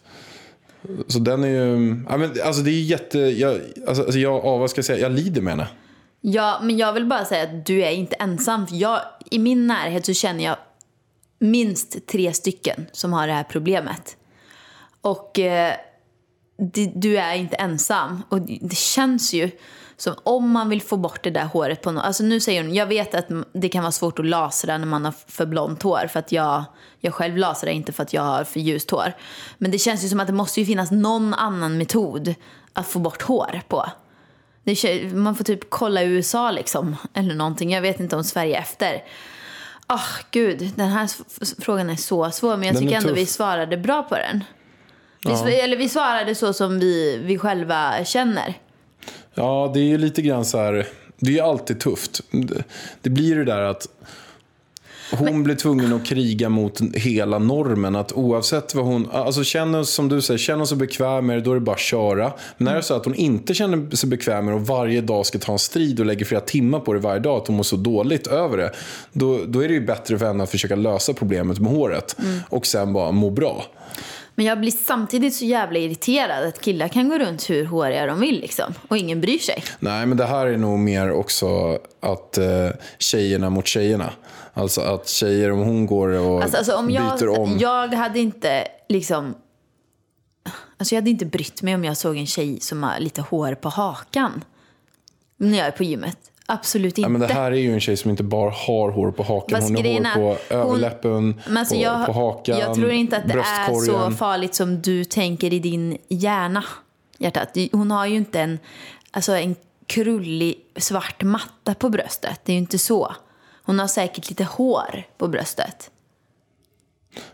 Så 1.08 1.20
den 1.20 1.44
är 1.44 1.48
ju, 1.48 2.04
ja, 2.10 2.18
men, 2.18 2.32
alltså 2.46 2.62
det 2.62 2.72
är 2.72 2.82
jätte, 2.82 3.20
jag, 3.20 3.62
alltså, 3.88 4.04
alltså 4.04 4.20
jag, 4.20 4.46
ja, 4.46 4.58
vad 4.58 4.70
ska 4.70 4.78
jag 4.78 4.86
säga, 4.86 5.00
jag 5.00 5.12
lider 5.12 5.42
med 5.42 5.54
henne. 5.54 5.68
Ja, 6.22 6.60
men 6.64 6.78
jag 6.78 6.94
vill 6.94 7.06
bara 7.06 7.26
säga 7.26 7.44
att 7.44 7.66
du 7.66 7.84
är 7.84 7.92
inte 7.92 8.16
ensam. 8.16 8.68
Jag, 8.72 9.02
I 9.32 9.40
min 9.40 9.68
närhet 9.68 10.06
så 10.06 10.14
känner 10.14 10.44
jag 10.44 10.58
minst 11.40 12.08
tre 12.08 12.34
stycken 12.34 12.86
som 12.92 13.14
har 13.14 13.28
det 13.28 13.34
här 13.34 13.44
problemet. 13.44 14.18
Och 15.02 15.40
eh, 15.40 15.74
det, 16.58 16.92
du 16.96 17.18
är 17.18 17.36
inte 17.36 17.56
ensam. 17.56 18.24
Och 18.30 18.42
det, 18.42 18.60
det 18.62 18.76
känns 18.76 19.34
ju 19.34 19.52
som 20.02 20.16
om 20.24 20.50
man 20.50 20.70
vill 20.70 20.82
få 20.82 20.98
bort 20.98 21.24
det 21.24 21.30
där 21.30 21.46
håret 21.46 21.82
på 21.82 21.92
något. 21.92 22.04
Alltså 22.04 22.24
nu 22.24 22.40
säger 22.40 22.64
hon, 22.64 22.74
jag 22.74 22.86
vet 22.86 23.16
att 23.16 23.26
det 23.54 23.70
kan 23.70 23.84
vara 23.84 23.92
svårt 23.92 24.20
att 24.20 24.26
lasra 24.26 24.78
när 24.78 24.86
man 24.88 25.06
har 25.06 25.14
för 25.28 25.46
blont 25.46 25.84
hår. 25.84 26.08
För 26.08 26.20
att 26.20 26.32
jag, 26.32 26.64
jag 27.00 27.14
själv 27.14 27.38
lasrar 27.38 27.72
inte 27.72 27.92
för 27.94 28.04
att 28.04 28.14
jag 28.14 28.22
har 28.22 28.44
för 28.44 28.60
ljust 28.60 28.92
hår. 28.92 29.14
Men 29.58 29.72
det 29.72 29.78
känns 29.78 30.04
ju 30.04 30.10
som 30.10 30.20
att 30.20 30.28
det 30.28 30.34
måste 30.34 30.60
ju 30.60 30.66
finnas 30.66 30.92
någon 30.92 31.34
annan 31.34 31.78
metod 31.78 32.36
att 32.74 32.88
få 32.88 33.00
bort 33.00 33.22
hår 33.22 33.62
på. 33.68 33.86
Det 34.64 35.14
man 35.14 35.36
får 35.36 35.44
typ 35.44 35.70
kolla 35.70 36.04
i 36.04 36.06
USA 36.06 36.52
liksom, 36.52 36.96
eller 37.14 37.36
någonting. 37.36 37.72
Jag 37.72 37.82
vet 37.82 38.00
inte 38.00 38.16
om 38.16 38.24
Sverige 38.24 38.58
efter. 38.58 39.04
Ah, 39.88 40.00
gud, 40.32 40.72
den 40.76 40.90
här 40.90 41.10
frågan 41.62 41.90
är 41.90 41.96
så 41.96 42.32
svår, 42.32 42.58
men 42.58 42.64
jag 42.68 42.76
Den 42.76 42.84
tycker 42.84 42.96
ändå 42.96 43.10
tuff. 43.10 43.18
vi 43.18 43.26
svarade 43.26 43.78
bra 43.78 44.04
på 44.04 44.16
den. 44.16 44.44
Vi, 45.26 45.32
sv- 45.32 45.64
eller 45.64 45.78
vi 45.78 45.90
svarade 45.90 46.36
så 46.36 46.54
som 46.54 46.80
vi, 46.80 47.18
vi 47.24 47.38
själva 47.38 48.06
känner. 48.06 48.54
Ja, 49.34 49.72
det 49.74 49.80
är 49.80 49.84
ju 49.84 49.98
lite 49.98 50.22
grann 50.22 50.46
så 50.46 50.58
här. 50.58 50.88
Det 51.20 51.30
är 51.30 51.34
ju 51.34 51.40
alltid 51.40 51.80
tufft. 51.80 52.22
Det, 53.02 53.10
blir 53.10 53.36
det 53.36 53.44
där 53.44 53.62
att 53.62 53.88
hon 55.12 55.44
blir 55.44 55.56
tvungen 55.56 55.94
att 55.94 56.06
kriga 56.06 56.50
mot 56.50 56.82
hela 56.94 57.40
normen. 57.40 57.96
Att 57.96 58.14
oavsett 58.14 58.76
vad 58.76 58.86
hon, 58.86 59.12
alltså 59.12 59.44
känner 59.44 59.84
som 59.84 60.10
du 60.10 60.22
säger, 60.22 60.38
känner 60.38 60.66
sig 60.66 60.78
bekväm 60.78 61.26
med 61.26 61.38
det, 61.38 61.42
då 61.42 61.52
är 61.52 61.56
det 61.56 61.62
bara 61.62 61.76
att 61.76 61.80
köra. 61.80 62.34
Men 62.58 62.68
är 62.68 62.76
det 62.76 62.84
så 62.84 62.94
att 62.94 63.06
hon 63.06 63.16
inte 63.16 63.54
känner 63.54 63.96
sig 63.96 64.10
bekväm 64.10 64.46
med 64.46 64.54
det 64.54 64.56
och 64.56 64.68
varje 64.68 65.02
dag 65.02 65.26
ska 65.26 65.40
ta 65.40 65.52
en 65.52 65.60
strid 65.60 66.00
och 66.00 66.06
lägger 66.06 66.26
flera 66.26 66.42
timmar 66.42 66.80
på 66.80 66.94
det 66.94 67.00
varje 67.00 67.20
dag, 67.20 67.38
att 67.38 67.48
hon 67.48 67.56
mår 67.56 67.64
så 67.64 67.76
dåligt 67.76 68.28
över 68.28 68.58
det. 68.58 68.72
Då, 69.14 69.40
då 69.48 69.64
är 69.64 69.68
det 69.68 69.74
ju 69.74 69.86
bättre 69.86 70.18
för 70.20 70.26
henne 70.26 70.44
att 70.44 70.52
försöka 70.52 70.76
lösa 70.76 71.14
problemet 71.14 71.60
med 71.60 71.72
håret. 71.72 72.16
Och 72.50 72.66
sen 72.66 72.94
bara 72.94 73.12
må 73.12 73.30
bra. 73.30 73.66
Men 74.36 74.46
jag 74.46 74.60
blir 74.60 74.72
samtidigt 74.72 75.36
så 75.36 75.46
jävla 75.46 75.80
irriterad 75.80 76.48
att 76.48 76.62
killar 76.62 76.88
kan 76.88 77.10
gå 77.10 77.18
runt 77.18 77.50
hur 77.50 77.66
håriga 77.66 78.06
de 78.06 78.20
vill 78.20 78.40
liksom. 78.42 78.74
Och 78.88 78.98
ingen 78.98 79.22
bryr 79.22 79.40
sig. 79.40 79.64
Nej, 79.80 80.06
men 80.06 80.18
det 80.18 80.26
här 80.26 80.48
är 80.48 80.58
nog 80.58 80.80
mer 80.80 81.12
också 81.12 81.80
att 82.00 82.38
eh, 82.38 82.70
tjejerna 82.98 83.50
mot 83.50 83.68
tjejerna. 83.68 84.14
Alltså 84.54 84.82
att 84.82 85.10
tjejer, 85.10 85.52
om 85.52 85.60
hon 85.60 85.86
går 85.86 86.10
och 86.10 86.42
Alltså, 86.44 86.58
alltså 86.58 86.76
om 86.76 86.92
jag, 86.92 87.20
byter 87.20 87.40
om. 87.40 87.58
jag 87.60 87.94
hade 87.94 88.20
inte 88.20 88.68
liksom... 88.90 89.36
Alltså 90.78 90.96
jag 90.96 91.02
hade 91.02 91.10
inte 91.10 91.26
brytt 91.26 91.62
mig 91.62 91.76
om 91.76 91.84
jag 91.86 91.98
såg 91.98 92.18
en 92.18 92.28
tjej 92.28 92.60
som 92.60 92.84
har 92.84 93.00
lite 93.00 93.22
hår 93.22 93.56
på 93.56 93.70
hakan. 93.70 94.44
När 95.38 95.58
jag 95.58 95.68
är 95.68 95.72
på 95.72 95.84
gymmet. 95.84 96.31
Absolut 96.46 96.98
inte. 96.98 97.02
Ja, 97.02 97.10
men 97.10 97.22
det 97.22 97.34
här 97.34 97.52
är 97.52 97.56
ju 97.56 97.74
en 97.74 97.80
tjej 97.80 97.98
som 97.98 98.12
inte 98.12 98.24
bara 98.24 98.50
har 98.50 98.92
hår 98.92 99.12
på 99.12 99.24
hakan. 99.24 99.60
Fast 99.62 99.74
hon 99.78 99.86
har 99.86 99.94
hår 99.94 100.14
på 100.14 100.38
hon- 100.56 100.60
överläppen, 100.60 101.42
Men 101.48 101.58
alltså 101.58 101.76
på, 101.76 101.82
jag, 101.82 102.06
på 102.06 102.12
hakan, 102.14 102.60
jag 102.60 102.76
tror 102.76 102.92
inte 102.92 103.18
att 103.18 103.28
det 103.28 103.34
är 103.34 103.86
så 103.86 104.12
farligt 104.12 104.56
som 104.56 104.82
du 104.82 105.04
tänker 105.04 105.54
i 105.54 105.60
din 105.60 105.98
hjärna. 106.08 106.64
Hjärtat. 107.18 107.58
Hon 107.72 107.92
har 107.92 108.06
ju 108.06 108.16
inte 108.16 108.40
en, 108.42 108.60
alltså 109.12 109.32
en 109.36 109.56
krullig 109.88 110.56
svart 110.78 111.24
matta 111.24 111.74
på 111.74 111.90
bröstet. 111.90 112.40
Det 112.46 112.52
är 112.52 112.54
ju 112.54 112.60
inte 112.60 112.78
så. 112.78 113.16
Hon 113.64 113.80
har 113.80 113.88
säkert 113.88 114.30
lite 114.30 114.44
hår 114.44 115.04
på 115.18 115.28
bröstet. 115.28 115.92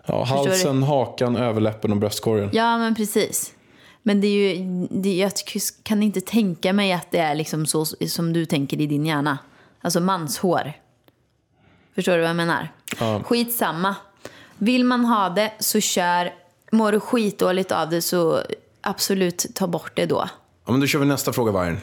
Ja, 0.05 0.23
halsen, 0.23 0.83
hakan, 0.83 1.35
överläppen 1.35 1.91
och 1.91 1.97
bröstkorgen. 1.97 2.49
Ja, 2.53 2.77
men 2.77 2.95
precis. 2.95 3.53
Men 4.07 4.21
det 4.21 4.27
är 4.27 4.55
ju, 4.55 4.87
det, 4.91 5.15
jag 5.15 5.31
kan 5.83 6.03
inte 6.03 6.21
tänka 6.21 6.73
mig 6.73 6.93
att 6.93 7.11
det 7.11 7.17
är 7.17 7.35
liksom 7.35 7.65
så 7.65 7.85
som 7.85 8.33
du 8.33 8.45
tänker 8.45 8.81
i 8.81 8.87
din 8.87 9.05
hjärna. 9.05 9.37
Alltså 9.81 9.99
manshår. 9.99 10.73
Förstår 11.95 12.13
du 12.13 12.19
vad 12.19 12.29
jag 12.29 12.35
menar? 12.35 12.73
Ja. 12.99 13.23
Skitsamma. 13.23 13.95
Vill 14.57 14.83
man 14.83 15.05
ha 15.05 15.29
det 15.29 15.53
så 15.59 15.79
kör. 15.79 16.33
Mår 16.71 16.91
du 16.91 16.99
skitdåligt 16.99 17.71
av 17.71 17.89
det 17.89 18.01
så 18.01 18.41
absolut 18.81 19.45
ta 19.53 19.67
bort 19.67 19.91
det 19.95 20.05
då. 20.05 20.29
Ja, 20.67 20.71
men 20.71 20.79
då 20.79 20.87
kör 20.87 20.99
vi 20.99 21.05
nästa 21.05 21.33
fråga, 21.33 21.51
Vargen. 21.51 21.77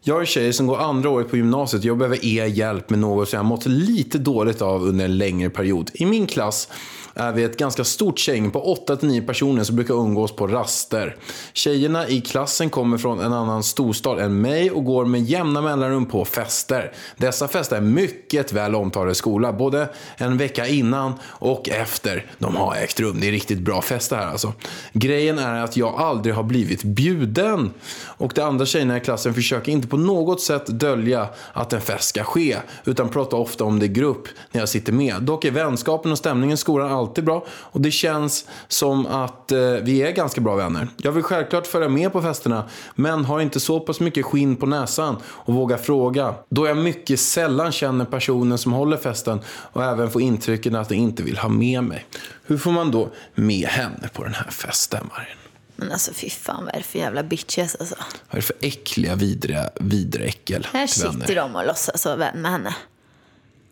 Jag 0.00 0.16
är 0.16 0.20
en 0.20 0.26
tjej 0.26 0.52
som 0.52 0.66
går 0.66 0.78
andra 0.78 1.10
året 1.10 1.30
på 1.30 1.36
gymnasiet. 1.36 1.84
Jag 1.84 1.98
behöver 1.98 2.24
er 2.24 2.46
hjälp 2.46 2.90
med 2.90 2.98
något 2.98 3.28
som 3.28 3.36
jag 3.36 3.46
mått 3.46 3.66
lite 3.66 4.18
dåligt 4.18 4.62
av 4.62 4.82
under 4.82 5.04
en 5.04 5.18
längre 5.18 5.50
period. 5.50 5.90
I 5.94 6.06
min 6.06 6.26
klass 6.26 6.68
är 7.14 7.32
vi 7.32 7.44
ett 7.44 7.56
ganska 7.56 7.84
stort 7.84 8.28
gäng 8.28 8.50
på 8.50 8.76
8-9 8.88 9.26
personer 9.26 9.64
som 9.64 9.76
brukar 9.76 9.94
umgås 9.94 10.36
på 10.36 10.46
raster. 10.46 11.16
Tjejerna 11.52 12.08
i 12.08 12.20
klassen 12.20 12.70
kommer 12.70 12.98
från 12.98 13.20
en 13.20 13.32
annan 13.32 13.62
storstad 13.62 14.18
än 14.18 14.40
mig 14.40 14.70
och 14.70 14.84
går 14.84 15.04
med 15.04 15.22
jämna 15.22 15.62
mellanrum 15.62 16.06
på 16.06 16.24
fester. 16.24 16.92
Dessa 17.16 17.48
fester 17.48 17.76
är 17.76 17.80
mycket 17.80 18.52
väl 18.52 18.74
omtalade 18.74 19.12
i 19.12 19.14
skolan, 19.14 19.56
både 19.56 19.88
en 20.16 20.38
vecka 20.38 20.66
innan 20.66 21.12
och 21.24 21.68
efter 21.68 22.26
de 22.38 22.56
har 22.56 22.74
ägt 22.74 23.00
rum. 23.00 23.20
Det 23.20 23.28
är 23.28 23.32
riktigt 23.32 23.58
bra 23.58 23.82
fester 23.82 24.16
här 24.16 24.26
alltså. 24.26 24.52
Grejen 24.92 25.38
är 25.38 25.64
att 25.64 25.76
jag 25.76 25.94
aldrig 25.94 26.34
har 26.34 26.42
blivit 26.42 26.82
bjuden. 26.82 27.70
Och 28.02 28.29
och 28.30 28.34
de 28.34 28.42
andra 28.42 28.66
tjejerna 28.66 28.96
i 28.96 29.00
klassen 29.00 29.34
försöker 29.34 29.72
inte 29.72 29.88
på 29.88 29.96
något 29.96 30.40
sätt 30.40 30.66
dölja 30.66 31.28
att 31.52 31.72
en 31.72 31.80
fest 31.80 32.08
ska 32.08 32.24
ske, 32.24 32.56
utan 32.84 33.08
pratar 33.08 33.36
ofta 33.36 33.64
om 33.64 33.78
det 33.78 33.86
i 33.86 33.88
grupp 33.88 34.28
när 34.52 34.60
jag 34.60 34.68
sitter 34.68 34.92
med. 34.92 35.22
Dock 35.22 35.44
är 35.44 35.50
vänskapen 35.50 36.12
och 36.12 36.18
stämningen 36.18 36.54
i 36.54 36.56
skolan 36.56 36.92
alltid 36.92 37.24
bra 37.24 37.44
och 37.48 37.80
det 37.80 37.90
känns 37.90 38.44
som 38.68 39.06
att 39.06 39.52
eh, 39.52 39.58
vi 39.58 40.02
är 40.02 40.10
ganska 40.10 40.40
bra 40.40 40.56
vänner. 40.56 40.88
Jag 40.96 41.12
vill 41.12 41.22
självklart 41.22 41.66
följa 41.66 41.88
med 41.88 42.12
på 42.12 42.22
festerna, 42.22 42.64
men 42.94 43.24
har 43.24 43.40
inte 43.40 43.60
så 43.60 43.80
pass 43.80 44.00
mycket 44.00 44.24
skinn 44.24 44.56
på 44.56 44.66
näsan 44.66 45.16
och 45.24 45.54
vågar 45.54 45.76
fråga. 45.76 46.34
Då 46.48 46.66
jag 46.66 46.76
mycket 46.76 47.20
sällan 47.20 47.72
känner 47.72 48.04
personen 48.04 48.58
som 48.58 48.72
håller 48.72 48.96
festen 48.96 49.40
och 49.46 49.84
även 49.84 50.10
får 50.10 50.22
intrycket 50.22 50.74
att 50.74 50.88
de 50.88 50.94
inte 50.94 51.22
vill 51.22 51.38
ha 51.38 51.48
med 51.48 51.84
mig. 51.84 52.06
Hur 52.46 52.58
får 52.58 52.70
man 52.70 52.90
då 52.90 53.08
med 53.34 53.68
henne 53.68 54.08
på 54.12 54.24
den 54.24 54.34
här 54.34 54.50
festen, 54.50 55.10
Marin? 55.12 55.39
Men 55.80 55.92
alltså 55.92 56.12
fy 56.14 56.30
fan 56.30 56.64
vad 56.64 56.74
är 56.74 56.78
det 56.78 56.84
för 56.84 56.98
jävla 56.98 57.22
bitches 57.22 57.74
alltså. 57.74 57.94
Vad 57.98 58.30
är 58.30 58.36
det 58.36 58.42
för 58.42 58.56
äckliga, 58.60 59.14
vidriga, 59.14 59.70
vidriga 59.80 60.28
äckel 60.28 60.66
Här 60.72 61.02
vänner? 61.02 61.20
sitter 61.20 61.34
de 61.34 61.56
och 61.56 61.66
låtsas 61.66 62.04
vara 62.06 62.16
vän 62.16 62.42
med 62.42 62.50
henne. 62.50 62.74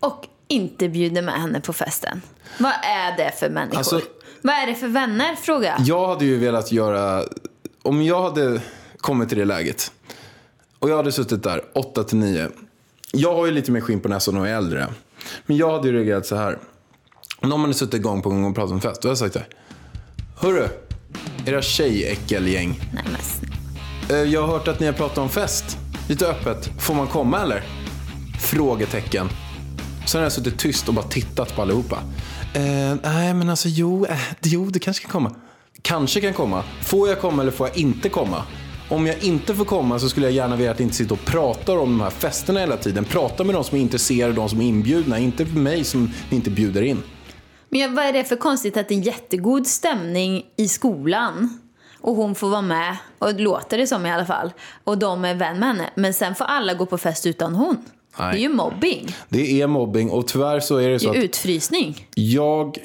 Och 0.00 0.24
inte 0.48 0.88
bjuder 0.88 1.22
med 1.22 1.34
henne 1.34 1.60
på 1.60 1.72
festen. 1.72 2.22
Vad 2.58 2.72
är 2.82 3.16
det 3.16 3.32
för 3.38 3.50
människor? 3.50 3.78
Alltså- 3.78 4.00
vad 4.42 4.54
är 4.54 4.66
det 4.66 4.74
för 4.74 4.88
vänner? 4.88 5.34
Fråga. 5.36 5.76
Jag 5.80 6.08
hade 6.08 6.24
ju 6.24 6.38
velat 6.38 6.72
göra... 6.72 7.24
Om 7.82 8.02
jag 8.02 8.22
hade 8.22 8.60
kommit 8.98 9.28
till 9.28 9.38
det 9.38 9.44
läget 9.44 9.92
och 10.78 10.90
jag 10.90 10.96
hade 10.96 11.12
suttit 11.12 11.42
där 11.42 11.64
8 11.74 12.04
till 12.04 12.16
9. 12.18 12.48
Jag 13.12 13.34
har 13.34 13.46
ju 13.46 13.52
lite 13.52 13.70
mer 13.72 13.80
skinn 13.80 14.00
på 14.00 14.08
näsan 14.08 14.36
och 14.36 14.48
är 14.48 14.54
äldre. 14.56 14.86
Men 15.46 15.56
jag 15.56 15.72
hade 15.72 15.88
ju 15.88 15.94
reagerat 15.94 16.26
så 16.26 16.36
här. 16.36 16.58
Om 17.40 17.48
någon 17.48 17.60
hade 17.60 17.74
suttit 17.74 18.02
gång 18.02 18.22
på 18.22 18.28
gång 18.30 18.44
och 18.44 18.54
pratat 18.54 18.72
om 18.72 18.80
fest, 18.80 19.02
då 19.02 19.08
hade 19.08 19.10
jag 19.10 19.18
sagt 19.18 19.32
så 19.32 19.38
här. 19.38 19.48
Hörru, 20.36 20.68
era 21.48 21.62
tjejäckelgäng. 21.62 22.80
Nej, 22.94 23.04
men 23.12 23.20
snälla. 23.22 24.22
Eh, 24.22 24.30
Jag 24.32 24.40
har 24.40 24.48
hört 24.48 24.68
att 24.68 24.80
ni 24.80 24.86
har 24.86 24.92
pratat 24.92 25.18
om 25.18 25.28
fest. 25.28 25.78
Lite 26.08 26.26
öppet. 26.26 26.70
Får 26.80 26.94
man 26.94 27.06
komma 27.06 27.40
eller? 27.42 27.62
Frågetecken. 28.40 29.28
Sen 30.06 30.18
har 30.18 30.22
jag 30.24 30.32
suttit 30.32 30.58
tyst 30.58 30.88
och 30.88 30.94
bara 30.94 31.06
tittat 31.06 31.56
på 31.56 31.62
allihopa. 31.62 31.98
Eh, 32.54 32.94
nej, 33.02 33.34
men 33.34 33.50
alltså 33.50 33.68
jo, 33.68 34.06
eh, 34.06 34.18
jo, 34.42 34.64
det 34.70 34.78
kanske 34.78 35.02
kan 35.02 35.10
komma. 35.12 35.34
Kanske 35.82 36.20
kan 36.20 36.32
komma. 36.34 36.62
Får 36.82 37.08
jag 37.08 37.20
komma 37.20 37.42
eller 37.42 37.52
får 37.52 37.68
jag 37.68 37.76
inte 37.76 38.08
komma? 38.08 38.42
Om 38.88 39.06
jag 39.06 39.16
inte 39.24 39.54
får 39.54 39.64
komma 39.64 39.98
så 39.98 40.08
skulle 40.08 40.26
jag 40.26 40.32
gärna 40.34 40.56
vilja 40.56 40.70
att 40.70 40.78
ni 40.78 40.82
inte 40.82 40.96
sitter 40.96 41.12
och 41.12 41.24
pratar 41.24 41.76
om 41.78 41.90
de 41.90 42.00
här 42.00 42.10
festerna 42.10 42.60
hela 42.60 42.76
tiden. 42.76 43.04
Prata 43.04 43.44
med 43.44 43.54
de 43.54 43.64
som 43.64 43.78
är 43.78 43.82
intresserade, 43.82 44.32
de 44.34 44.48
som 44.48 44.60
är 44.60 44.64
inbjudna. 44.66 45.18
Inte 45.18 45.46
för 45.46 45.58
mig 45.58 45.84
som 45.84 46.10
ni 46.30 46.36
inte 46.36 46.50
bjuder 46.50 46.82
in. 46.82 47.02
Men 47.68 47.80
jag- 47.80 47.88
vad 47.88 48.04
är 48.04 48.12
det 48.12 48.24
för 48.24 48.36
konstigt 48.36 48.76
att 48.76 48.88
det 48.88 48.94
är 48.94 48.98
jättegod 48.98 49.66
stämning 49.66 50.46
i 50.56 50.68
skolan 50.68 51.60
och 52.00 52.14
hon 52.16 52.34
får 52.34 52.48
vara 52.48 52.62
med, 52.62 52.96
och 53.18 53.34
det 53.34 53.42
låter 53.42 53.78
det 53.78 53.86
som 53.86 54.06
i 54.06 54.10
alla 54.12 54.26
fall, 54.26 54.52
och 54.84 54.98
de 54.98 55.24
är 55.24 55.34
vän 55.34 55.58
med 55.58 55.68
henne. 55.68 55.90
Men 55.94 56.14
sen 56.14 56.34
får 56.34 56.44
alla 56.44 56.74
gå 56.74 56.86
på 56.86 56.98
fest 56.98 57.26
utan 57.26 57.54
hon. 57.54 57.76
Nej. 58.18 58.32
Det 58.32 58.38
är 58.38 58.42
ju 58.42 58.48
mobbing. 58.48 59.16
Det 59.28 59.60
är 59.62 59.66
mobbing 59.66 60.10
och 60.10 60.28
tyvärr 60.28 60.60
så 60.60 60.76
är 60.76 60.86
det 60.88 60.94
Det 60.94 60.98
så 61.00 61.06
är 61.14 61.18
att 61.18 61.24
utfrysning. 61.24 62.06
Jag 62.14 62.78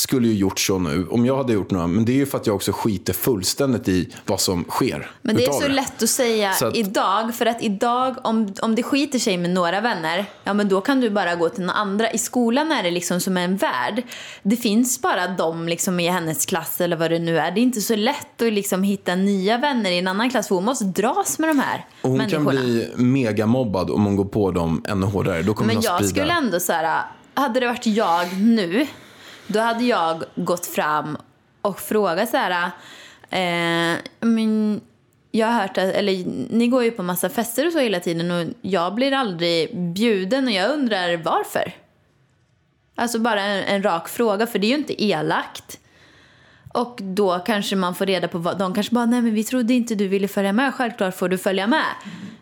skulle 0.00 0.28
ju 0.28 0.34
gjort 0.34 0.60
så 0.60 0.78
nu, 0.78 1.06
om 1.10 1.26
jag 1.26 1.36
hade 1.36 1.52
gjort 1.52 1.70
något. 1.70 1.90
Men 1.90 2.04
det 2.04 2.12
är 2.12 2.16
ju 2.16 2.26
för 2.26 2.38
att 2.38 2.46
jag 2.46 2.56
också 2.56 2.72
skiter 2.72 3.12
fullständigt 3.12 3.88
i 3.88 4.14
vad 4.26 4.40
som 4.40 4.64
sker. 4.64 5.10
Men 5.22 5.36
det 5.36 5.44
är 5.44 5.52
så 5.52 5.68
lätt 5.68 6.02
att 6.02 6.08
säga 6.10 6.50
att- 6.50 6.76
idag, 6.76 7.34
för 7.34 7.46
att 7.46 7.62
idag, 7.62 8.16
om, 8.24 8.54
om 8.62 8.74
det 8.74 8.82
skiter 8.82 9.18
sig 9.18 9.36
med 9.36 9.50
några 9.50 9.80
vänner, 9.80 10.24
ja 10.44 10.54
men 10.54 10.68
då 10.68 10.80
kan 10.80 11.00
du 11.00 11.10
bara 11.10 11.34
gå 11.34 11.48
till 11.48 11.64
några 11.64 11.78
andra. 11.78 12.10
I 12.10 12.18
skolan 12.18 12.72
är 12.72 12.82
det 12.82 12.90
liksom 12.90 13.20
som 13.20 13.36
en 13.36 13.56
värld. 13.56 14.02
Det 14.42 14.56
finns 14.56 15.00
bara 15.02 15.28
de 15.28 15.68
liksom 15.68 16.00
i 16.00 16.08
hennes 16.08 16.46
klass 16.46 16.80
eller 16.80 16.96
vad 16.96 17.10
det 17.10 17.18
nu 17.18 17.38
är. 17.38 17.50
Det 17.50 17.60
är 17.60 17.62
inte 17.62 17.80
så 17.80 17.96
lätt 17.96 18.42
att 18.42 18.52
liksom 18.52 18.82
hitta 18.82 19.14
nya 19.14 19.58
vänner 19.58 19.90
i 19.90 19.98
en 19.98 20.08
annan 20.08 20.30
klass, 20.30 20.48
för 20.48 20.54
hon 20.54 20.64
måste 20.64 20.84
dras 20.84 21.38
med 21.38 21.48
de 21.50 21.58
här 21.58 21.86
Och 22.02 22.08
hon 22.08 22.18
människorna. 22.18 22.44
kan 22.52 22.62
bli 22.64 22.88
megamobbad 22.96 23.90
om 23.90 24.04
hon 24.04 24.16
går 24.16 24.24
på 24.24 24.50
dem 24.50 24.82
ännu 24.88 25.06
hårdare. 25.06 25.42
Då 25.42 25.54
kommer 25.54 25.74
Men 25.74 25.82
jag 25.82 25.94
sprida. 25.94 26.10
skulle 26.10 26.32
ändå 26.32 26.60
så 26.60 26.72
här, 26.72 27.02
hade 27.34 27.60
det 27.60 27.66
varit 27.66 27.86
jag 27.86 28.40
nu, 28.40 28.86
då 29.52 29.60
hade 29.60 29.84
jag 29.84 30.24
gått 30.34 30.66
fram 30.66 31.16
och 31.62 31.80
frågat 31.80 32.30
så 32.30 32.36
här, 32.36 32.70
eh, 33.30 33.98
men 34.20 34.80
jag 35.30 35.46
har 35.46 35.60
hört 35.60 35.78
att, 35.78 35.94
eller 35.94 36.24
ni 36.50 36.66
går 36.68 36.84
ju 36.84 36.90
på 36.90 37.02
massa 37.02 37.28
fester 37.28 37.66
och 37.66 37.72
så 37.72 37.78
hela 37.78 38.00
tiden 38.00 38.30
och 38.30 38.46
jag 38.60 38.94
blir 38.94 39.12
aldrig 39.12 39.76
bjuden 39.76 40.46
och 40.46 40.52
jag 40.52 40.70
undrar 40.70 41.16
varför. 41.16 41.72
Alltså 42.94 43.18
bara 43.18 43.42
en, 43.42 43.64
en 43.64 43.82
rak 43.82 44.08
fråga, 44.08 44.46
för 44.46 44.58
det 44.58 44.66
är 44.66 44.68
ju 44.68 44.74
inte 44.76 45.04
elakt. 45.04 45.79
Och 46.72 46.98
då 47.02 47.38
kanske 47.38 47.76
man 47.76 47.94
får 47.94 48.06
reda 48.06 48.28
på 48.28 48.38
vad, 48.38 48.58
de 48.58 48.74
kanske 48.74 48.94
bara, 48.94 49.06
nej 49.06 49.22
men 49.22 49.34
vi 49.34 49.44
trodde 49.44 49.74
inte 49.74 49.94
du 49.94 50.08
ville 50.08 50.28
följa 50.28 50.52
med, 50.52 50.74
självklart 50.74 51.16
får 51.16 51.28
du 51.28 51.38
följa 51.38 51.66
med. 51.66 51.84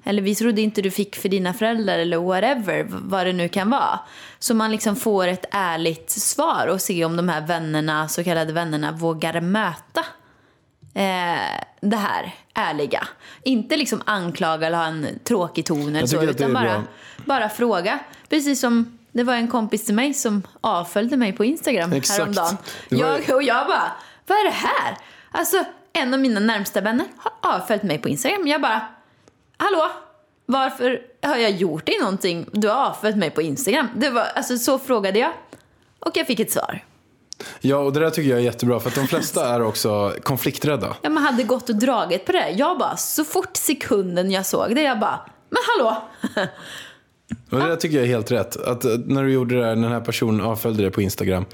Eller 0.05 0.23
vi 0.23 0.35
trodde 0.35 0.61
inte 0.61 0.83
du 0.83 0.91
fick 0.91 1.17
för 1.17 1.29
dina 1.29 1.55
föräldrar 1.55 1.99
eller 1.99 2.19
whatever, 2.19 2.87
vad 2.89 3.27
det 3.27 3.33
nu 3.33 3.49
kan 3.49 3.71
vara. 3.71 4.01
Så 4.39 4.55
man 4.55 4.71
liksom 4.71 4.97
får 4.97 5.27
ett 5.27 5.45
ärligt 5.51 6.11
svar 6.11 6.67
och 6.67 6.81
se 6.81 7.05
om 7.05 7.17
de 7.17 7.29
här 7.29 7.47
vännerna, 7.47 8.09
så 8.09 8.25
kallade 8.25 8.53
vännerna, 8.53 8.93
vågar 8.93 9.41
möta 9.41 10.01
eh, 10.95 11.61
det 11.81 11.97
här 11.97 12.35
ärliga. 12.55 13.09
Inte 13.43 13.77
liksom 13.77 14.03
anklaga 14.05 14.67
eller 14.67 14.79
ha 14.79 14.85
en 14.85 15.07
tråkig 15.25 15.65
ton 15.65 15.97
eller 15.97 16.07
så, 16.07 16.23
utan 16.23 16.53
bara, 16.53 16.65
bra. 16.65 16.83
bara 17.25 17.49
fråga. 17.49 17.99
Precis 18.29 18.61
som 18.61 18.99
det 19.13 19.25
var 19.25 19.35
en 19.35 19.49
kompis 19.49 19.85
till 19.85 19.95
mig 19.95 20.15
som 20.15 20.43
avföljde 20.61 21.17
mig 21.17 21.33
på 21.33 21.45
Instagram 21.45 21.93
Exakt. 21.93 22.19
häromdagen. 22.19 22.57
Jag, 22.89 23.31
och 23.35 23.43
jag 23.43 23.67
bara, 23.67 23.93
vad 24.29 24.39
är 24.39 24.45
det 24.45 24.51
här? 24.51 24.99
Alltså, 25.31 25.65
en 25.93 26.15
av 26.15 26.21
mina 26.21 26.41
närmsta 26.41 26.81
vänner 26.81 27.07
har 27.17 27.55
avföljt 27.55 27.83
mig 27.83 27.99
på 27.99 28.09
Instagram. 28.09 28.47
Jag 28.47 28.61
bara, 28.61 28.83
hallå? 29.57 29.91
Varför 30.47 31.01
har 31.23 31.37
jag 31.37 31.51
gjort 31.51 31.87
dig 31.87 31.99
någonting? 32.01 32.47
Du 32.53 32.69
har 32.69 32.87
avföljt 32.87 33.17
mig 33.17 33.31
på 33.31 33.43
Instagram. 33.43 33.89
Det 33.97 34.11
var, 34.11 34.25
alltså, 34.35 34.59
så 34.59 34.79
frågade 34.79 35.19
jag. 35.19 35.33
Och 35.99 36.17
jag 36.17 36.27
fick 36.27 36.41
ett 36.41 36.53
svar. 36.53 36.85
Ja, 37.61 37.77
och 37.77 37.93
det 37.93 38.01
där 38.01 38.11
tycker 38.11 38.31
jag 38.31 38.39
är 38.39 38.43
jättebra 38.43 38.81
för 38.81 38.89
att 38.89 38.95
de 38.95 39.07
flesta 39.07 39.49
är 39.49 39.63
också 39.63 40.15
konflikträdda. 40.23 40.97
Ja, 41.03 41.11
man 41.11 41.23
hade 41.23 41.43
gått 41.43 41.69
och 41.69 41.77
dragit 41.77 42.27
på 42.27 42.33
det. 42.33 42.51
Jag 42.51 42.79
bara, 42.79 42.97
så 42.97 43.25
fort 43.25 43.57
sekunden 43.57 44.31
jag 44.31 44.47
såg 44.47 44.75
det, 44.75 44.83
jag 44.83 45.01
bara, 45.01 45.21
men 45.51 45.59
hallå! 45.67 46.03
Och 47.51 47.59
det 47.59 47.69
där 47.69 47.77
tycker 47.77 47.97
jag 47.97 48.05
är 48.05 48.09
helt 48.09 48.31
rätt. 48.31 48.57
Att 48.57 48.85
eh, 48.85 48.91
när 49.07 49.23
du 49.23 49.33
gjorde 49.33 49.55
det 49.55 49.61
där, 49.61 49.77
när 49.77 49.83
den 49.83 49.93
här 49.93 50.01
personen 50.01 50.41
avföljde 50.41 50.83
det 50.83 50.91
på 50.91 51.03
Instagram. 51.03 51.45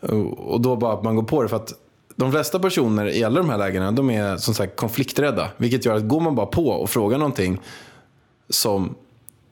Och 0.00 0.52
och 0.52 0.60
då 0.60 0.76
bara 0.76 0.92
att 0.92 1.02
man 1.02 1.16
går 1.16 1.22
på 1.22 1.42
det. 1.42 1.48
För 1.48 1.56
att 1.56 1.72
de 2.16 2.32
flesta 2.32 2.58
personer 2.58 3.06
i 3.06 3.24
alla 3.24 3.40
de 3.40 3.50
här 3.50 3.58
lägena, 3.58 3.92
de 3.92 4.10
är 4.10 4.36
som 4.36 4.54
sagt 4.54 4.76
konflikträdda. 4.76 5.48
Vilket 5.56 5.84
gör 5.84 5.94
att 5.94 6.08
går 6.08 6.20
man 6.20 6.34
bara 6.34 6.46
på 6.46 6.68
och 6.68 6.90
frågar 6.90 7.18
någonting 7.18 7.60
som, 8.48 8.94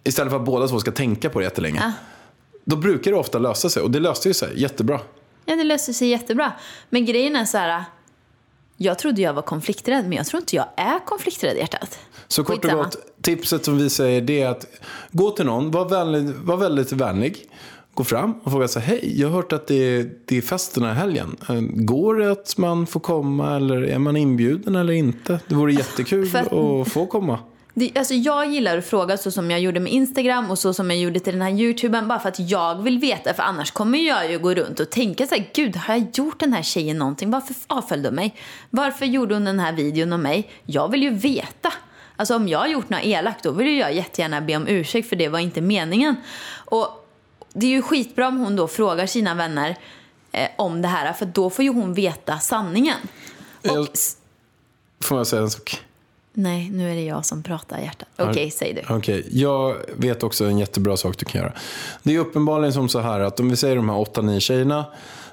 istället 0.05 0.31
för 0.31 0.39
att 0.39 0.47
båda 0.47 0.69
två 0.69 0.81
ska 0.81 0.93
tänka 0.93 1.31
på 1.31 1.39
det 1.39 1.45
jättelänge. 1.45 1.81
Ja. 1.83 1.93
Då 2.65 2.77
brukar 2.77 3.11
det 3.11 3.17
ofta 3.17 3.39
lösa 3.39 3.69
sig. 3.69 3.83
Och 3.83 3.91
det 3.91 4.01
löste 4.01 4.29
ju 4.29 4.35
sig 4.35 4.61
jättebra. 4.61 5.01
Ja, 5.45 5.57
det 5.57 5.65
löste 5.65 5.95
sig 5.95 6.09
jättebra. 6.09 6.53
Men 6.91 7.05
grejen 7.05 7.37
är 7.37 7.45
så 7.45 7.59
här, 7.59 7.85
jag 8.77 8.99
trodde 8.99 9.23
jag 9.23 9.33
var 9.33 9.43
konflikträdd, 9.43 10.05
men 10.05 10.13
jag 10.13 10.27
tror 10.27 10.41
inte 10.41 10.57
jag 10.57 10.67
är 10.77 10.99
konflikträdd 11.07 11.57
i 11.57 11.59
hjärtat. 11.59 11.99
Så 12.29 12.45
kort 12.45 12.65
och 12.65 12.71
gott, 12.71 12.97
tipset 13.23 13.65
som 13.65 13.79
vi 13.79 13.91
säger 13.91 14.21
det 14.21 14.43
är 14.43 14.49
att 14.49 14.67
gå 15.11 15.31
till 15.31 15.47
någon, 15.47 15.71
var, 15.71 15.89
vänlig, 15.89 16.35
var 16.35 16.57
väldigt 16.57 16.93
vänlig. 16.93 17.49
Gå 17.95 18.05
fram 18.05 18.35
och 18.43 18.53
fråga 18.53 18.69
så 18.69 18.81
hej, 18.81 19.21
jag 19.21 19.29
har 19.29 19.37
hört 19.37 19.53
att 19.53 19.67
det 19.67 19.75
är, 19.75 20.11
det 20.25 20.37
är 20.39 20.43
fest 20.43 20.75
den 20.75 20.85
här 20.85 20.95
helgen. 20.95 21.37
Eh, 21.49 21.61
Går 21.61 22.15
det 22.15 22.33
att 22.33 22.59
man 22.59 22.87
får 22.87 23.01
komma 23.01 23.57
eller 23.57 23.83
är 23.83 23.99
man 23.99 24.17
inbjuden 24.17 24.77
eller 24.77 24.93
inte? 24.93 25.41
Det 25.49 25.55
vore 25.55 25.73
jättekul 25.73 26.37
att 26.37 26.93
få 26.93 27.07
komma. 27.07 27.39
Det, 27.75 27.91
alltså 27.95 28.15
jag 28.15 28.53
gillar 28.53 28.79
att 28.79 28.85
fråga 28.85 29.17
så 29.17 29.31
som 29.31 29.51
jag 29.51 29.61
gjorde 29.61 29.81
med 29.81 29.93
Instagram 29.93 30.51
och 30.51 30.59
så 30.59 30.75
som 30.75 30.91
jag 30.91 30.99
gjorde 30.99 31.21
till 31.21 31.33
den 31.33 31.43
här 31.43 31.51
YouTuben 31.51 32.09
bara 32.09 32.19
för 32.19 32.29
att 32.29 32.51
jag 32.51 32.83
vill 32.83 32.99
veta 32.99 33.35
för 33.35 33.43
annars 33.43 33.71
kommer 33.71 33.99
jag 33.99 34.31
ju 34.31 34.39
gå 34.39 34.55
runt 34.55 34.81
och 34.81 34.91
tänka 34.91 35.27
så 35.27 35.35
här, 35.35 35.51
gud 35.55 35.77
har 35.77 35.95
jag 35.95 36.07
gjort 36.15 36.41
den 36.41 36.53
här 36.53 36.63
tjejen 36.63 36.99
någonting? 36.99 37.31
Varför 37.31 37.57
avföljde 37.67 38.09
hon 38.09 38.15
mig? 38.17 38.35
Varför 38.71 39.07
gjorde 39.07 39.35
hon 39.35 39.45
den 39.45 39.61
här 39.61 39.73
videon 39.73 40.13
om 40.13 40.23
mig? 40.23 40.51
Jag 40.65 40.91
vill 40.91 41.03
ju 41.03 41.11
veta. 41.11 41.73
Alltså 42.17 42.37
om 42.37 42.49
jag 42.49 42.59
har 42.59 42.67
gjort 42.69 42.89
något 42.89 43.05
elakt 43.05 43.45
då 43.45 43.51
vill 43.51 43.79
jag 43.79 43.95
jättegärna 43.95 44.41
be 44.41 44.57
om 44.57 44.69
ursäkt 44.69 45.09
för 45.09 45.17
det 45.17 45.29
var 45.29 45.39
inte 45.39 45.61
meningen. 45.61 46.17
Och 46.65 47.02
det 47.55 47.67
är 47.67 47.71
ju 47.71 47.83
skitbra 47.83 48.29
om 48.29 48.39
hon 48.39 48.57
då 48.57 48.69
frågar 48.69 49.07
sina 49.07 49.35
vänner 49.35 49.77
eh, 50.33 50.49
om 50.59 50.83
det 50.83 50.89
här 50.89 51.13
för 51.13 51.27
då 51.27 51.51
får 51.51 51.65
ju 51.65 51.73
hon 51.73 51.95
veta 51.95 52.39
sanningen. 52.39 52.99
Och, 53.63 53.67
Jag- 53.77 53.89
Får 55.03 55.19
jag 55.19 55.27
säga 55.27 55.43
en 55.43 55.51
sak? 55.51 55.81
nej, 56.35 56.71
nu 56.71 56.91
är 56.91 56.95
det 56.95 57.03
jag 57.05 57.27
som 57.27 57.43
pratar 57.43 57.79
hjärtat. 57.79 58.09
Okej, 58.19 58.51
säg 58.51 58.75
du. 58.75 58.95
Okej, 58.95 59.27
jag 59.31 59.77
vet 59.97 60.23
också 60.23 60.45
en 60.45 60.59
jättebra 60.59 60.97
sak 60.97 61.19
du 61.19 61.25
kan 61.25 61.41
göra. 61.41 61.53
Det 62.03 62.15
är 62.15 62.19
uppenbarligen 62.19 62.73
som 62.73 62.89
så 62.89 62.99
här 63.01 63.21
att 63.21 63.41
om 63.41 63.51
vi 63.51 63.57
säger 63.57 63.77
de 63.77 63.89
här 63.89 63.97
8-9 63.97 64.41
tjejerna. 64.41 64.85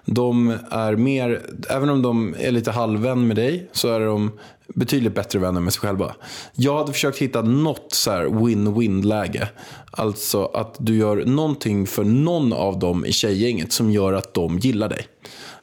De 0.06 0.58
är 0.72 0.96
mer, 0.96 1.42
även 1.70 1.90
om 1.90 2.02
de 2.02 2.36
är 2.40 2.52
lite 2.52 2.72
halvvän 2.72 3.28
med 3.28 3.36
dig 3.36 3.70
så 3.72 3.88
är 3.94 4.00
de 4.00 4.40
betydligt 4.68 5.16
bättre 5.16 5.40
vänner 5.40 5.62
med 5.62 5.74
sig 5.74 5.80
själva. 5.82 6.16
Jag 6.54 6.78
hade 6.78 6.94
försökt 6.94 7.18
hitta 7.18 7.42
något 7.42 7.94
så 7.94 8.12
här 8.12 8.26
win-win 8.26 9.04
läge. 9.04 9.50
Alltså 9.92 10.46
att 10.46 10.76
du 10.80 10.98
gör 10.98 11.26
någonting 11.26 11.88
för 11.88 12.04
någon 12.04 12.54
av 12.54 12.80
dem 12.80 13.06
i 13.06 13.12
tjejgänget 13.12 13.72
som 13.72 13.92
gör 13.92 14.14
att 14.14 14.34
de 14.34 14.60
gillar 14.60 14.90
dig. 14.90 15.08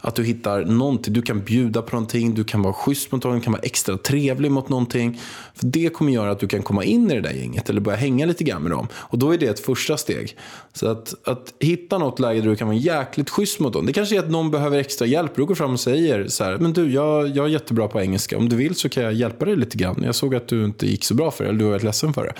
Att 0.00 0.14
du 0.14 0.24
hittar 0.24 0.64
någonting, 0.64 1.14
du 1.14 1.22
kan 1.22 1.40
bjuda 1.40 1.82
på 1.82 1.96
någonting, 1.96 2.34
du 2.34 2.44
kan 2.44 2.62
vara 2.62 2.72
schysst 2.72 3.12
mot 3.12 3.24
någon, 3.24 3.34
du 3.34 3.40
kan 3.40 3.52
vara 3.52 3.62
extra 3.62 3.96
trevlig 3.96 4.50
mot 4.50 4.68
någonting. 4.68 5.20
För 5.54 5.66
det 5.66 5.88
kommer 5.88 6.12
göra 6.12 6.30
att 6.30 6.40
du 6.40 6.48
kan 6.48 6.62
komma 6.62 6.84
in 6.84 7.10
i 7.10 7.14
det 7.14 7.20
där 7.20 7.32
gänget 7.32 7.70
eller 7.70 7.80
börja 7.80 7.98
hänga 7.98 8.26
lite 8.26 8.44
grann 8.44 8.62
med 8.62 8.70
dem. 8.70 8.88
Och 8.94 9.18
då 9.18 9.34
är 9.34 9.38
det 9.38 9.46
ett 9.46 9.60
första 9.60 9.96
steg. 9.96 10.36
Så 10.72 10.88
att, 10.88 11.28
att 11.28 11.54
hitta 11.60 11.98
något 11.98 12.18
läge 12.18 12.40
där 12.40 12.48
du 12.48 12.56
kan 12.56 12.68
vara 12.68 12.76
jäkligt 12.76 13.30
schysst 13.30 13.60
mot 13.60 13.72
dem. 13.72 13.86
Det 13.86 13.92
kanske 13.92 14.16
är 14.16 14.20
att 14.20 14.30
någon 14.30 14.50
behöver 14.50 14.78
extra 14.78 15.06
hjälp. 15.06 15.36
Du 15.36 15.44
går 15.44 15.54
fram 15.54 15.72
och 15.72 15.80
säger 15.80 16.28
så 16.28 16.44
här, 16.44 16.58
men 16.58 16.72
du, 16.72 16.92
jag, 16.92 17.28
jag 17.28 17.46
är 17.46 17.50
jättebra 17.50 17.88
på 17.88 18.00
engelska. 18.00 18.38
Om 18.38 18.48
du 18.48 18.56
vill 18.56 18.74
så 18.74 18.88
kan 18.88 19.02
jag 19.02 19.12
hjälpa 19.12 19.44
dig 19.44 19.56
lite 19.56 19.76
grann. 19.76 20.02
Jag 20.04 20.14
såg 20.14 20.34
att 20.34 20.48
du 20.48 20.64
inte 20.64 20.86
gick 20.86 21.04
så 21.04 21.14
bra 21.14 21.30
för 21.30 21.44
det, 21.44 21.50
eller 21.50 21.58
du 21.58 21.64
var 21.64 21.72
väldigt 21.72 21.84
ledsen 21.84 22.12
för 22.12 22.24
det. 22.24 22.32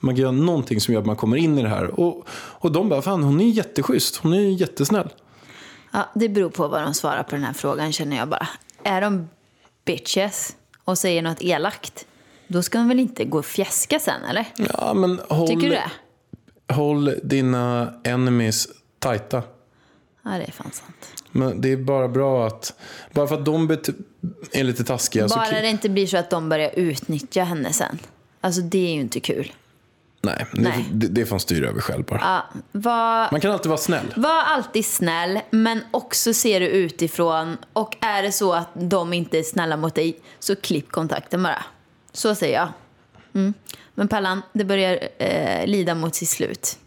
Man 0.00 0.14
kan 0.14 0.22
göra 0.22 0.32
någonting 0.32 0.80
som 0.80 0.94
gör 0.94 1.00
att 1.00 1.06
man 1.06 1.16
kommer 1.16 1.33
in 1.36 1.58
i 1.58 1.62
det 1.62 1.68
här. 1.68 2.00
Och, 2.00 2.28
och 2.32 2.72
de 2.72 2.88
bara, 2.88 3.02
fan 3.02 3.22
hon 3.22 3.40
är 3.40 3.48
jätteschysst, 3.48 4.16
hon 4.16 4.32
är 4.32 4.38
jättesnäll. 4.40 5.08
Ja, 5.92 6.10
det 6.14 6.28
beror 6.28 6.50
på 6.50 6.68
vad 6.68 6.82
de 6.82 6.94
svarar 6.94 7.22
på 7.22 7.30
den 7.34 7.44
här 7.44 7.52
frågan 7.52 7.92
känner 7.92 8.16
jag 8.16 8.28
bara. 8.28 8.48
Är 8.82 9.00
de 9.00 9.28
bitches 9.84 10.56
och 10.84 10.98
säger 10.98 11.22
något 11.22 11.42
elakt, 11.42 12.06
då 12.48 12.62
ska 12.62 12.78
de 12.78 12.88
väl 12.88 13.00
inte 13.00 13.24
gå 13.24 13.38
och 13.38 13.46
fjäska 13.46 13.98
sen 13.98 14.24
eller? 14.24 14.46
Ja, 14.56 14.94
men 14.94 15.20
håll, 15.28 15.48
Tycker 15.48 15.62
du 15.62 15.68
det? 15.68 15.90
håll 16.74 17.14
dina 17.22 17.94
enemies 18.04 18.68
tajta. 18.98 19.42
Ja, 20.22 20.30
det 20.30 20.44
är 20.44 20.52
fan 20.52 20.70
sant. 20.72 21.24
Men 21.30 21.60
det 21.60 21.72
är 21.72 21.76
bara 21.76 22.08
bra 22.08 22.46
att... 22.46 22.74
Bara 23.12 23.26
för 23.26 23.34
att 23.34 23.44
de 23.44 23.78
är 24.52 24.64
lite 24.64 24.84
taskiga 24.84 25.28
så... 25.28 25.36
Bara 25.36 25.60
det 25.60 25.68
inte 25.68 25.88
blir 25.88 26.06
så 26.06 26.16
att 26.16 26.30
de 26.30 26.48
börjar 26.48 26.70
utnyttja 26.76 27.44
henne 27.44 27.72
sen. 27.72 27.98
Alltså 28.40 28.60
det 28.60 28.78
är 28.78 28.94
ju 28.94 29.00
inte 29.00 29.20
kul. 29.20 29.52
Nej, 30.24 30.46
det, 30.52 30.60
Nej. 30.60 30.86
Det, 30.92 31.08
det 31.08 31.26
får 31.26 31.34
man 31.34 31.40
styra 31.40 31.68
över 31.68 31.80
själv 31.80 32.04
bara. 32.04 32.20
Ja, 32.22 32.60
var, 32.72 33.28
Man 33.32 33.40
kan 33.40 33.50
alltid 33.52 33.68
vara 33.68 33.78
snäll. 33.78 34.12
var 34.16 34.42
alltid 34.42 34.86
snäll, 34.86 35.40
men 35.50 35.80
också 35.90 36.34
se 36.34 36.58
det 36.58 36.68
utifrån. 36.68 37.56
Och 37.72 37.96
är 38.00 38.22
det 38.22 38.32
så 38.32 38.52
att 38.52 38.68
de 38.74 39.12
inte 39.12 39.38
är 39.38 39.42
snälla 39.42 39.76
mot 39.76 39.94
dig, 39.94 40.18
så 40.38 40.56
klipp 40.56 40.92
kontakten 40.92 41.42
bara. 41.42 41.64
Så 42.12 42.34
säger 42.34 42.58
jag. 42.58 42.68
Mm. 43.34 43.54
Men 43.94 44.08
Pallan, 44.08 44.42
det 44.52 44.64
börjar 44.64 44.98
eh, 45.18 45.66
lida 45.66 45.94
mot 45.94 46.14
sitt 46.14 46.28
slut. 46.28 46.78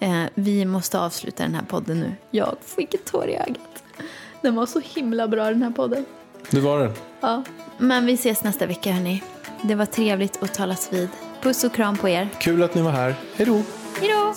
Eh, 0.00 0.24
vi 0.34 0.64
måste 0.64 0.98
avsluta 1.00 1.42
den 1.42 1.54
här 1.54 1.62
podden 1.62 2.00
nu. 2.00 2.12
Jag 2.30 2.56
fick 2.76 2.94
ett 2.94 3.04
tår 3.04 3.28
i 3.28 3.36
ögat. 3.36 3.82
Den 4.42 4.54
var 4.54 4.66
så 4.66 4.80
himla 4.84 5.28
bra 5.28 5.44
den 5.44 5.62
här 5.62 5.70
podden. 5.70 6.04
Det 6.50 6.60
var 6.60 6.78
det. 6.78 6.92
Ja. 7.20 7.42
Men 7.78 8.06
vi 8.06 8.12
ses 8.12 8.44
nästa 8.44 8.66
vecka 8.66 8.92
hörni. 8.92 9.22
Det 9.62 9.74
var 9.74 9.86
trevligt 9.86 10.42
att 10.42 10.54
talas 10.54 10.92
vid. 10.92 11.08
Puss 11.42 11.64
och 11.64 11.74
kram 11.74 11.96
på 11.96 12.08
er. 12.08 12.28
Kul 12.40 12.62
att 12.62 12.74
ni 12.74 12.82
var 12.82 12.90
här. 12.90 13.14
Hej 13.34 13.46
då. 13.46 13.62
Hej 14.00 14.10
då. 14.10 14.34